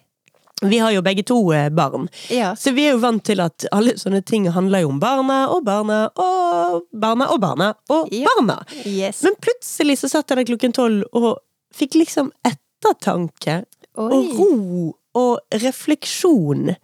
Vi 0.63 0.79
har 0.79 0.93
jo 0.95 1.01
begge 1.03 1.25
to 1.27 1.37
eh, 1.51 1.69
barn, 1.75 2.05
Ja. 2.31 2.53
så 2.55 2.71
vi 2.73 2.85
er 2.87 2.93
jo 2.93 3.01
vant 3.03 3.25
til 3.27 3.41
at 3.43 3.65
alle 3.75 3.97
sånne 3.99 4.21
ting 4.25 4.45
handler 4.55 4.85
jo 4.85 4.93
om 4.93 5.01
barna 5.03 5.49
og 5.51 5.65
barna 5.67 6.05
og 6.15 6.85
barna 6.95 7.27
og 7.35 7.41
barna 7.43 7.73
og 7.91 8.13
Ja. 8.15 8.29
barna. 8.37 8.61
Yes. 8.87 9.25
Men 9.27 9.35
plutselig 9.43 9.99
så 9.99 10.09
satt 10.13 10.31
jeg 10.31 10.39
der 10.39 10.45
klokken 10.53 10.73
tolv 10.73 11.03
og 11.13 11.41
fikk 11.75 11.95
liksom 11.99 12.31
ettertanke 12.47 13.65
og 13.99 14.13
ro 14.39 14.95
og 15.19 15.41
refleksjon, 15.53 16.77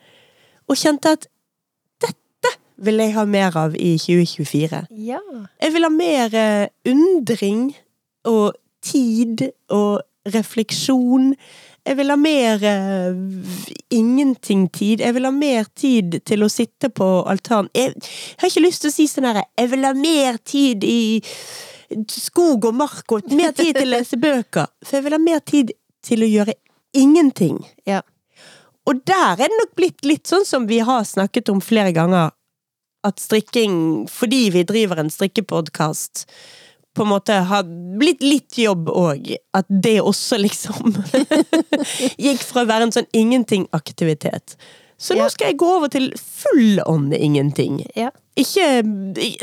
og 0.68 0.76
kjente 0.76 1.14
at 1.16 1.26
vil 2.78 3.02
jeg 3.02 3.14
ha 3.16 3.24
mer 3.28 3.56
av 3.58 3.76
i 3.76 3.96
2024. 4.00 4.84
Ja. 5.04 5.22
Jeg 5.62 5.74
vil 5.74 5.86
ha 5.86 5.92
mer 5.92 6.34
eh, 6.36 6.68
undring 6.88 7.72
og 8.28 8.54
tid 8.84 9.48
og 9.74 10.02
refleksjon. 10.28 11.32
Jeg 11.88 11.96
vil 11.96 12.12
ha 12.12 12.18
mer 12.20 12.60
uh, 12.60 13.16
ingenting-tid. 13.94 15.00
Jeg 15.00 15.14
vil 15.16 15.24
ha 15.24 15.32
mer 15.32 15.70
tid 15.78 16.18
til 16.28 16.44
å 16.44 16.50
sitte 16.52 16.90
på 16.92 17.06
altanen. 17.30 17.70
Jeg, 17.72 17.94
jeg 17.96 18.42
har 18.42 18.52
ikke 18.52 18.64
lyst 18.66 18.84
til 18.84 18.92
å 18.92 18.96
si 18.96 19.08
sånn 19.08 19.28
herre 19.30 19.46
Jeg 19.56 19.70
vil 19.72 19.88
ha 19.88 19.94
mer 19.96 20.38
tid 20.44 20.84
i 20.84 21.00
skog 22.12 22.68
og 22.68 22.76
mark 22.76 23.16
og 23.16 23.32
mer 23.32 23.54
tid 23.56 23.78
til 23.78 23.88
å 23.88 23.94
lese 23.96 24.20
bøker. 24.20 24.68
For 24.84 24.98
jeg 24.98 25.06
vil 25.06 25.16
ha 25.16 25.22
mer 25.22 25.40
tid 25.40 25.72
til 26.04 26.26
å 26.26 26.28
gjøre 26.28 26.58
ingenting. 26.98 27.62
Ja. 27.88 28.02
Og 28.88 29.00
der 29.08 29.36
er 29.36 29.48
det 29.48 29.56
nok 29.56 29.72
blitt 29.76 30.04
litt 30.04 30.28
sånn 30.28 30.46
som 30.48 30.68
vi 30.68 30.80
har 30.84 31.04
snakket 31.08 31.50
om 31.52 31.60
flere 31.64 31.92
ganger, 31.96 32.32
at 33.06 33.20
strikking, 33.22 34.08
fordi 34.10 34.48
vi 34.54 34.64
driver 34.66 35.02
en 35.02 35.12
strikkepodkast 35.12 36.26
på 36.98 37.04
en 37.04 37.12
måte 37.12 37.34
har 37.46 37.66
blitt 37.98 38.22
litt 38.24 38.58
jobb 38.58 38.88
òg. 38.90 39.30
At 39.54 39.68
det 39.70 40.00
også 40.02 40.40
liksom 40.42 40.96
gikk 42.26 42.42
fra 42.42 42.64
å 42.64 42.68
være 42.68 42.88
en 42.88 42.94
sånn 42.96 43.10
ingenting-aktivitet. 43.14 44.56
Så 44.98 45.14
nå 45.14 45.28
skal 45.30 45.52
jeg 45.52 45.60
gå 45.62 45.68
over 45.76 45.90
til 45.94 46.08
full 46.18 46.80
ånd 46.82 47.14
ingenting. 47.14 47.84
Ja. 47.94 48.10
Ikke, 48.38 48.82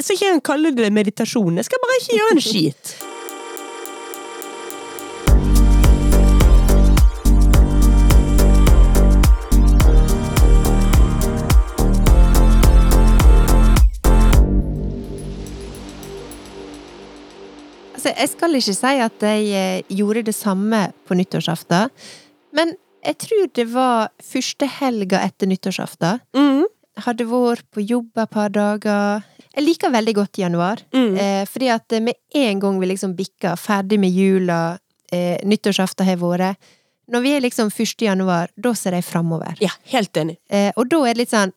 så 0.03 0.15
ikke 0.17 0.33
jeg 0.33 0.41
kaller 0.43 0.75
det 0.75 0.91
meditasjon. 0.91 1.55
Jeg 1.61 1.69
skal 1.69 1.83
bare 1.83 1.99
ikke 2.01 2.17
gjøre 2.19 2.35
en 2.35 2.43
skit. 2.43 2.95
Altså, 18.05 18.19
jeg 18.21 18.29
skal 18.35 18.53
ikke 18.59 18.73
si 18.77 18.89
at 19.01 19.23
jeg 19.25 19.45
eh, 19.57 19.93
gjorde 19.97 20.21
det 20.27 20.35
samme 20.37 20.81
på 21.09 21.15
nyttårsaften, 21.17 21.89
men 22.53 22.75
jeg 23.05 23.17
tror 23.23 23.47
det 23.57 23.65
var 23.71 24.11
første 24.21 24.67
helga 24.77 25.23
etter 25.25 25.49
nyttårsaften. 25.49 26.19
Mm. 26.37 26.67
Hadde 27.01 27.25
vært 27.27 27.65
på 27.73 27.81
jobb 27.81 28.21
et 28.21 28.29
par 28.29 28.53
dager. 28.53 29.25
Jeg 29.55 29.65
liker 29.65 29.89
veldig 29.93 30.13
godt 30.19 30.37
januar, 30.37 30.83
Mm. 30.93 31.17
eh, 31.17 31.45
fordi 31.49 31.69
at 31.73 31.89
med 32.01 32.13
en 32.35 32.59
gang 32.59 32.79
vi 32.79 32.85
liksom 32.93 33.15
bikker 33.17 33.57
ferdig 33.57 33.97
med 33.99 34.11
jula, 34.13 34.77
eh, 35.11 35.37
nyttårsaften 35.43 36.05
har 36.05 36.17
vært 36.17 36.55
Når 37.09 37.21
vi 37.21 37.35
er 37.35 37.41
liksom 37.41 37.69
1. 37.69 38.01
januar, 38.05 38.47
da 38.57 38.73
ser 38.73 38.91
jeg 38.93 39.03
framover. 39.03 39.55
Ja, 39.61 39.69
helt 39.91 40.13
enig. 40.13 40.37
Eh, 40.49 40.71
og 40.77 40.89
da 40.89 41.03
er 41.05 41.13
det 41.13 41.17
litt 41.17 41.29
sånn 41.31 41.53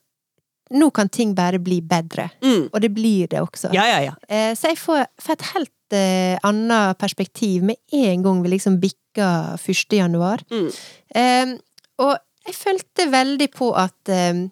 Nå 0.70 0.90
kan 0.92 1.08
ting 1.08 1.32
bare 1.34 1.58
bli 1.58 1.80
bedre. 1.80 2.30
Mm. 2.42 2.68
Og 2.74 2.80
det 2.82 2.90
blir 2.92 3.26
det 3.26 3.38
også. 3.40 3.72
Ja, 3.72 3.86
ja, 3.86 4.00
ja. 4.00 4.12
Eh, 4.28 4.52
Så 4.54 4.68
jeg 4.68 4.76
får, 4.76 5.06
får 5.18 5.32
et 5.32 5.42
helt 5.54 5.70
eh, 5.92 6.38
annet 6.44 6.98
perspektiv 6.98 7.62
med 7.62 7.76
en 7.92 8.22
gang 8.22 8.42
vi 8.42 8.48
liksom 8.56 8.78
bikka 8.80 9.56
1. 9.58 9.92
januar. 9.98 10.42
Mm. 10.50 10.68
Eh, 11.14 11.54
og 11.98 12.16
jeg 12.46 12.54
følte 12.54 13.08
veldig 13.12 13.50
på 13.54 13.72
at 13.76 14.08
eh, 14.08 14.46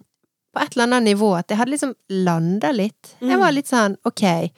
På 0.56 0.62
et 0.64 0.72
eller 0.72 0.86
annet 0.86 1.02
nivå 1.12 1.34
at 1.36 1.50
jeg 1.52 1.58
hadde 1.58 1.70
liksom 1.74 1.94
landa 2.24 2.70
litt. 2.72 3.14
Jeg 3.20 3.36
Mm. 3.36 3.40
var 3.40 3.52
litt 3.52 3.66
sånn 3.68 3.96
ok 4.06 4.22
eh, 4.24 4.48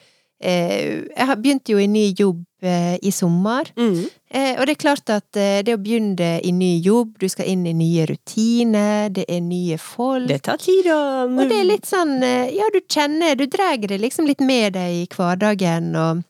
Jeg 1.17 1.27
har- 1.27 1.37
begynte 1.37 1.73
jo 1.73 1.79
i 1.79 1.87
ny 1.89 2.13
jobb 2.15 2.45
eh, 2.63 2.97
i 3.03 3.11
sommer. 3.11 3.65
Mm. 3.77 4.07
Eh, 4.31 4.61
og 4.61 4.67
det 4.67 4.77
er 4.77 4.83
klart 4.83 5.11
at 5.11 5.33
det 5.33 5.75
å 5.75 5.79
begynne 5.83 6.41
i 6.45 6.51
ny 6.53 6.81
jobb, 6.83 7.19
du 7.19 7.29
skal 7.29 7.47
inn 7.47 7.67
i 7.67 7.73
nye 7.73 8.07
rutiner, 8.07 9.09
det 9.13 9.25
er 9.29 9.41
nye 9.41 9.77
folk. 9.79 10.27
Det 10.29 10.43
tar 10.43 10.57
tid, 10.59 10.85
da. 10.85 11.25
Og 11.25 11.49
det 11.49 11.59
er 11.61 11.65
litt 11.65 11.87
sånn, 11.87 12.21
ja, 12.55 12.65
du 12.73 12.81
kjenner, 12.81 13.37
du 13.37 13.47
drar 13.47 13.77
det 13.79 13.99
liksom 14.01 14.27
litt 14.27 14.41
med 14.41 14.73
deg 14.75 14.91
i 15.03 15.07
hverdagen, 15.07 15.95
og, 15.97 16.25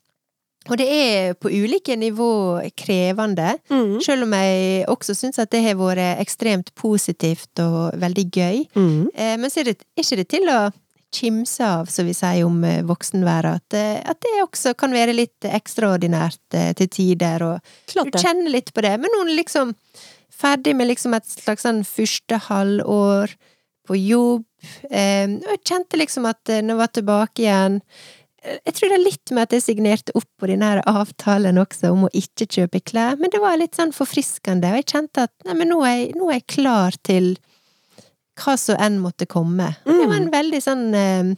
og 0.68 0.76
det 0.80 0.86
er 0.88 1.36
på 1.40 1.50
ulike 1.50 1.96
nivå 1.96 2.60
krevende, 2.78 3.54
mm. 3.70 4.00
selv 4.04 4.26
om 4.26 4.34
jeg 4.36 4.84
også 4.90 5.16
syns 5.16 5.40
at 5.40 5.50
det 5.54 5.62
har 5.64 5.78
vært 5.80 6.20
ekstremt 6.20 6.74
positivt 6.78 7.62
og 7.64 7.96
veldig 8.00 8.26
gøy. 8.28 8.60
Mm. 8.76 9.08
Eh, 9.14 9.34
men 9.40 9.52
så 9.52 9.62
er 9.62 9.70
det 9.70 9.78
ikke 9.96 10.20
det 10.20 10.28
til 10.34 10.52
å 10.52 10.60
kimse 11.14 11.64
av, 11.64 11.88
som 11.88 12.04
vi 12.04 12.12
sier 12.16 12.44
om 12.44 12.60
eh, 12.68 12.82
voksenværet, 12.86 13.62
at, 13.62 13.78
eh, 13.78 14.00
at 14.04 14.20
det 14.24 14.34
også 14.44 14.74
kan 14.78 14.92
være 14.92 15.16
litt 15.16 15.48
ekstraordinært 15.48 16.58
til 16.76 16.92
tider, 16.92 17.46
og 17.46 17.72
Klart 17.88 18.12
du 18.12 18.20
kjenner 18.20 18.52
litt 18.52 18.74
på 18.76 18.84
det. 18.84 18.96
Men 19.00 19.14
nå 19.14 19.24
er 19.24 19.38
liksom 19.40 19.72
ferdig 20.38 20.76
med 20.76 20.92
liksom 20.92 21.16
et 21.16 21.26
slags 21.26 21.64
sånn 21.64 21.80
første 21.88 22.42
halvår 22.50 23.32
på 23.88 23.96
jobb. 23.96 24.44
Og 24.68 24.92
jeg 24.92 25.60
kjente 25.66 25.98
liksom 25.98 26.26
at 26.28 26.50
når 26.50 26.72
jeg 26.74 26.78
var 26.80 26.90
tilbake 26.92 27.42
igjen 27.44 27.76
Jeg 28.44 28.74
tror 28.76 28.92
det 28.92 28.96
er 28.98 29.02
litt 29.02 29.32
med 29.34 29.48
at 29.48 29.54
jeg 29.56 29.64
signerte 29.64 30.14
opp 30.18 30.28
på 30.38 30.48
den 30.50 30.62
her 30.62 30.80
avtalen 30.86 31.58
også 31.58 31.90
om 31.94 32.06
å 32.06 32.12
ikke 32.16 32.46
kjøpe 32.46 32.80
klær, 32.86 33.18
men 33.18 33.32
det 33.32 33.40
var 33.42 33.58
litt 33.58 33.74
sånn 33.78 33.90
forfriskende, 33.96 34.70
og 34.70 34.78
jeg 34.78 34.90
kjente 34.92 35.26
at 35.26 35.34
nei, 35.48 35.56
men 35.58 35.72
nå 35.72 35.80
er 35.82 35.96
jeg, 35.96 36.12
nå 36.18 36.28
er 36.28 36.38
jeg 36.38 36.46
klar 36.54 36.98
til 37.06 37.32
hva 38.38 38.54
så 38.60 38.76
enn 38.78 39.00
måtte 39.02 39.26
komme. 39.26 39.72
Og 39.82 39.90
det 39.90 40.06
var 40.06 40.20
en 40.20 40.30
veldig 40.30 40.62
sånn 40.62 40.86
eh, 40.94 41.34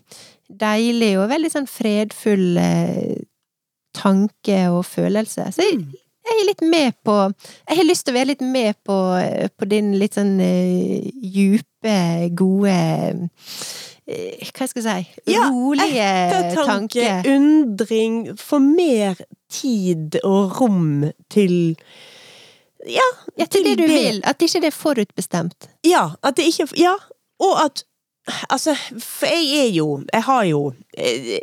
deilig 0.60 1.14
og 1.22 1.30
veldig 1.30 1.50
sånn 1.54 1.68
fredfull 1.70 2.60
eh, 2.60 3.16
tanke 3.96 4.60
og 4.70 4.84
følelse. 4.88 5.48
Så 5.54 5.64
jeg, 5.64 5.80
jeg 6.26 6.36
er 6.36 6.46
litt 6.46 6.62
med 6.62 6.96
på 7.06 7.16
Jeg 7.24 7.78
har 7.78 7.86
lyst 7.86 8.06
til 8.06 8.14
å 8.14 8.18
være 8.18 8.32
litt 8.34 8.44
med 8.44 8.76
på, 8.86 8.96
på 9.56 9.70
din 9.70 9.94
litt 10.00 10.18
sånn 10.18 10.36
uh, 10.38 11.08
djupe, 11.24 11.96
gode 12.38 12.74
eh, 12.74 13.24
Hva 14.10 14.66
skal 14.66 14.82
jeg 14.82 15.04
si? 15.06 15.20
Ja, 15.32 15.44
Rolige 15.52 16.06
Ettertanke, 16.26 17.04
tanke. 17.04 17.34
undring, 17.34 18.16
få 18.38 18.58
mer 18.58 19.14
tid 19.50 20.16
og 20.24 20.60
rom 20.60 21.04
til 21.30 21.76
Ja, 22.88 23.06
Ja, 23.38 23.44
til 23.44 23.64
det 23.64 23.78
du 23.78 23.86
vil. 23.86 24.20
At 24.24 24.42
ikke 24.42 24.60
det 24.60 24.70
er 24.72 24.76
forutbestemt. 24.76 25.68
Ja, 25.86 26.08
at 26.24 26.36
det 26.36 26.48
ikke 26.48 26.68
Ja, 26.80 26.94
og 27.40 27.64
at 27.64 27.84
Altså, 28.48 28.74
for 28.98 29.26
jeg 29.26 29.66
er 29.66 29.70
jo 29.74 30.02
Jeg 30.12 30.22
har 30.26 30.44
jo 30.48 30.60
eh, 30.96 31.38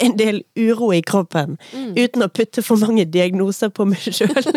en 0.00 0.16
del 0.18 0.42
uro 0.56 0.90
i 0.92 1.00
kroppen, 1.00 1.58
Mm. 1.74 1.92
uten 1.96 2.22
å 2.22 2.28
putte 2.28 2.62
for 2.62 2.76
mange 2.80 3.04
diagnoser 3.04 3.68
på 3.70 3.84
meg 3.88 3.98
sjøl. 3.98 4.50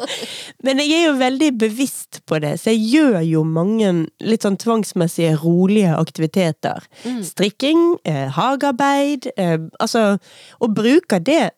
Men 0.64 0.78
jeg 0.82 0.92
er 0.96 1.04
jo 1.08 1.14
veldig 1.20 1.50
bevisst 1.58 2.20
på 2.26 2.38
det, 2.42 2.54
så 2.60 2.70
jeg 2.74 2.84
gjør 2.94 3.20
jo 3.26 3.44
mange 3.44 3.92
litt 4.20 4.44
sånn 4.46 4.58
tvangsmessige, 4.60 5.36
rolige 5.42 5.94
aktiviteter. 5.96 6.84
Mm. 7.04 7.22
Strikking, 7.26 7.84
eh, 8.04 8.28
hagearbeid, 8.36 9.30
eh, 9.36 9.58
altså 9.80 10.18
Og 10.60 10.74
bruker 10.74 11.18
det 11.20 11.50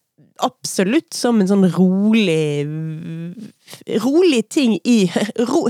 absolutt 0.45 1.15
som 1.17 1.41
en 1.41 1.51
sånn 1.51 1.67
rolig 1.75 2.43
Rolig 4.03 4.43
ting 4.53 4.75
i 4.85 4.99
Ro, 5.49 5.65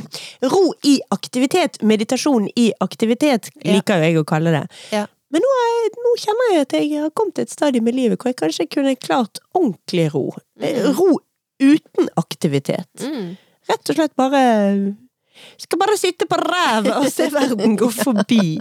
ro 0.52 0.62
i 0.88 0.96
aktivitet. 1.14 1.78
Meditasjon 1.87 2.48
i 2.58 2.72
aktivitet, 2.82 3.52
liker 3.62 4.00
jo 4.00 4.08
jeg 4.08 4.20
å 4.20 4.24
kalle 4.28 4.54
det. 4.54 4.62
Ja. 4.94 5.04
Men 5.32 5.44
nå, 5.44 5.52
er, 5.64 5.92
nå 6.04 6.14
kjenner 6.20 6.50
jeg 6.50 6.66
at 6.66 6.74
jeg 6.76 6.88
har 7.00 7.12
kommet 7.16 7.38
til 7.38 7.46
et 7.46 7.54
stadium 7.54 7.87
i 7.88 7.94
livet 7.96 8.20
hvor 8.20 8.32
jeg 8.32 8.40
kanskje 8.42 8.68
kunne 8.74 8.98
klart 9.00 9.40
ordentlig 9.56 10.11
ro. 10.12 10.26
Mm. 10.61 10.90
Ro 10.98 11.14
uten 11.62 12.11
aktivitet. 12.20 12.90
Mm. 13.00 13.37
Rett 13.70 13.92
og 13.92 13.96
slett 13.96 14.16
bare 14.18 14.42
Skal 15.59 15.78
bare 15.78 15.96
sitte 15.98 16.26
på 16.31 16.37
ræva 16.40 16.98
og 17.00 17.09
se 17.12 17.28
verden 17.33 17.76
gå 17.76 17.88
forbi. 17.92 18.59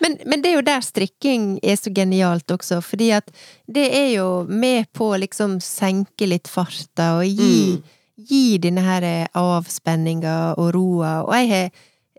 Men, 0.00 0.18
men 0.26 0.42
det 0.42 0.50
er 0.52 0.54
jo 0.58 0.64
der 0.66 0.80
strikking 0.84 1.58
er 1.62 1.76
så 1.80 1.90
genialt 1.94 2.50
også, 2.50 2.80
fordi 2.84 3.10
at 3.16 3.30
det 3.66 3.86
er 3.94 4.08
jo 4.16 4.28
med 4.48 4.86
på 4.94 5.12
å 5.14 5.20
liksom 5.22 5.58
senke 5.64 6.26
litt 6.30 6.48
farta 6.48 7.16
og 7.18 7.26
gi, 7.26 7.82
gi 8.30 8.44
denne 8.62 8.84
her 8.86 9.02
eh, 9.02 9.26
avspenninga 9.36 10.54
og 10.58 10.72
roa, 10.76 11.18
og 11.26 11.34
jeg 11.40 11.52
har 11.54 11.70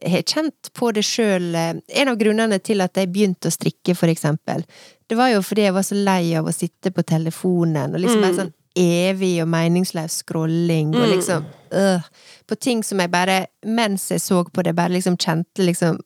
har 0.05 0.21
kjent 0.29 0.67
på 0.77 0.91
det 0.93 1.01
sjøl. 1.01 1.55
En 1.57 2.09
av 2.11 2.19
grunnene 2.19 2.59
til 2.61 2.83
at 2.85 2.93
jeg 3.01 3.09
begynte 3.09 3.49
å 3.49 3.53
strikke, 3.55 3.95
for 3.97 4.11
eksempel, 4.13 4.61
det 5.09 5.17
var 5.17 5.31
jo 5.31 5.39
fordi 5.41 5.63
jeg 5.65 5.73
var 5.73 5.85
så 5.87 5.97
lei 5.97 6.35
av 6.37 6.45
å 6.45 6.53
sitte 6.53 6.91
på 6.93 7.01
telefonen 7.01 7.95
og 7.95 8.03
liksom 8.03 8.19
Mm. 8.21 8.25
bare 8.27 8.37
sånn 8.37 8.53
evig 8.77 9.41
og 9.41 9.49
meningsløs 9.49 10.19
scrolling 10.21 10.93
og 10.93 11.01
Mm. 11.01 11.15
liksom 11.15 11.45
øh, 11.71 12.01
På 12.47 12.55
ting 12.55 12.83
som 12.83 13.01
jeg 13.03 13.11
bare, 13.11 13.45
mens 13.65 14.09
jeg 14.11 14.23
så 14.23 14.43
på 14.43 14.63
det, 14.63 14.75
bare 14.77 14.95
liksom 14.95 15.17
kjente 15.19 15.65
liksom. 15.65 15.99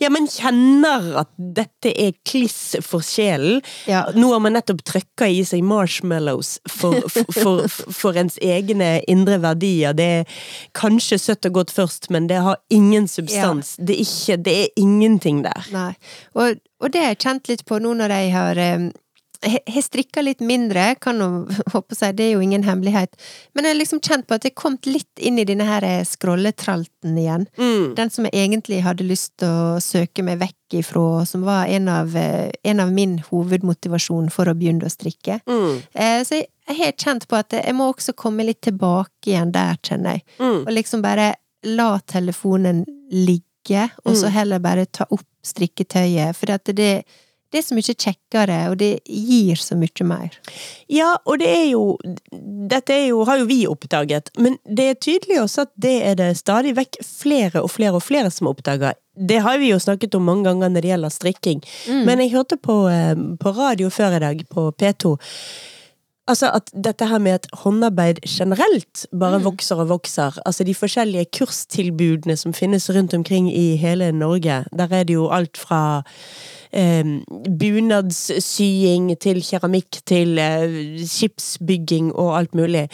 Ja, 0.00 0.08
men 0.10 0.26
kjenner 0.26 1.04
at 1.20 1.28
dette 1.36 1.92
er 1.92 2.16
kliss 2.26 2.74
for 2.82 3.04
sjelen. 3.04 3.60
Ja. 3.86 4.06
Nå 4.16 4.32
har 4.32 4.40
man 4.42 4.56
nettopp 4.56 4.82
trøkka 4.88 5.28
i 5.30 5.44
seg 5.46 5.62
marshmallows 5.66 6.56
for, 6.66 6.98
for, 7.12 7.30
for, 7.36 7.92
for 7.94 8.18
ens 8.18 8.40
egne 8.42 8.96
indre 9.06 9.38
verdier. 9.44 9.94
Det 9.96 10.08
er 10.20 10.40
kanskje 10.76 11.20
søtt 11.22 11.46
og 11.50 11.60
godt 11.60 11.74
først, 11.76 12.10
men 12.10 12.26
det 12.32 12.42
har 12.42 12.58
ingen 12.74 13.06
substans. 13.10 13.76
Det, 13.78 13.94
er 13.94 14.02
ikke, 14.08 14.40
det 14.48 14.56
er 14.64 14.82
ingenting 14.82 15.44
der. 15.46 15.70
Og, 16.34 16.58
og 16.82 16.92
det 16.92 17.04
har 17.04 17.14
jeg 17.14 17.22
kjent 17.28 17.52
litt 17.52 17.66
på 17.68 17.78
nå 17.82 17.94
når 18.00 18.18
jeg 18.18 18.34
har 18.34 18.62
har 19.44 19.82
strikka 19.82 20.22
litt 20.22 20.40
mindre, 20.40 20.94
kan 21.00 21.18
jo 21.20 21.28
håpe 21.74 21.94
si, 21.94 22.08
det 22.12 22.24
er 22.24 22.32
jo 22.36 22.40
ingen 22.44 22.62
hemmelighet, 22.64 23.16
men 23.54 23.64
jeg 23.64 23.74
har 23.74 23.78
liksom 23.80 24.00
kjent 24.00 24.26
på 24.26 24.34
at 24.38 24.44
jeg 24.44 24.54
har 24.54 24.62
kommet 24.62 24.86
litt 24.86 25.18
inn 25.20 25.38
i 25.38 25.44
denne 25.44 25.64
her 25.68 25.84
eh, 25.84 26.04
scrolletralten 26.04 27.18
igjen. 27.18 27.46
Mm. 27.58 27.94
Den 27.98 28.10
som 28.10 28.24
jeg 28.28 28.34
egentlig 28.46 28.82
hadde 28.86 29.04
lyst 29.08 29.34
til 29.42 29.48
å 29.48 29.80
søke 29.82 30.22
meg 30.26 30.38
vekk 30.40 30.78
ifra, 30.80 31.24
som 31.26 31.42
var 31.46 31.66
en 31.70 31.88
av, 31.88 32.16
eh, 32.16 32.50
en 32.64 32.80
av 32.80 32.92
min 32.92 33.18
hovedmotivasjon 33.30 34.30
for 34.34 34.46
å 34.50 34.54
begynne 34.58 34.86
å 34.88 34.92
strikke. 34.92 35.40
Mm. 35.46 35.82
Eh, 35.94 36.20
Så 36.26 36.40
jeg, 36.40 36.46
jeg 36.68 36.76
har 36.80 36.92
kjent 36.98 37.26
på 37.28 37.36
at 37.38 37.52
jeg 37.52 37.74
må 37.76 37.90
også 37.92 38.14
komme 38.18 38.44
litt 38.46 38.60
tilbake 38.66 39.30
igjen 39.30 39.52
der, 39.54 39.76
kjenner 39.82 40.16
jeg. 40.18 40.24
Mm. 40.40 40.62
Og 40.66 40.72
liksom 40.74 41.02
bare 41.04 41.34
la 41.66 41.98
telefonen 42.06 42.84
ligge, 43.10 43.88
og 44.04 44.14
så 44.14 44.26
Mm. 44.28 44.32
heller 44.32 44.58
bare 44.62 44.84
ta 44.86 45.04
opp 45.10 45.24
strikketøyet. 45.42 46.36
For 46.36 46.50
at 46.54 46.64
det, 46.64 46.76
det 46.76 47.04
er 47.54 47.62
så 47.62 47.74
mye 47.74 47.94
kjekkere, 47.94 48.56
og 48.70 48.76
det 48.78 49.00
gir 49.06 49.54
så 49.56 49.76
mye 49.78 50.04
mer. 50.04 50.34
Ja, 50.90 51.12
og 51.24 51.38
det 51.38 51.46
er 51.48 51.66
jo 51.70 51.96
Dette 52.66 52.90
er 52.92 53.06
jo, 53.12 53.20
har 53.24 53.38
jo 53.38 53.46
vi 53.46 53.60
oppdaget, 53.70 54.30
men 54.42 54.58
det 54.66 54.88
er 54.90 54.94
tydelig 54.98 55.38
også 55.44 55.62
at 55.62 55.70
det 55.76 56.02
er 56.02 56.14
det 56.18 56.36
stadig 56.36 56.74
vekk 56.76 56.98
flere 57.06 57.62
og 57.62 57.70
flere 57.70 57.94
og 57.94 58.02
flere 58.02 58.30
som 58.30 58.48
oppdager. 58.50 58.94
Det 59.16 59.38
har 59.40 59.58
vi 59.58 59.70
jo 59.70 59.78
snakket 59.78 60.14
om 60.18 60.22
mange 60.26 60.44
ganger 60.44 60.68
når 60.74 60.82
det 60.82 60.90
gjelder 60.90 61.08
strikking, 61.14 61.62
Mm. 61.88 62.04
men 62.04 62.18
jeg 62.18 62.32
hørte 62.32 62.56
på, 62.56 62.88
eh, 62.90 63.14
på 63.40 63.52
radio 63.56 63.88
før 63.88 64.16
i 64.16 64.18
dag, 64.18 64.42
på 64.50 64.72
P2, 64.74 65.16
Altså 66.26 66.50
at 66.50 66.70
dette 66.74 67.06
her 67.06 67.20
med 67.22 67.38
at 67.38 67.46
håndarbeid 67.62 68.18
generelt 68.26 69.06
bare 69.14 69.38
vokser 69.44 69.78
og 69.78 69.88
vokser. 69.92 70.38
Altså 70.46 70.64
de 70.66 70.74
forskjellige 70.74 71.28
kurstilbudene 71.38 72.36
som 72.36 72.54
finnes 72.56 72.90
rundt 72.90 73.14
omkring 73.14 73.46
i 73.52 73.76
hele 73.78 74.10
Norge. 74.12 74.64
Der 74.78 74.90
er 74.90 75.06
det 75.06 75.14
jo 75.14 75.28
alt 75.30 75.56
fra 75.56 76.02
eh, 76.72 77.06
bunadssying 77.60 79.12
til 79.22 79.42
keramikk 79.46 80.00
til 80.06 80.38
eh, 80.42 80.98
skipsbygging 81.06 82.10
og 82.14 82.38
alt 82.38 82.58
mulig. 82.58 82.88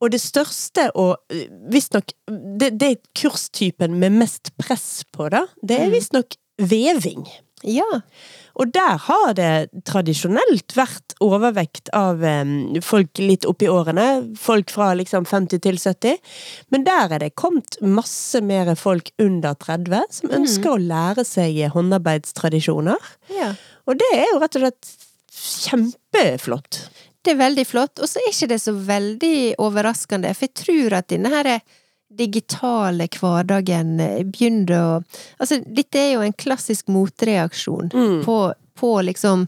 Og 0.00 0.12
det 0.12 0.20
største 0.20 0.90
og 0.96 1.16
eh, 1.32 1.48
visstnok 1.72 2.12
det, 2.60 2.74
det 2.80 2.96
kurstypen 3.16 3.96
med 4.00 4.20
mest 4.20 4.52
press 4.60 5.04
på, 5.12 5.28
da, 5.32 5.46
det 5.64 5.80
er 5.80 5.92
visstnok 5.92 6.36
veving. 6.60 7.24
Ja. 7.64 7.88
Og 8.58 8.72
der 8.74 8.96
har 9.06 9.34
det 9.38 9.52
tradisjonelt 9.88 10.74
vært 10.76 11.14
overvekt 11.22 11.90
av 11.96 12.22
folk 12.84 13.20
litt 13.22 13.46
oppi 13.48 13.68
årene. 13.70 14.06
Folk 14.38 14.72
fra 14.74 14.92
liksom 14.98 15.26
50 15.28 15.62
til 15.66 15.78
70. 15.80 16.18
Men 16.74 16.86
der 16.88 17.14
er 17.16 17.24
det 17.24 17.34
kommet 17.38 17.78
masse 17.82 18.42
mer 18.44 18.72
folk 18.78 19.12
under 19.22 19.54
30 19.54 20.16
som 20.20 20.34
ønsker 20.40 20.74
å 20.74 20.80
lære 20.82 21.26
seg 21.28 21.62
håndarbeidstradisjoner. 21.76 23.12
ja. 23.36 23.54
Og 23.88 23.96
det 23.98 24.06
er 24.14 24.28
jo 24.28 24.38
rett 24.38 24.56
og 24.58 24.62
slett 24.62 24.90
kjempeflott. 25.40 26.76
Det 27.24 27.34
er 27.34 27.40
veldig 27.40 27.66
flott. 27.68 28.00
Og 28.00 28.08
så 28.08 28.20
er 28.20 28.32
ikke 28.32 28.50
det 28.52 28.60
så 28.62 28.74
veldig 28.74 29.36
overraskende, 29.60 30.32
for 30.36 30.46
jeg 30.46 30.56
tror 30.62 30.98
at 31.00 31.08
denne 31.10 31.32
her 31.32 31.50
digitale 32.10 33.06
hverdagen 33.14 34.00
eh, 34.00 34.24
begynner 34.26 34.74
å 34.76 34.88
Altså, 35.38 35.60
dette 35.64 36.00
er 36.00 36.12
jo 36.14 36.26
en 36.26 36.36
klassisk 36.36 36.90
motreaksjon 36.92 37.90
på, 38.24 38.36
på 38.78 38.92
liksom 39.06 39.46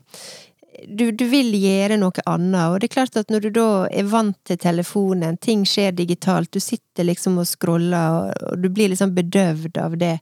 du, 0.89 1.11
du 1.13 1.25
vil 1.31 1.53
gjøre 1.55 1.99
noe 2.01 2.25
annet, 2.27 2.63
og 2.73 2.81
det 2.81 2.89
er 2.89 2.95
klart 2.95 3.19
at 3.21 3.31
når 3.31 3.45
du 3.45 3.51
da 3.55 3.67
er 3.93 4.09
vant 4.11 4.39
til 4.49 4.59
telefonen, 4.59 5.37
ting 5.39 5.63
skjer 5.69 5.93
digitalt, 5.95 6.51
du 6.51 6.59
sitter 6.63 7.07
liksom 7.07 7.39
og 7.39 7.47
scroller, 7.47 8.33
og, 8.33 8.57
du 8.59 8.67
blir 8.73 8.91
liksom 8.91 9.13
bedøvd 9.15 9.79
av 9.79 9.95
det, 10.01 10.17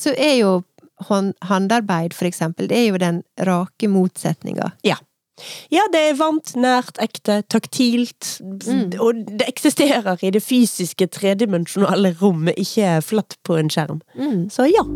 så 0.00 0.14
er 0.16 0.34
jo 0.40 0.56
hånd, 1.08 1.34
håndarbeid, 1.46 2.16
for 2.16 2.28
eksempel, 2.28 2.68
det 2.70 2.80
er 2.80 2.88
jo 2.88 3.00
den 3.00 3.22
rake 3.46 3.90
motsetninga. 3.92 4.72
Ja. 4.86 4.98
Ja, 5.72 5.86
det 5.92 6.02
er 6.08 6.18
varmt, 6.18 6.54
nært, 6.56 6.98
ekte, 7.02 7.40
taktilt. 7.48 8.36
Og 9.00 9.24
det 9.26 9.48
eksisterer 9.48 10.20
i 10.24 10.32
det 10.34 10.42
fysiske, 10.44 11.10
tredimensjonale 11.14 12.14
rommet, 12.20 12.58
ikke 12.60 12.98
flatt 13.04 13.38
på 13.46 13.58
en 13.60 13.72
skjerm. 13.72 14.02
Så 14.50 14.68
ja. 14.70 14.86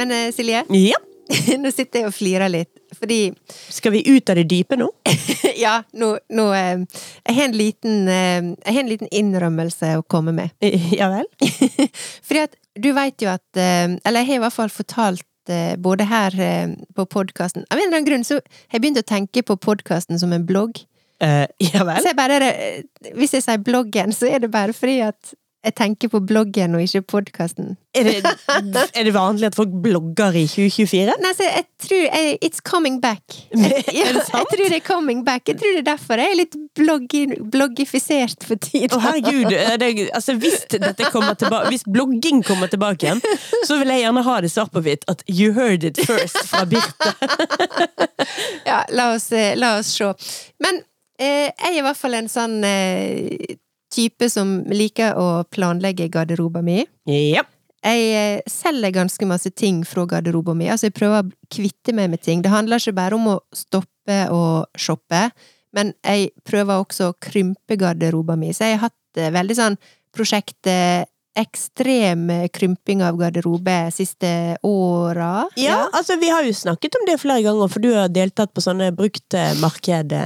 Men 0.00 0.12
eh, 0.16 0.32
Silje, 0.32 0.64
ja. 0.72 1.00
nå 1.60 1.70
sitter 1.74 2.00
jeg 2.00 2.08
og 2.08 2.14
flirer 2.16 2.48
litt, 2.48 2.79
fordi 2.98 3.32
Skal 3.70 3.94
vi 3.94 4.02
ut 4.08 4.30
av 4.30 4.38
det 4.40 4.46
dype 4.50 4.78
nå? 4.80 4.90
Ja, 5.60 5.82
nå, 5.92 6.14
nå 6.32 6.46
eh, 6.56 6.84
Jeg 7.26 7.36
har 7.36 7.48
en 7.48 7.56
liten 7.58 8.08
eh, 8.08 8.40
Jeg 8.64 8.74
har 8.74 8.82
en 8.82 8.92
liten 8.92 9.10
innrømmelse 9.12 9.96
å 9.98 10.04
komme 10.08 10.34
med. 10.36 10.54
Ja 10.96 11.10
vel? 11.12 11.28
Fordi 12.26 12.44
at 12.46 12.56
du 12.80 12.92
veit 12.96 13.22
jo 13.22 13.32
at 13.32 13.60
eh, 13.60 13.88
Eller 14.04 14.22
jeg 14.22 14.32
har 14.32 14.40
i 14.40 14.44
hvert 14.46 14.56
fall 14.56 14.72
fortalt 14.72 15.52
eh, 15.52 15.74
både 15.80 16.06
her 16.10 16.38
eh, 16.40 16.76
på 16.96 17.06
podkasten 17.10 17.66
Av 17.68 17.78
en 17.78 17.86
eller 17.86 18.00
annen 18.00 18.08
grunn 18.08 18.26
så 18.26 18.40
har 18.40 18.78
jeg 18.78 18.84
begynt 18.86 19.02
å 19.02 19.10
tenke 19.10 19.44
på 19.46 19.58
podkasten 19.60 20.20
som 20.20 20.32
en 20.36 20.46
blogg. 20.46 20.82
Eh, 21.20 21.46
ja 21.74 21.84
vel? 21.84 22.00
Så 22.00 22.12
jeg 22.12 22.16
bare 22.16 22.40
eh, 22.48 23.12
Hvis 23.18 23.34
jeg 23.36 23.44
sier 23.44 23.60
bloggen, 23.64 24.14
så 24.16 24.30
er 24.30 24.40
det 24.44 24.52
bare 24.52 24.72
fordi 24.76 25.00
at 25.10 25.34
jeg 25.60 25.74
tenker 25.76 26.08
på 26.08 26.20
bloggen 26.24 26.74
og 26.76 26.80
ikke 26.80 27.02
podkasten. 27.14 27.74
Er 27.92 28.06
det, 28.06 28.32
er 28.96 29.04
det 29.04 29.12
vanlig 29.12 29.50
at 29.50 29.56
folk 29.58 29.72
blogger 29.84 30.36
i 30.38 30.46
2024? 30.48 31.16
Nei, 31.20 31.32
så 31.36 31.44
jeg 31.44 31.66
tror 31.84 32.04
jeg, 32.06 32.38
It's 32.46 32.62
coming 32.64 32.96
back. 33.02 33.22
Jeg, 33.52 33.84
ja, 33.92 34.06
Er 34.08 34.16
det 34.16 34.22
sant? 34.28 34.38
jeg 34.38 34.48
tror 34.54 34.72
det 34.72 34.78
er 34.78 34.86
coming 34.86 35.24
back. 35.26 35.48
Jeg 35.48 35.58
tror 35.60 35.74
det 35.74 35.82
er 35.82 35.88
derfor 35.90 36.22
jeg 36.22 36.32
er 36.32 36.38
litt 36.38 36.56
bloggi, 36.78 37.22
bloggifisert 37.52 38.46
for 38.46 38.60
tiden. 38.62 38.94
Å 38.96 39.02
herregud, 39.04 39.52
er 39.52 39.76
det, 39.82 39.90
altså 40.16 40.36
hvis 40.40 40.64
tilbake 40.70 41.62
Hvis 41.68 41.84
blogging 41.88 42.44
kommer 42.46 42.70
tilbake 42.72 43.08
igjen, 43.08 43.20
så 43.66 43.80
vil 43.80 43.92
jeg 43.92 44.04
gjerne 44.06 44.24
ha 44.30 44.36
det 44.40 44.52
svart 44.54 44.72
på 44.72 44.84
hvitt 44.86 45.04
at 45.12 45.24
you 45.28 45.52
heard 45.56 45.84
it 45.84 46.00
first 46.06 46.40
fra 46.48 46.64
Birte. 46.70 47.14
Ja, 48.68 48.84
la 48.94 49.14
oss, 49.14 49.32
eh, 49.32 49.56
la 49.58 49.78
oss 49.80 49.90
se. 49.96 50.06
Men 50.62 50.82
eh, 51.18 51.48
jeg 51.50 51.72
er 51.72 51.78
i 51.80 51.84
hvert 51.84 51.98
fall 51.98 52.16
en 52.18 52.28
sånn 52.30 52.60
eh, 52.64 53.56
type 53.90 54.28
som 54.30 54.60
liker 54.70 55.18
å 55.18 55.42
planlegge 55.50 56.08
garderoben 56.12 56.66
min. 56.66 56.90
Yep. 57.10 57.48
Jeg 57.80 58.08
eh, 58.12 58.42
selger 58.50 58.92
ganske 58.92 59.26
masse 59.28 59.50
ting 59.56 59.80
fra 59.88 60.04
garderoben 60.08 60.58
min. 60.58 60.72
Altså, 60.72 60.90
jeg 60.90 60.98
prøver 60.98 61.24
å 61.24 61.52
kvitte 61.52 61.94
meg 61.96 62.10
med 62.12 62.22
ting. 62.24 62.42
Det 62.44 62.52
handler 62.52 62.82
ikke 62.82 62.98
bare 62.98 63.16
om 63.16 63.30
å 63.32 63.38
stoppe 63.56 64.18
og 64.34 64.68
shoppe, 64.78 65.28
men 65.76 65.94
jeg 66.04 66.32
prøver 66.44 66.82
også 66.82 67.10
å 67.10 67.16
krympe 67.22 67.78
garderoben 67.80 68.40
min. 68.42 68.54
Så 68.56 68.68
jeg 68.68 68.78
har 68.78 68.90
hatt 68.90 69.20
eh, 69.20 69.32
veldig 69.32 69.56
sånn 69.56 69.80
prosjekt 70.14 70.68
eh, 70.68 71.06
ekstrem 71.38 72.30
eh, 72.30 72.48
krymping 72.52 73.02
av 73.06 73.16
garderobe 73.20 73.76
siste 73.94 74.56
åra. 74.66 75.46
Ja, 75.60 75.88
altså 75.92 76.16
vi 76.20 76.30
har 76.30 76.42
jo 76.46 76.54
snakket 76.54 76.96
om 76.98 77.06
det 77.06 77.18
flere 77.22 77.42
ganger, 77.44 77.68
for 77.70 77.82
du 77.84 77.90
har 77.94 78.08
deltatt 78.12 78.52
på 78.54 78.62
sånne 78.64 78.90
bruktmarked. 78.96 80.12
Ja, 80.12 80.24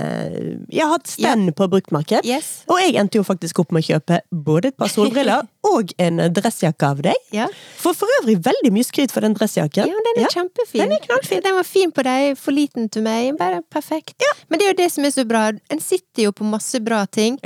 Jeg 0.70 0.84
har 0.84 0.94
hatt 0.94 1.10
stand 1.12 1.52
på 1.56 1.68
bruktmarked. 1.70 2.24
Yes. 2.28 2.62
Og 2.70 2.80
jeg 2.80 2.96
endte 3.00 3.20
jo 3.20 3.26
faktisk 3.26 3.60
opp 3.62 3.74
med 3.74 3.84
å 3.84 3.88
kjøpe 3.92 4.20
både 4.30 4.72
et 4.72 4.78
par 4.80 4.90
solbriller 4.92 5.44
og 5.74 5.92
en 6.00 6.24
dressjakke 6.34 6.88
av 6.88 7.04
deg. 7.04 7.20
Ja. 7.34 7.48
For 7.80 7.96
for 7.96 8.10
øvrig 8.20 8.38
veldig 8.44 8.72
mye 8.74 8.86
skryt 8.86 9.12
for 9.14 9.24
den 9.24 9.36
dressjakken. 9.36 9.90
Ja, 9.90 10.02
den 10.08 10.24
er 10.24 10.32
kjempefin. 10.32 10.82
den 10.82 10.96
er 10.96 11.04
knallfin. 11.04 11.44
Den 11.44 11.58
var 11.58 11.68
fin 11.68 11.92
på 11.94 12.04
deg, 12.06 12.34
for 12.40 12.56
liten 12.56 12.88
til 12.92 13.04
meg. 13.06 13.34
Bare 13.40 13.62
perfekt. 13.72 14.16
Men 14.48 14.60
det 14.60 14.66
er 14.66 14.74
jo 14.74 14.80
det 14.82 14.90
som 14.92 15.06
er 15.06 15.14
så 15.14 15.24
bra. 15.28 15.46
En 15.72 15.80
sitter 15.82 16.28
jo 16.28 16.34
på 16.36 16.46
masse 16.48 16.80
bra 16.84 17.04
ting. 17.06 17.38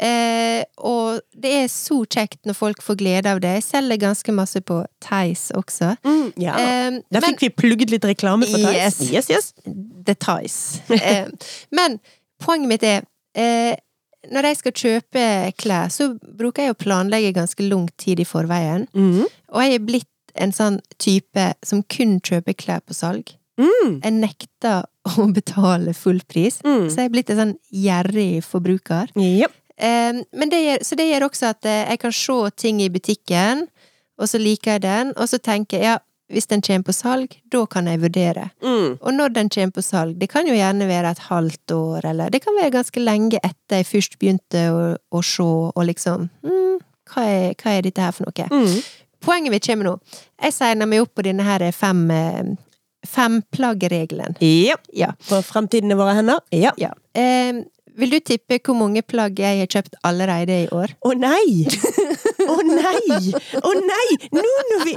Eh, 0.00 0.62
og 0.80 1.20
det 1.36 1.50
er 1.58 1.66
så 1.68 1.98
kjekt 2.08 2.46
når 2.48 2.56
folk 2.56 2.80
får 2.84 2.96
glede 3.02 3.28
av 3.34 3.40
det. 3.44 3.50
Jeg 3.58 3.66
selger 3.66 4.00
ganske 4.06 4.32
masse 4.32 4.62
på 4.64 4.78
Theis 5.04 5.50
også. 5.56 5.92
Mm, 6.06 6.32
ja. 6.40 6.54
Eh, 6.56 6.90
Der 7.12 7.20
men- 7.20 7.28
fikk 7.34 7.40
vi 7.44 7.50
plugget 7.50 7.90
litt 7.92 8.06
reklame 8.08 8.48
for 8.48 8.56
Theis. 8.64 9.00
Yes. 9.00 9.28
Yes, 9.28 9.30
yes. 9.30 9.52
The 10.06 10.14
Theis. 10.14 10.58
Eh, 10.90 11.28
men 11.70 11.98
poenget 12.40 12.68
mitt 12.68 12.82
er 12.88 13.02
eh, 13.36 13.76
når 14.30 14.42
jeg 14.50 14.56
skal 14.60 14.72
kjøpe 14.72 15.26
klær, 15.60 15.88
så 15.92 16.10
bruker 16.20 16.66
jeg 16.66 16.74
å 16.74 16.80
planlegge 16.80 17.34
ganske 17.36 17.64
lang 17.68 17.86
tid 18.00 18.20
i 18.20 18.26
forveien. 18.28 18.86
Mm. 18.94 19.24
Og 19.52 19.62
jeg 19.64 19.74
er 19.78 19.84
blitt 19.84 20.06
en 20.40 20.52
sånn 20.52 20.80
type 21.00 21.46
som 21.66 21.82
kun 21.92 22.18
kjøper 22.20 22.54
klær 22.56 22.80
på 22.86 22.94
salg. 22.96 23.32
Mm. 23.60 24.00
Jeg 24.04 24.12
nekter 24.16 24.84
å 25.18 25.26
betale 25.32 25.92
full 25.96 26.20
pris. 26.28 26.60
Mm. 26.64 26.86
Så 26.92 27.00
jeg 27.02 27.08
er 27.10 27.14
blitt 27.16 27.32
en 27.32 27.40
sånn 27.42 27.56
gjerrig 27.72 28.44
forbruker. 28.46 29.08
Ja. 29.20 29.48
Men 29.80 30.52
det 30.52 30.60
gjør, 30.60 30.84
så 30.84 30.96
det 30.98 31.08
gjør 31.08 31.26
også 31.30 31.50
at 31.54 31.66
eh, 31.68 31.82
jeg 31.88 32.00
kan 32.02 32.12
se 32.12 32.38
ting 32.56 32.82
i 32.84 32.90
butikken, 32.92 33.66
og 34.20 34.28
så 34.28 34.38
liker 34.38 34.76
jeg 34.76 34.82
den, 34.84 35.12
og 35.16 35.28
så 35.28 35.40
tenker 35.40 35.78
jeg 35.78 35.88
ja, 35.88 35.98
hvis 36.30 36.46
den 36.46 36.62
kommer 36.62 36.86
på 36.86 36.94
salg, 36.94 37.34
da 37.50 37.64
kan 37.66 37.88
jeg 37.90 38.02
vurdere. 38.04 38.50
Mm. 38.62 38.98
Og 39.00 39.14
når 39.14 39.32
den 39.34 39.50
kommer 39.50 39.74
på 39.74 39.82
salg, 39.82 40.14
det 40.20 40.28
kan 40.30 40.46
jo 40.46 40.54
gjerne 40.54 40.86
være 40.86 41.10
et 41.10 41.24
halvt 41.26 41.74
år, 41.74 42.06
eller 42.12 42.30
det 42.30 42.42
kan 42.44 42.54
være 42.58 42.74
ganske 42.76 43.02
lenge 43.02 43.40
etter 43.42 43.80
jeg 43.80 43.88
først 43.88 44.18
begynte 44.20 44.64
å, 44.70 44.84
å 45.10 45.22
se, 45.26 45.48
og 45.74 45.86
liksom 45.88 46.28
mm, 46.46 46.76
hva, 47.10 47.24
er, 47.26 47.54
hva 47.58 47.74
er 47.74 47.86
dette 47.88 48.04
her 48.04 48.14
for 48.14 48.28
noe? 48.28 48.46
Mm. 48.52 48.78
Poenget 49.20 49.52
mitt 49.52 49.66
kommer 49.66 49.90
nå. 49.90 49.96
Jeg 50.40 50.56
signer 50.56 50.88
meg 50.88 51.02
opp 51.04 51.12
på 51.18 51.26
denne 51.26 51.44
her 51.44 51.66
fem, 51.76 52.06
femplaggregelen. 53.08 54.38
Ja. 54.40 54.78
Ja. 54.96 55.10
På 55.28 55.42
fremtiden 55.44 55.92
i 55.92 55.98
våre 55.98 56.14
hender. 56.16 56.40
Ja. 56.54 56.72
ja. 56.80 56.94
Eh, 57.12 57.64
vil 58.00 58.14
du 58.14 58.18
tippe 58.24 58.58
hvor 58.64 58.76
mange 58.78 59.02
plagg 59.06 59.38
jeg 59.40 59.60
har 59.62 59.70
kjøpt 59.70 59.98
allerede 60.06 60.56
i 60.64 60.68
år? 60.74 60.94
Å 61.06 61.12
nei! 61.18 61.66
Å 62.50 62.56
nei! 62.66 63.20
Å 63.60 63.72
nei! 63.76 64.08
Nå 64.34 64.44
når, 64.70 64.82
vi, 64.88 64.96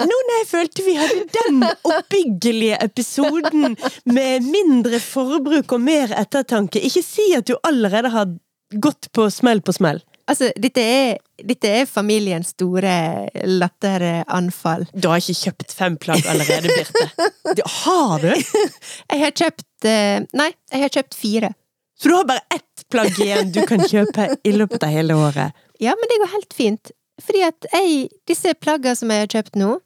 nå 0.00 0.08
når 0.08 0.32
jeg 0.38 0.48
følte 0.50 0.86
vi 0.86 0.96
hadde 1.00 1.26
den 1.36 1.60
oppbyggelige 1.66 2.80
episoden 2.86 3.76
med 4.08 4.48
mindre 4.48 5.02
forbruk 5.02 5.76
og 5.76 5.84
mer 5.84 6.14
ettertanke, 6.16 6.82
ikke 6.82 7.04
si 7.04 7.30
at 7.36 7.50
du 7.50 7.56
allerede 7.66 8.12
har 8.14 8.34
gått 8.74 9.10
på 9.14 9.28
smell 9.30 9.62
på 9.64 9.74
smell. 9.76 10.02
Altså, 10.24 10.48
dette 10.56 10.80
er, 10.80 11.18
dette 11.44 11.68
er 11.68 11.88
familiens 11.88 12.54
store 12.54 12.94
latteranfall. 13.44 14.86
Du 14.96 15.10
har 15.10 15.20
ikke 15.20 15.36
kjøpt 15.50 15.74
fem 15.76 15.98
plagg 16.00 16.24
allerede, 16.30 16.72
Birte. 16.72 17.66
Har 17.84 18.24
du? 18.24 18.30
Jeg 19.12 19.20
har 19.20 19.34
kjøpt 19.36 19.88
eh, 19.88 20.24
Nei, 20.32 20.48
jeg 20.72 20.80
har 20.80 20.92
kjøpt 20.96 21.16
fire. 21.18 21.50
Så 22.00 22.08
du 22.10 22.14
har 22.14 22.24
bare 22.28 22.42
ett 22.54 22.84
plagg 22.90 23.18
igjen 23.22 23.52
du 23.54 23.62
kan 23.68 23.80
kjøpe 23.86 24.28
i 24.44 24.52
løpet 24.52 24.82
av 24.82 24.90
hele 24.90 25.14
året? 25.14 25.52
Ja, 25.82 25.94
men 25.98 26.10
det 26.10 26.20
går 26.24 26.32
helt 26.34 26.54
fint. 26.56 26.90
Fordi 27.22 27.42
at 27.46 27.66
jeg, 27.72 28.08
disse 28.26 28.54
plaggene 28.58 28.96
som 28.98 29.10
jeg 29.14 29.22
har 29.26 29.30
kjøpt 29.36 29.58
nå, 29.60 29.76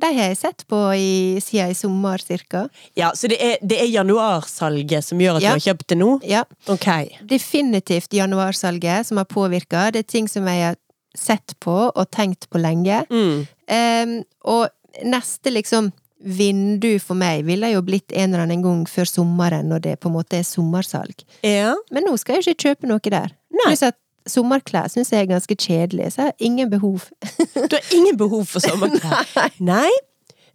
de 0.00 0.08
har 0.16 0.30
jeg 0.30 0.38
sett 0.40 0.62
på 0.70 0.78
i, 0.96 1.40
siden 1.44 1.74
i 1.74 1.76
sommer, 1.76 2.22
cirka. 2.24 2.62
Ja, 2.96 3.10
Så 3.14 3.28
det 3.28 3.36
er, 3.44 3.58
det 3.60 3.76
er 3.82 3.90
januarsalget 3.92 5.04
som 5.04 5.20
gjør 5.20 5.36
at 5.36 5.42
Ja. 5.44 5.50
du 5.52 5.58
har 5.58 5.66
kjøpt 5.74 5.86
det 5.92 5.98
nå? 6.00 6.10
Ja. 6.24 6.44
Ok. 6.72 6.86
Definitivt 7.28 8.12
januarsalget 8.16 9.06
som 9.06 9.20
har 9.20 9.28
påvirka. 9.28 9.90
Det 9.92 9.98
er 10.06 10.08
ting 10.08 10.28
som 10.28 10.46
jeg 10.48 10.62
har 10.70 10.76
sett 11.14 11.52
på 11.60 11.74
og 11.90 12.10
tenkt 12.10 12.48
på 12.48 12.58
lenge. 12.62 13.02
Mm. 13.10 13.46
Um, 13.68 14.14
og 14.44 14.68
neste 15.04 15.52
liksom 15.52 15.92
vindu 16.20 16.98
for 17.00 17.16
meg 17.18 17.46
ville 17.48 17.70
jo 17.72 17.80
blitt 17.84 18.12
en 18.12 18.30
eller 18.34 18.44
annen 18.44 18.62
gang 18.64 18.84
før 18.88 19.08
sommeren, 19.08 19.70
når 19.72 19.84
det 19.86 19.96
på 20.02 20.10
en 20.10 20.16
måte 20.18 20.40
er 20.40 20.46
sommersalg. 20.46 21.24
Ja. 21.46 21.74
Men 21.94 22.06
nå 22.08 22.16
skal 22.20 22.38
jeg 22.38 22.44
jo 22.44 22.54
ikke 22.54 22.68
kjøpe 22.68 22.90
noe 22.90 23.12
der. 23.16 23.32
Nei. 23.56 23.70
Pluss 23.70 23.86
at 23.88 23.96
sommerklær 24.28 24.90
syns 24.92 25.12
jeg 25.14 25.24
er 25.24 25.30
ganske 25.30 25.56
kjedelig, 25.56 26.12
så 26.12 26.26
jeg 26.26 26.32
har 26.32 26.46
ingen 26.50 26.70
behov. 26.70 27.08
Du 27.70 27.76
har 27.76 27.94
ingen 27.96 28.18
behov 28.20 28.44
for 28.50 28.62
sommerklær? 28.64 29.56
Nei. 29.64 29.88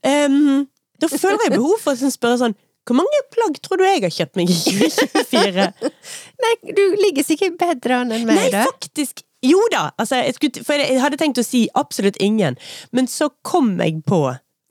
Um, 0.05 0.67
da 1.01 1.09
føler 1.11 1.47
jeg 1.47 1.55
behov 1.57 1.79
for 1.81 1.97
å 1.97 2.09
spørre 2.13 2.37
sånn 2.37 2.53
Hvor 2.85 2.97
mange 2.99 3.21
plagg 3.33 3.55
tror 3.65 3.81
du 3.81 3.85
jeg 3.87 4.03
har 4.03 4.13
kjøpt 4.13 4.37
meg 4.37 4.51
i 4.53 4.57
2024? 4.59 5.65
Nei, 6.45 6.51
du 6.77 6.83
ligger 7.01 7.25
sikkert 7.25 7.57
bedre 7.57 8.03
an 8.03 8.13
enn 8.13 8.27
meg, 8.27 8.37
Nei, 8.37 8.51
da. 8.53 8.67
faktisk 8.69 9.23
Jo 9.45 9.63
da! 9.73 9.87
Altså, 9.97 10.21
jeg, 10.21 10.37
skulle, 10.37 10.65
for 10.67 10.77
jeg 10.77 11.01
hadde 11.01 11.17
tenkt 11.21 11.41
å 11.41 11.45
si 11.45 11.65
absolutt 11.73 12.19
ingen, 12.21 12.59
men 12.93 13.09
så 13.09 13.31
kom 13.45 13.73
jeg 13.81 14.03
på 14.05 14.21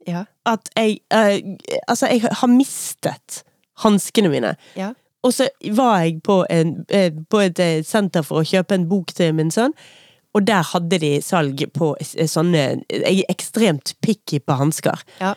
Ja. 0.07 0.25
at 0.45 0.69
jeg 0.77 0.99
eh, 1.11 1.39
Altså, 1.87 2.07
jeg 2.07 2.21
har 2.31 2.47
mistet 2.47 3.43
hanskene 3.83 4.29
mine. 4.29 4.55
Ja. 4.77 4.93
Og 5.23 5.33
så 5.33 5.47
var 5.73 6.01
jeg 6.03 6.21
på, 6.23 6.45
en, 6.49 6.85
eh, 6.89 7.11
på 7.29 7.39
et 7.41 7.59
eh, 7.59 7.81
senter 7.83 8.21
for 8.23 8.41
å 8.43 8.45
kjøpe 8.45 8.75
en 8.77 8.87
bok 8.87 9.07
til 9.17 9.33
min 9.33 9.49
sønn. 9.51 9.73
Og 10.35 10.45
der 10.45 10.61
hadde 10.63 10.99
de 10.99 11.21
salg 11.21 11.63
på 11.73 11.95
s- 12.01 12.15
sånne 12.31 12.83
Jeg 12.89 13.23
er 13.23 13.33
ekstremt 13.33 13.93
picky 14.01 14.39
på 14.39 14.53
hansker. 14.59 15.01
Ja. 15.21 15.33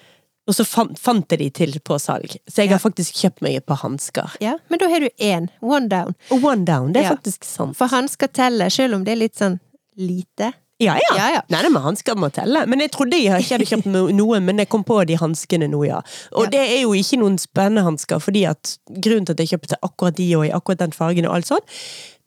Og 0.48 0.54
så 0.54 0.64
fant, 0.64 0.98
fant 0.98 1.30
jeg 1.30 1.38
de 1.38 1.50
til 1.50 1.78
på 1.80 1.98
salg. 2.00 2.36
Så 2.48 2.62
jeg 2.62 2.70
Ja. 2.70 2.76
har 2.78 2.80
faktisk 2.90 3.14
kjøpt 3.14 3.42
meg 3.42 3.54
et 3.56 3.66
par 3.66 3.76
hansker. 3.76 4.30
ja. 4.40 4.56
Men 4.68 4.78
da 4.78 4.88
har 4.88 5.00
du 5.00 5.08
én. 5.20 5.48
One 5.62 5.88
down. 5.88 6.14
Og 6.30 6.42
one 6.44 6.64
down, 6.64 6.92
det 6.92 7.00
er 7.04 7.10
Ja. 7.10 7.16
faktisk 7.16 7.44
sant. 7.44 7.76
For 7.76 7.86
hansker 7.86 8.26
teller, 8.28 8.68
selv 8.70 8.94
om 8.94 9.04
det 9.04 9.12
er 9.12 9.16
litt 9.16 9.36
sånn 9.36 9.60
lite. 9.96 10.52
Ja, 10.78 10.94
ja. 10.94 11.14
Ja, 11.18 11.28
ja. 11.34 11.40
Nei, 11.50 11.60
det 11.66 11.70
med 11.74 11.82
hansker 11.82 12.14
må 12.14 12.28
telle. 12.30 12.60
Men 12.70 12.78
jeg 12.84 12.92
trodde 12.94 13.18
jeg 13.18 13.42
ikke 13.42 13.56
hadde 13.56 13.66
kjøpt 13.66 13.88
noe, 13.90 14.12
noen, 14.14 14.44
men 14.46 14.60
jeg 14.62 14.68
kom 14.70 14.84
på 14.86 15.00
de 15.08 15.16
hanskene 15.18 15.66
nå, 15.70 15.80
ja. 15.88 15.98
Og 16.38 16.44
Ja. 16.46 16.50
det 16.54 16.60
er 16.76 16.82
jo 16.84 16.92
ikke 16.94 17.18
noen 17.18 17.38
spennende 17.42 17.82
hansker, 17.82 18.20
fordi 18.22 18.44
at 18.46 18.76
grunnen 18.88 19.26
til 19.26 19.34
at 19.34 19.42
jeg 19.42 19.50
kjøpte 19.56 19.78
akkurat 19.82 20.14
de 20.20 20.28
og 20.38 20.46
i 20.46 20.52
akkurat 20.54 20.78
den 20.84 20.94
fargen 20.94 21.26
og 21.26 21.34
alt 21.34 21.50
sånn, 21.50 21.66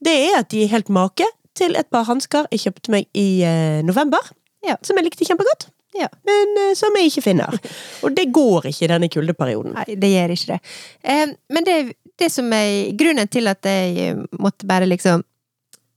det 0.03 0.15
er 0.27 0.39
at 0.41 0.49
de 0.51 0.63
er 0.65 0.73
helt 0.73 0.89
make 0.89 1.23
til 1.55 1.75
et 1.79 1.87
par 1.91 2.03
hansker 2.09 2.47
jeg 2.51 2.59
kjøpte 2.65 2.91
meg 2.91 3.07
i 3.15 3.41
eh, 3.47 3.79
november. 3.87 4.19
Ja. 4.67 4.75
Som 4.83 4.97
jeg 4.99 5.07
likte 5.07 5.25
kjempegodt, 5.25 5.69
Ja. 5.95 6.07
men 6.27 6.53
eh, 6.67 6.73
som 6.75 6.91
jeg 6.95 7.07
ikke 7.11 7.23
finner. 7.31 7.55
Og 8.03 8.15
det 8.15 8.27
går 8.35 8.67
ikke 8.67 8.83
i 8.83 8.91
denne 8.91 9.07
kuldeperioden. 9.11 9.73
Nei, 9.79 9.95
det 9.95 10.11
gjør 10.11 10.35
ikke 10.35 10.53
det. 10.53 10.61
Eh, 11.07 11.27
men 11.49 11.63
det, 11.67 11.79
det 12.19 12.29
som 12.31 12.51
er 12.53 12.91
grunnen 12.99 13.27
til 13.31 13.47
at 13.47 13.63
jeg 13.63 14.15
måtte 14.39 14.67
bare 14.67 14.85
liksom 14.91 15.23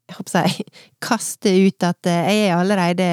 jeg 0.09 0.17
håper 0.19 0.47
jeg, 0.47 0.65
kaste 1.01 1.53
ut 1.65 1.87
at 1.89 2.09
eh, 2.11 2.31
jeg 2.31 2.49
er 2.49 2.57
allerede 2.59 3.07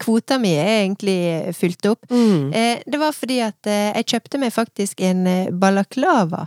Kvota 0.00 0.38
mi 0.40 0.54
er 0.56 0.84
egentlig 0.84 1.18
fylt 1.56 1.90
opp. 1.90 2.06
Mm. 2.10 2.52
Eh, 2.56 2.84
det 2.88 3.00
var 3.00 3.16
fordi 3.16 3.40
at 3.44 3.68
eh, 3.68 3.90
jeg 3.98 4.08
kjøpte 4.14 4.40
meg 4.40 4.54
faktisk 4.54 5.02
en 5.04 5.26
balaklava 5.60 6.46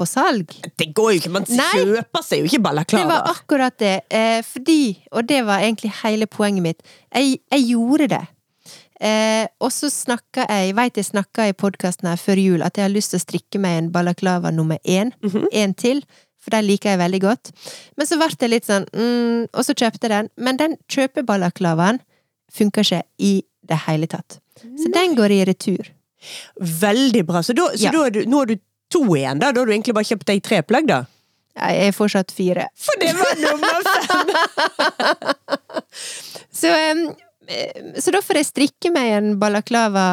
på 0.00 0.06
salg. 0.08 0.56
Det 0.80 0.90
går 0.96 1.12
jo 1.12 1.20
ikke, 1.20 1.32
man 1.34 1.46
kjøper 1.48 2.24
seg 2.24 2.42
jo 2.42 2.50
ikke 2.50 2.62
balaklava! 2.70 3.04
Det 3.04 3.12
var 3.12 3.32
akkurat 3.34 3.78
det. 3.82 3.96
Eh, 4.08 4.40
fordi, 4.46 4.82
og 5.12 5.28
det 5.28 5.42
var 5.48 5.64
egentlig 5.64 5.92
hele 6.00 6.28
poenget 6.30 6.64
mitt, 6.64 6.92
jeg, 7.12 7.40
jeg 7.52 7.66
gjorde 7.74 8.10
det. 8.14 8.22
Eh, 9.00 9.46
og 9.64 9.70
så 9.72 9.88
snakka 9.92 10.44
jeg, 10.44 10.74
veit 10.76 10.98
jeg 11.00 11.08
snakka 11.08 11.48
i 11.48 11.56
podkasten 11.56 12.10
her 12.10 12.20
før 12.20 12.40
jul, 12.40 12.64
at 12.64 12.76
jeg 12.76 12.84
har 12.84 12.92
lyst 12.92 13.14
til 13.14 13.20
å 13.20 13.24
strikke 13.24 13.60
meg 13.62 13.78
en 13.78 13.92
balaklava 13.94 14.52
nummer 14.52 14.80
én. 14.84 15.14
Mhm. 15.24 15.48
En 15.52 15.76
til. 15.76 16.04
For 16.40 16.54
den 16.54 16.64
liker 16.68 16.94
jeg 16.94 17.00
veldig 17.02 17.20
godt. 17.20 17.50
Men 18.00 18.08
så 18.08 18.16
ble 18.20 18.30
det 18.40 18.48
litt 18.48 18.64
sånn 18.68 18.86
mm, 18.94 19.50
Og 19.52 19.64
så 19.66 19.74
kjøpte 19.76 20.06
jeg 20.08 20.12
den. 20.14 20.30
Men 20.40 20.56
den 20.60 20.76
kjøpeballaklavaen 20.88 22.00
funker 22.50 22.86
ikke 22.86 23.02
i 23.18 23.32
det 23.70 23.78
hele 23.86 24.08
tatt. 24.10 24.38
Så 24.80 24.90
den 24.92 25.14
går 25.18 25.30
i 25.36 25.44
retur. 25.48 25.92
Veldig 26.60 27.22
bra. 27.28 27.42
Så, 27.46 27.54
da, 27.56 27.68
så 27.76 27.84
Ja. 27.88 27.92
da 27.94 28.08
du, 28.10 28.24
nå 28.28 28.42
har 28.42 28.50
du 28.50 28.56
to 28.90 29.04
igjen, 29.14 29.38
da? 29.40 29.52
Da 29.52 29.60
har 29.62 29.66
du 29.68 29.72
egentlig 29.72 29.94
bare 29.94 30.08
kjøpt 30.08 30.26
deg 30.26 30.42
tre 30.42 30.62
plagg, 30.66 30.88
da? 30.90 31.04
Jeg 31.60 31.86
er 31.88 31.92
fortsatt 31.94 32.32
fire. 32.32 32.66
For 32.78 32.98
det 33.00 33.12
var 33.18 33.36
nummer 33.44 33.82
fem! 34.08 34.28
Så, 36.60 36.68
eh, 36.68 37.02
så 38.00 38.12
da 38.14 38.20
får 38.24 38.38
jeg 38.40 38.46
strikke 38.50 38.92
meg 38.94 39.08
en 39.16 39.30
balaklava, 39.40 40.04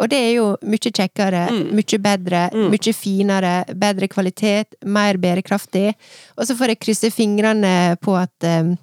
og 0.00 0.08
det 0.10 0.18
er 0.18 0.32
jo 0.38 0.46
mye 0.62 0.90
kjekkere, 0.90 1.44
Mm. 1.50 1.68
mye 1.78 1.98
bedre, 2.02 2.42
Mm. 2.52 2.70
mye 2.72 2.94
finere, 2.94 3.52
bedre 3.74 4.08
kvalitet, 4.08 4.74
mer 4.84 5.14
bærekraftig. 5.16 5.94
Og 6.38 6.46
så 6.46 6.56
får 6.56 6.68
jeg 6.74 6.80
krysse 6.80 7.10
fingrene 7.14 7.96
på 8.00 8.16
at 8.20 8.48
um, 8.60 8.76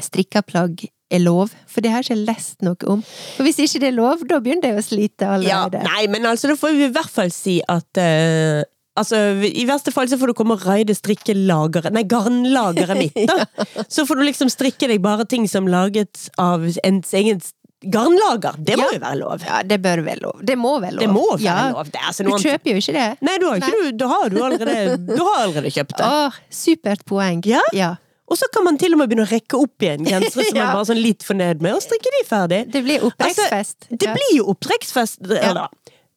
strikka 0.00 0.42
plagg 0.42 0.86
er 1.10 1.18
lov, 1.18 1.50
for 1.66 1.80
det 1.82 1.90
har 1.90 2.02
jeg 2.02 2.16
ikke 2.16 2.26
lest 2.26 2.62
noe 2.62 2.76
om. 2.86 3.00
For 3.36 3.42
hvis 3.44 3.58
ikke 3.58 3.80
det 3.82 3.88
er 3.90 3.96
lov, 3.98 4.22
da 4.28 4.38
begynner 4.38 4.70
jeg 4.70 4.78
å 4.78 4.84
slite 4.86 5.26
allerede. 5.26 5.80
Ja, 5.82 5.84
nei, 5.84 6.06
men 6.06 6.22
altså, 6.30 6.48
da 6.48 6.54
får 6.54 6.76
vi 6.76 6.84
i 6.86 6.92
hvert 6.94 7.10
fall 7.10 7.30
si 7.34 7.60
at 7.68 7.98
eh, 7.98 8.62
Altså, 8.98 9.16
I 9.46 9.62
verste 9.68 9.92
fall 9.94 10.08
så 10.10 10.18
får 10.18 10.32
du 10.32 10.34
komme 10.34 10.56
og 10.58 10.64
raide 10.66 10.94
strikkelageret 10.98 11.94
Nei, 11.94 12.02
garnlageret 12.10 12.98
mitt, 12.98 13.20
da. 13.30 13.46
Så 13.94 14.02
får 14.08 14.18
du 14.18 14.24
liksom 14.26 14.50
strikke 14.50 14.88
deg 14.90 14.98
bare 15.04 15.24
ting 15.30 15.46
som 15.48 15.68
laget 15.70 16.26
av 16.42 16.66
ens 16.66 17.14
egen 17.14 17.38
garnlager. 17.80 18.58
Det 18.58 18.76
må 18.76 18.88
Ja. 18.90 18.98
jo 18.98 19.00
være 19.06 19.18
lov. 19.22 19.44
Ja, 19.46 19.62
det 19.64 19.78
bør 19.80 20.02
være 20.04 20.20
lov. 20.20 20.42
Det 20.44 20.56
må 20.58 20.74
være 20.82 20.98
lov. 20.98 21.00
Det 21.00 21.08
må 21.14 21.24
være 21.36 21.46
ja. 21.46 21.70
lov. 21.72 21.86
Det 21.88 21.96
er 22.02 22.08
altså 22.10 22.26
Du 22.26 22.32
kjøper 22.34 22.74
jo 22.74 22.82
ikke 22.82 22.96
det. 22.98 23.06
Nei, 23.24 23.38
du 23.40 23.46
har 23.48 23.62
ikke 23.62 23.78
du, 23.78 23.90
da 24.02 24.10
har 24.10 24.28
du 24.34 24.38
allerede, 24.44 24.98
du 25.06 25.22
har 25.22 25.38
allerede 25.46 25.72
kjøpt 25.78 25.96
det. 25.96 26.10
Åh, 26.10 26.40
supert 26.52 27.06
poeng. 27.08 27.40
Ja? 27.48 27.62
ja. 27.72 27.94
Og 28.30 28.36
så 28.38 28.46
kan 28.52 28.66
man 28.66 28.76
til 28.78 28.92
og 28.94 29.00
med 29.00 29.08
begynne 29.10 29.24
å 29.26 29.30
rekke 29.32 29.58
opp 29.58 29.82
igjen 29.86 30.04
gensere 30.06 30.44
som 30.50 30.54
man 30.58 30.66
er 30.66 30.74
bare 30.76 30.90
sånn 30.92 31.00
litt 31.02 31.24
fornøyd 31.26 31.64
med, 31.64 31.78
og 31.78 31.82
strikke 31.86 32.12
de 32.18 32.26
ferdig. 32.28 32.60
Det 32.74 32.84
blir 32.84 33.06
oppvekstfest. 33.08 33.88
Det 33.94 34.10
Ja. 34.10 34.18
blir 34.18 34.36
jo 34.36 34.44
opptrekksfest 34.52 35.24
Eller 35.30 35.66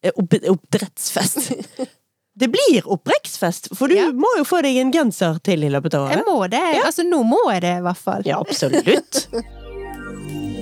eh, 0.03 0.11
opp, 0.19 0.35
oppdrettsfest. 0.57 1.53
Det 2.35 2.47
blir 2.49 2.81
opprekksfest, 2.89 3.67
for 3.77 3.87
du 3.87 3.95
Ja. 3.95 4.07
må 4.11 4.27
jo 4.37 4.43
få 4.43 4.61
deg 4.63 4.77
en 4.77 4.91
genser 4.91 5.37
til 5.43 5.63
i 5.63 5.69
løpet 5.69 5.93
av 5.93 6.09
Jeg 6.09 6.23
må 6.25 6.47
det. 6.49 6.57
Ja. 6.77 6.85
Altså, 6.85 7.03
nå 7.03 7.21
må 7.23 7.51
jeg 7.51 7.61
det, 7.61 7.77
i 7.77 7.81
hvert 7.81 7.97
fall. 7.97 8.23
Ja, 8.25 8.39
absolutt. 8.39 9.27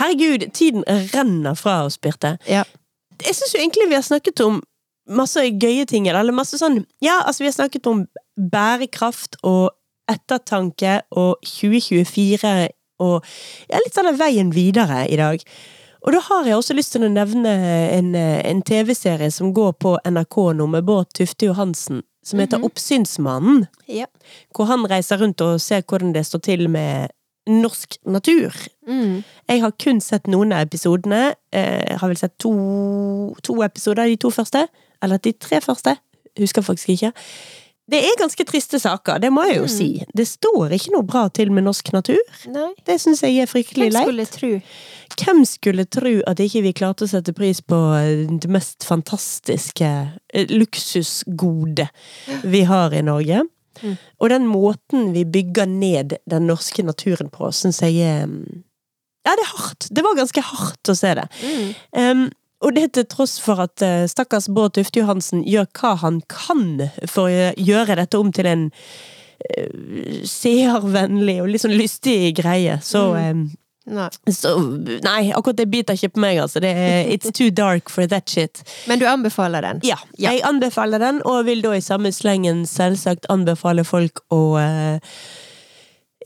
Herregud, 0.00 0.52
tiden 0.54 0.84
renner 0.86 1.54
fra 1.54 1.84
oss, 1.84 1.98
Birte. 2.00 2.36
Ja. 2.48 2.62
Jeg 3.20 3.36
syns 3.36 3.52
jo 3.54 3.60
egentlig 3.60 3.88
vi 3.90 3.98
har 3.98 4.06
snakket 4.06 4.40
om 4.44 4.62
masse 5.10 5.42
gøye 5.60 5.84
ting, 5.90 6.06
eller 6.08 6.32
masse 6.32 6.56
sånn 6.60 6.84
Ja, 7.04 7.18
altså, 7.26 7.42
vi 7.44 7.50
har 7.50 7.56
snakket 7.58 7.86
om 7.90 8.06
bærekraft 8.40 9.36
og 9.44 9.74
ettertanke 10.10 11.00
og 11.12 11.36
2024 11.44 12.70
og 13.00 13.24
ja, 13.70 13.80
litt 13.80 13.94
sånn 13.96 14.08
av 14.10 14.18
veien 14.20 14.50
videre 14.54 15.04
i 15.08 15.16
dag. 15.20 15.44
Og 16.02 16.12
da 16.12 16.20
har 16.30 16.46
jeg 16.48 16.56
også 16.56 16.74
lyst 16.74 16.92
til 16.94 17.04
å 17.04 17.10
nevne 17.12 17.50
en, 17.98 18.14
en 18.16 18.62
TV-serie 18.62 19.30
som 19.30 19.52
går 19.56 19.72
på 19.82 19.98
NRK 20.08 20.36
nå 20.56 20.66
med 20.72 20.84
Bård 20.88 21.10
Tufte 21.16 21.46
Johansen, 21.50 22.02
som 22.24 22.38
heter 22.40 22.58
Mhm. 22.58 22.64
Oppsynsmannen. 22.70 23.66
Ja. 23.88 24.06
Hvor 24.54 24.64
han 24.70 24.86
reiser 24.88 25.18
rundt 25.20 25.40
og 25.44 25.60
ser 25.60 25.82
hvordan 25.82 26.12
det 26.14 26.24
står 26.26 26.40
til 26.42 26.68
med 26.70 27.10
norsk 27.48 27.96
natur. 28.06 28.52
Mm. 28.86 29.22
Jeg 29.48 29.60
har 29.60 29.72
kun 29.82 30.00
sett 30.00 30.26
noen 30.28 30.52
av 30.52 30.66
episodene. 30.68 31.34
Eh, 31.52 31.82
Jeg 31.90 31.98
har 31.98 32.08
vel 32.08 32.16
sett 32.16 32.38
to, 32.38 33.34
to 33.42 33.62
episoder, 33.62 34.04
de 34.06 34.16
to 34.16 34.30
første. 34.30 34.68
Eller 35.02 35.16
de 35.18 35.32
tre 35.32 35.60
første. 35.60 35.96
Husker 36.38 36.62
faktisk 36.62 36.88
ikke. 36.94 37.12
Det 37.90 37.98
er 38.06 38.14
ganske 38.20 38.44
triste 38.46 38.78
saker, 38.78 39.18
det 39.18 39.32
må 39.34 39.42
jeg 39.48 39.56
jo 39.56 39.64
Mm. 39.66 39.72
si. 39.72 40.04
Det 40.14 40.26
står 40.28 40.70
ikke 40.76 40.92
noe 40.94 41.02
bra 41.02 41.24
til 41.28 41.50
med 41.50 41.64
norsk 41.66 41.92
natur. 41.92 42.20
Nei, 42.46 42.68
Det 42.86 43.00
syns 43.02 43.20
jeg 43.22 43.38
er 43.42 43.46
fryktelig 43.50 43.90
leit. 43.92 44.06
hvem 44.06 44.26
skulle 44.26 44.26
tro? 44.26 44.52
Hvem 45.20 45.44
skulle 45.44 45.84
tro 45.90 46.12
at 46.26 46.38
ikke 46.38 46.62
vi 46.62 46.72
klarte 46.72 47.02
å 47.04 47.08
sette 47.10 47.34
pris 47.34 47.60
på 47.60 47.80
eh, 47.98 48.26
det 48.38 48.48
mest 48.48 48.84
fantastiske 48.86 49.90
eh, 50.32 50.46
luksusgode 50.48 51.88
vi 52.44 52.62
har 52.62 52.94
i 52.94 53.02
Norge? 53.02 53.42
Mm. 53.82 53.96
Og 54.20 54.28
den 54.28 54.46
måten 54.46 55.12
vi 55.14 55.24
bygger 55.24 55.66
ned 55.66 56.18
den 56.28 56.46
norske 56.46 56.82
naturen 56.84 57.30
på, 57.32 57.50
syns 57.54 57.80
jeg 57.80 57.96
er 58.04 58.26
mm, 58.26 58.62
Ja, 59.26 59.34
det 59.36 59.44
er 59.44 59.50
hardt. 59.58 59.88
Det 59.92 60.02
var 60.02 60.14
ganske 60.16 60.40
hardt 60.42 60.88
å 60.88 60.94
se 60.96 61.10
det. 61.14 61.26
Mm. 61.44 61.74
Um, 61.92 62.30
og 62.60 62.74
det 62.76 62.92
til 62.92 63.06
tross 63.08 63.38
for 63.40 63.60
at 63.64 63.82
eh, 63.82 64.04
stakkars 64.10 64.48
Bård 64.52 64.74
Tufte 64.76 65.00
Johansen 65.00 65.44
gjør 65.48 65.66
hva 65.80 65.94
han 66.02 66.20
kan 66.28 66.90
for 67.08 67.30
å 67.30 67.48
gjøre 67.56 67.96
dette 68.02 68.18
om 68.20 68.30
til 68.36 68.46
en 68.50 68.66
uh, 68.70 70.20
seervennlig 70.28 71.38
og 71.42 71.48
litt 71.52 71.64
sånn 71.64 71.76
lystig 71.78 72.34
greie, 72.40 72.78
så 72.84 73.10
Mm. 73.16 73.48
um, 73.90 74.20
så, 74.30 74.50
nei, 75.02 75.32
akkurat 75.34 75.56
det 75.56 75.64
biter 75.72 75.96
ikke 75.96 76.12
på 76.14 76.20
meg, 76.22 76.36
altså. 76.38 76.60
Det 76.62 76.70
er, 76.70 77.08
it's 77.10 77.32
too 77.34 77.48
dark 77.50 77.88
for 77.90 78.06
that 78.06 78.28
shit. 78.28 78.60
Men 78.86 79.00
du 79.00 79.06
anbefaler 79.08 79.64
den? 79.64 79.80
Ja, 79.82 79.96
Ja. 80.18 80.30
jeg 80.30 80.42
anbefaler 80.46 81.00
den, 81.02 81.22
og 81.24 81.46
vil 81.48 81.62
da 81.64 81.72
i 81.74 81.80
samme 81.80 82.12
slengen 82.12 82.66
selvsagt 82.68 83.26
anbefale 83.32 83.82
folk 83.84 84.20
å 84.30 84.42
eh, 84.60 85.00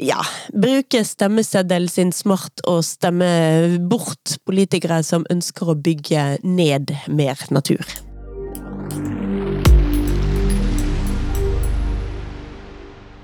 ja, 0.02 0.20
bruke 0.52 1.04
stemmeseddelen 1.06 1.90
sin 1.90 2.12
smart 2.12 2.64
og 2.70 2.82
stemme 2.86 3.78
bort 3.90 4.38
politikere 4.46 5.02
som 5.06 5.26
ønsker 5.32 5.70
å 5.70 5.78
bygge 5.78 6.26
ned 6.42 6.94
mer 7.08 7.46
natur. 7.54 7.84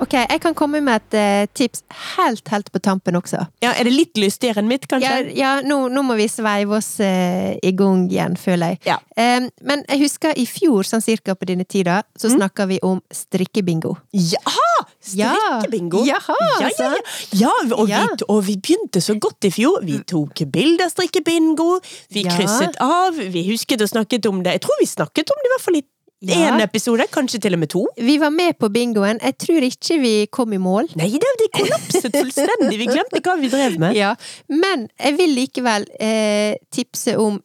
Ok, 0.00 0.14
jeg 0.16 0.40
kan 0.40 0.54
komme 0.56 0.80
med 0.80 0.96
et 1.02 1.14
eh, 1.20 1.46
tips 1.52 1.82
helt, 2.16 2.46
helt 2.48 2.70
på 2.72 2.80
tampen 2.80 3.18
også. 3.18 3.42
Ja, 3.60 3.74
Er 3.76 3.84
det 3.84 3.92
litt 3.92 4.16
lystigere 4.16 4.62
enn 4.62 4.68
mitt, 4.70 4.86
kanskje? 4.88 5.32
ja 5.36 5.60
nå, 5.60 5.88
nå 5.92 6.02
må 6.06 6.16
vi 6.16 6.24
sveive 6.32 6.78
oss 6.78 6.94
uh, 7.04 7.52
i 7.60 7.72
gang 7.76 8.06
igjen, 8.08 8.36
føler 8.40 8.72
jeg. 8.74 8.80
Ja. 8.88 8.96
Um, 9.20 9.50
men 9.68 9.84
jeg 9.90 10.00
husker 10.06 10.32
i 10.40 10.46
fjor, 10.48 10.88
sånn 10.88 11.04
cirka 11.04 11.34
på 11.36 11.44
denne 11.50 11.66
tida, 11.68 12.00
så 12.16 12.30
Mm. 12.30 12.36
snakka 12.38 12.66
vi 12.70 12.78
om 12.86 13.02
strikkebingo. 13.12 13.96
Jaha! 14.16 14.86
Strikkebingo! 15.00 16.04
Jaha, 16.06 16.36
ja, 16.60 16.70
ja, 16.78 16.88
ja. 16.88 17.02
ja 17.44 17.52
og, 17.76 17.88
Ja. 17.88 18.06
Vi, 18.06 18.24
og 18.28 18.42
vi 18.46 18.56
begynte 18.56 19.00
så 19.04 19.18
godt 19.20 19.44
i 19.44 19.50
fjor. 19.52 19.80
Vi 19.84 19.98
tok 20.06 20.44
bilde 20.52 20.84
av 20.84 20.90
strikkebingo. 20.94 21.80
Vi 22.10 22.24
Ja. 22.24 22.30
krysset 22.36 22.76
av. 22.80 23.14
Vi 23.16 23.44
husket 23.52 23.80
og 23.82 23.88
snakket 23.92 24.26
om 24.26 24.42
det. 24.42 24.52
Jeg 24.60 24.62
tror 24.62 24.80
vi 24.80 24.86
snakket 24.86 25.30
om 25.30 25.36
det 25.42 25.48
i 25.50 25.54
hvert 25.56 25.66
fall 25.68 25.76
i 25.76 25.84
Ja. 26.20 26.36
én 26.50 26.60
episode, 26.60 27.06
kanskje 27.08 27.40
til 27.40 27.56
og 27.56 27.62
med 27.62 27.70
to. 27.72 27.86
Vi 27.96 28.18
var 28.20 28.32
med 28.34 28.58
på 28.60 28.68
bingoen. 28.68 29.20
Jeg 29.24 29.38
tror 29.40 29.64
ikke 29.64 29.96
vi 30.02 30.14
kom 30.28 30.52
i 30.52 30.60
mål. 30.60 30.90
Nei, 31.00 31.08
det, 31.16 31.30
det 31.40 31.48
kollapset 31.56 32.12
fullstendig. 32.12 32.76
Vi 32.76 32.88
glemte 32.90 33.22
hva 33.24 33.36
vi 33.40 33.48
drev 33.48 33.78
med. 33.80 33.96
Ja, 33.96 34.14
men 34.52 34.88
jeg 35.00 35.16
vil 35.16 35.32
likevel 35.38 35.88
eh, 36.00 36.56
tipse 36.72 37.16
om 37.20 37.40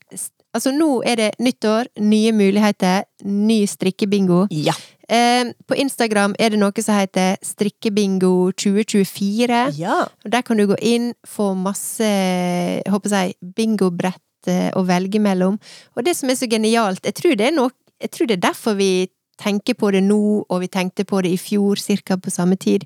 Altså, 0.55 0.71
nå 0.71 1.01
er 1.03 1.17
det 1.19 1.25
nyttår, 1.43 1.89
nye 1.99 2.31
muligheter, 2.31 3.03
ny 3.27 3.65
strikkebingo. 3.67 4.45
Ja. 4.55 4.71
Eh, 5.11 5.51
på 5.67 5.75
Instagram 5.75 6.31
er 6.39 6.53
det 6.53 6.59
noe 6.61 6.83
som 6.85 6.95
heter 6.95 7.35
Strikkebingo 7.43 8.53
2024. 8.55 9.75
ja. 9.75 9.97
Der 10.23 10.45
kan 10.47 10.57
du 10.57 10.65
gå 10.71 10.77
inn, 10.79 11.11
få 11.27 11.51
masse 11.59 12.07
jeg 12.07 12.87
håper 12.87 13.17
jeg, 13.17 13.35
bingobrett 13.57 14.47
eh, 14.47 14.71
å 14.71 14.85
velge 14.87 15.19
mellom. 15.19 15.59
Og 15.97 16.07
det 16.07 16.15
som 16.15 16.31
er 16.31 16.39
så 16.39 16.47
genialt, 16.47 17.03
jeg 17.03 17.19
tror 17.19 17.35
det 17.35 17.49
er, 17.49 17.57
noe, 17.59 17.75
jeg 18.05 18.11
tror 18.13 18.29
det 18.29 18.37
er 18.39 18.47
derfor 18.51 18.77
vi 18.79 19.07
tenker 19.41 19.75
på 19.75 19.89
det 19.91 19.99
nå, 20.05 20.45
og 20.47 20.61
vi 20.63 20.69
tenkte 20.71 21.03
på 21.07 21.19
det 21.25 21.33
i 21.35 21.39
fjor, 21.41 21.75
cirka 21.81 22.15
på 22.15 22.31
samme 22.31 22.55
tid. 22.55 22.85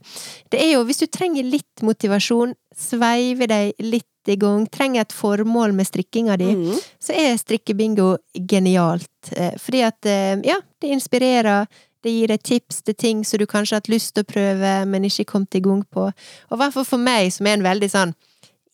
Det 0.49 0.57
er 0.63 0.71
jo, 0.73 0.85
hvis 0.87 1.03
du 1.03 1.05
trenger 1.05 1.45
litt 1.45 1.83
motivasjon, 1.85 2.55
sveive 2.75 3.45
deg 3.51 3.75
litt 3.85 4.05
i 4.29 4.35
gang, 4.39 4.65
trenger 4.69 5.05
et 5.05 5.13
formål 5.15 5.75
med 5.77 5.85
strikkinga 5.87 6.37
di, 6.41 6.49
Mm. 6.55 6.79
så 6.99 7.13
er 7.13 7.37
strikkebingo 7.37 8.17
genialt. 8.49 9.09
Eh, 9.35 9.53
Fordi 9.57 9.81
at, 9.85 10.05
eh, 10.05 10.41
ja, 10.43 10.57
det 10.81 10.89
inspirerer, 10.89 11.67
det 12.03 12.11
gir 12.11 12.27
deg 12.27 12.41
tips 12.43 12.81
til 12.83 12.93
ting 12.95 13.23
som 13.25 13.37
du 13.39 13.45
kanskje 13.45 13.75
har 13.75 13.81
hatt 13.81 13.89
lyst 13.89 14.13
til 14.15 14.23
å 14.23 14.31
prøve, 14.33 14.87
men 14.87 15.03
ikke 15.03 15.25
kommet 15.25 15.55
i 15.55 15.59
gang 15.59 15.83
på. 15.93 16.07
Og 16.49 16.53
i 16.53 16.55
hvert 16.57 16.73
fall 16.73 16.85
for 16.85 16.97
meg, 16.97 17.31
som 17.31 17.45
er 17.45 17.53
en 17.57 17.63
veldig 17.63 17.89
sånn 17.91 18.13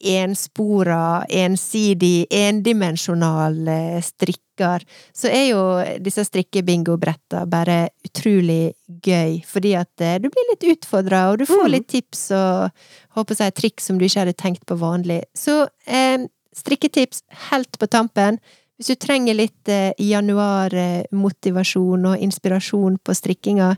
enspora, 0.03 1.25
ensidig, 1.29 2.25
endimensjonal 2.29 3.67
eh, 3.67 4.01
strikker, 4.03 4.83
så 5.15 5.27
er 5.31 5.47
jo 5.49 5.83
disse 6.03 6.25
strikkebingobretta 6.27 7.45
bare 7.49 7.89
utrolig 8.05 8.73
gøy, 8.87 9.41
fordi 9.47 9.75
at 9.79 10.01
eh, 10.01 10.19
du 10.19 10.29
blir 10.29 10.49
litt 10.51 10.63
utfordra, 10.75 11.29
og 11.31 11.37
du 11.39 11.45
får 11.45 11.63
Mm. 11.65 11.71
litt 11.71 11.87
tips 11.87 12.31
og 12.31 12.69
håper 13.15 13.35
jeg 13.39 13.53
triks 13.55 13.83
som 13.85 13.97
du 13.97 14.05
ikke 14.05 14.19
hadde 14.25 14.33
tenkt 14.33 14.65
på 14.65 14.75
vanlig. 14.77 15.21
Så 15.35 15.67
eh, 15.87 16.17
strikketips 16.55 17.23
helt 17.49 17.79
på 17.79 17.87
tampen. 17.87 18.39
Hvis 18.77 18.87
du 18.91 18.95
trenger 18.95 19.33
litt 19.33 19.67
eh, 19.71 19.93
januarmotivasjon 19.97 22.05
og 22.05 22.17
inspirasjon 22.19 22.97
på 23.03 23.13
strikkinga, 23.15 23.75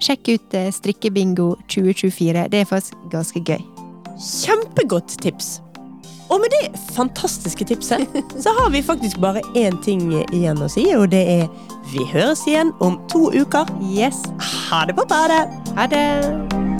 sjekk 0.00 0.28
ut 0.32 0.54
eh, 0.56 0.70
Strikkebingo 0.72 1.56
2024. 1.68 2.48
Det 2.48 2.60
er 2.60 2.64
faktisk 2.64 2.94
ganske 3.12 3.40
gøy. 3.44 3.79
Kjempegodt 4.20 5.16
tips. 5.22 5.62
Og 6.30 6.40
med 6.40 6.52
det 6.52 6.80
fantastiske 6.94 7.64
tipset, 7.64 8.06
så 8.44 8.52
har 8.58 8.70
vi 8.70 8.82
faktisk 8.82 9.18
bare 9.20 9.42
én 9.56 9.80
ting 9.84 10.12
igjen 10.32 10.60
å 10.62 10.68
si, 10.70 10.84
og 10.94 11.08
det 11.14 11.24
er 11.40 11.46
vi 11.90 12.04
høres 12.12 12.44
igjen 12.46 12.74
om 12.84 13.00
to 13.10 13.30
uker. 13.34 13.66
Yes! 13.82 14.22
Ha 14.68 14.84
det 14.86 14.98
på 15.00 15.08
badet! 15.10 15.48
Ha 15.74 15.88
det! 15.90 16.79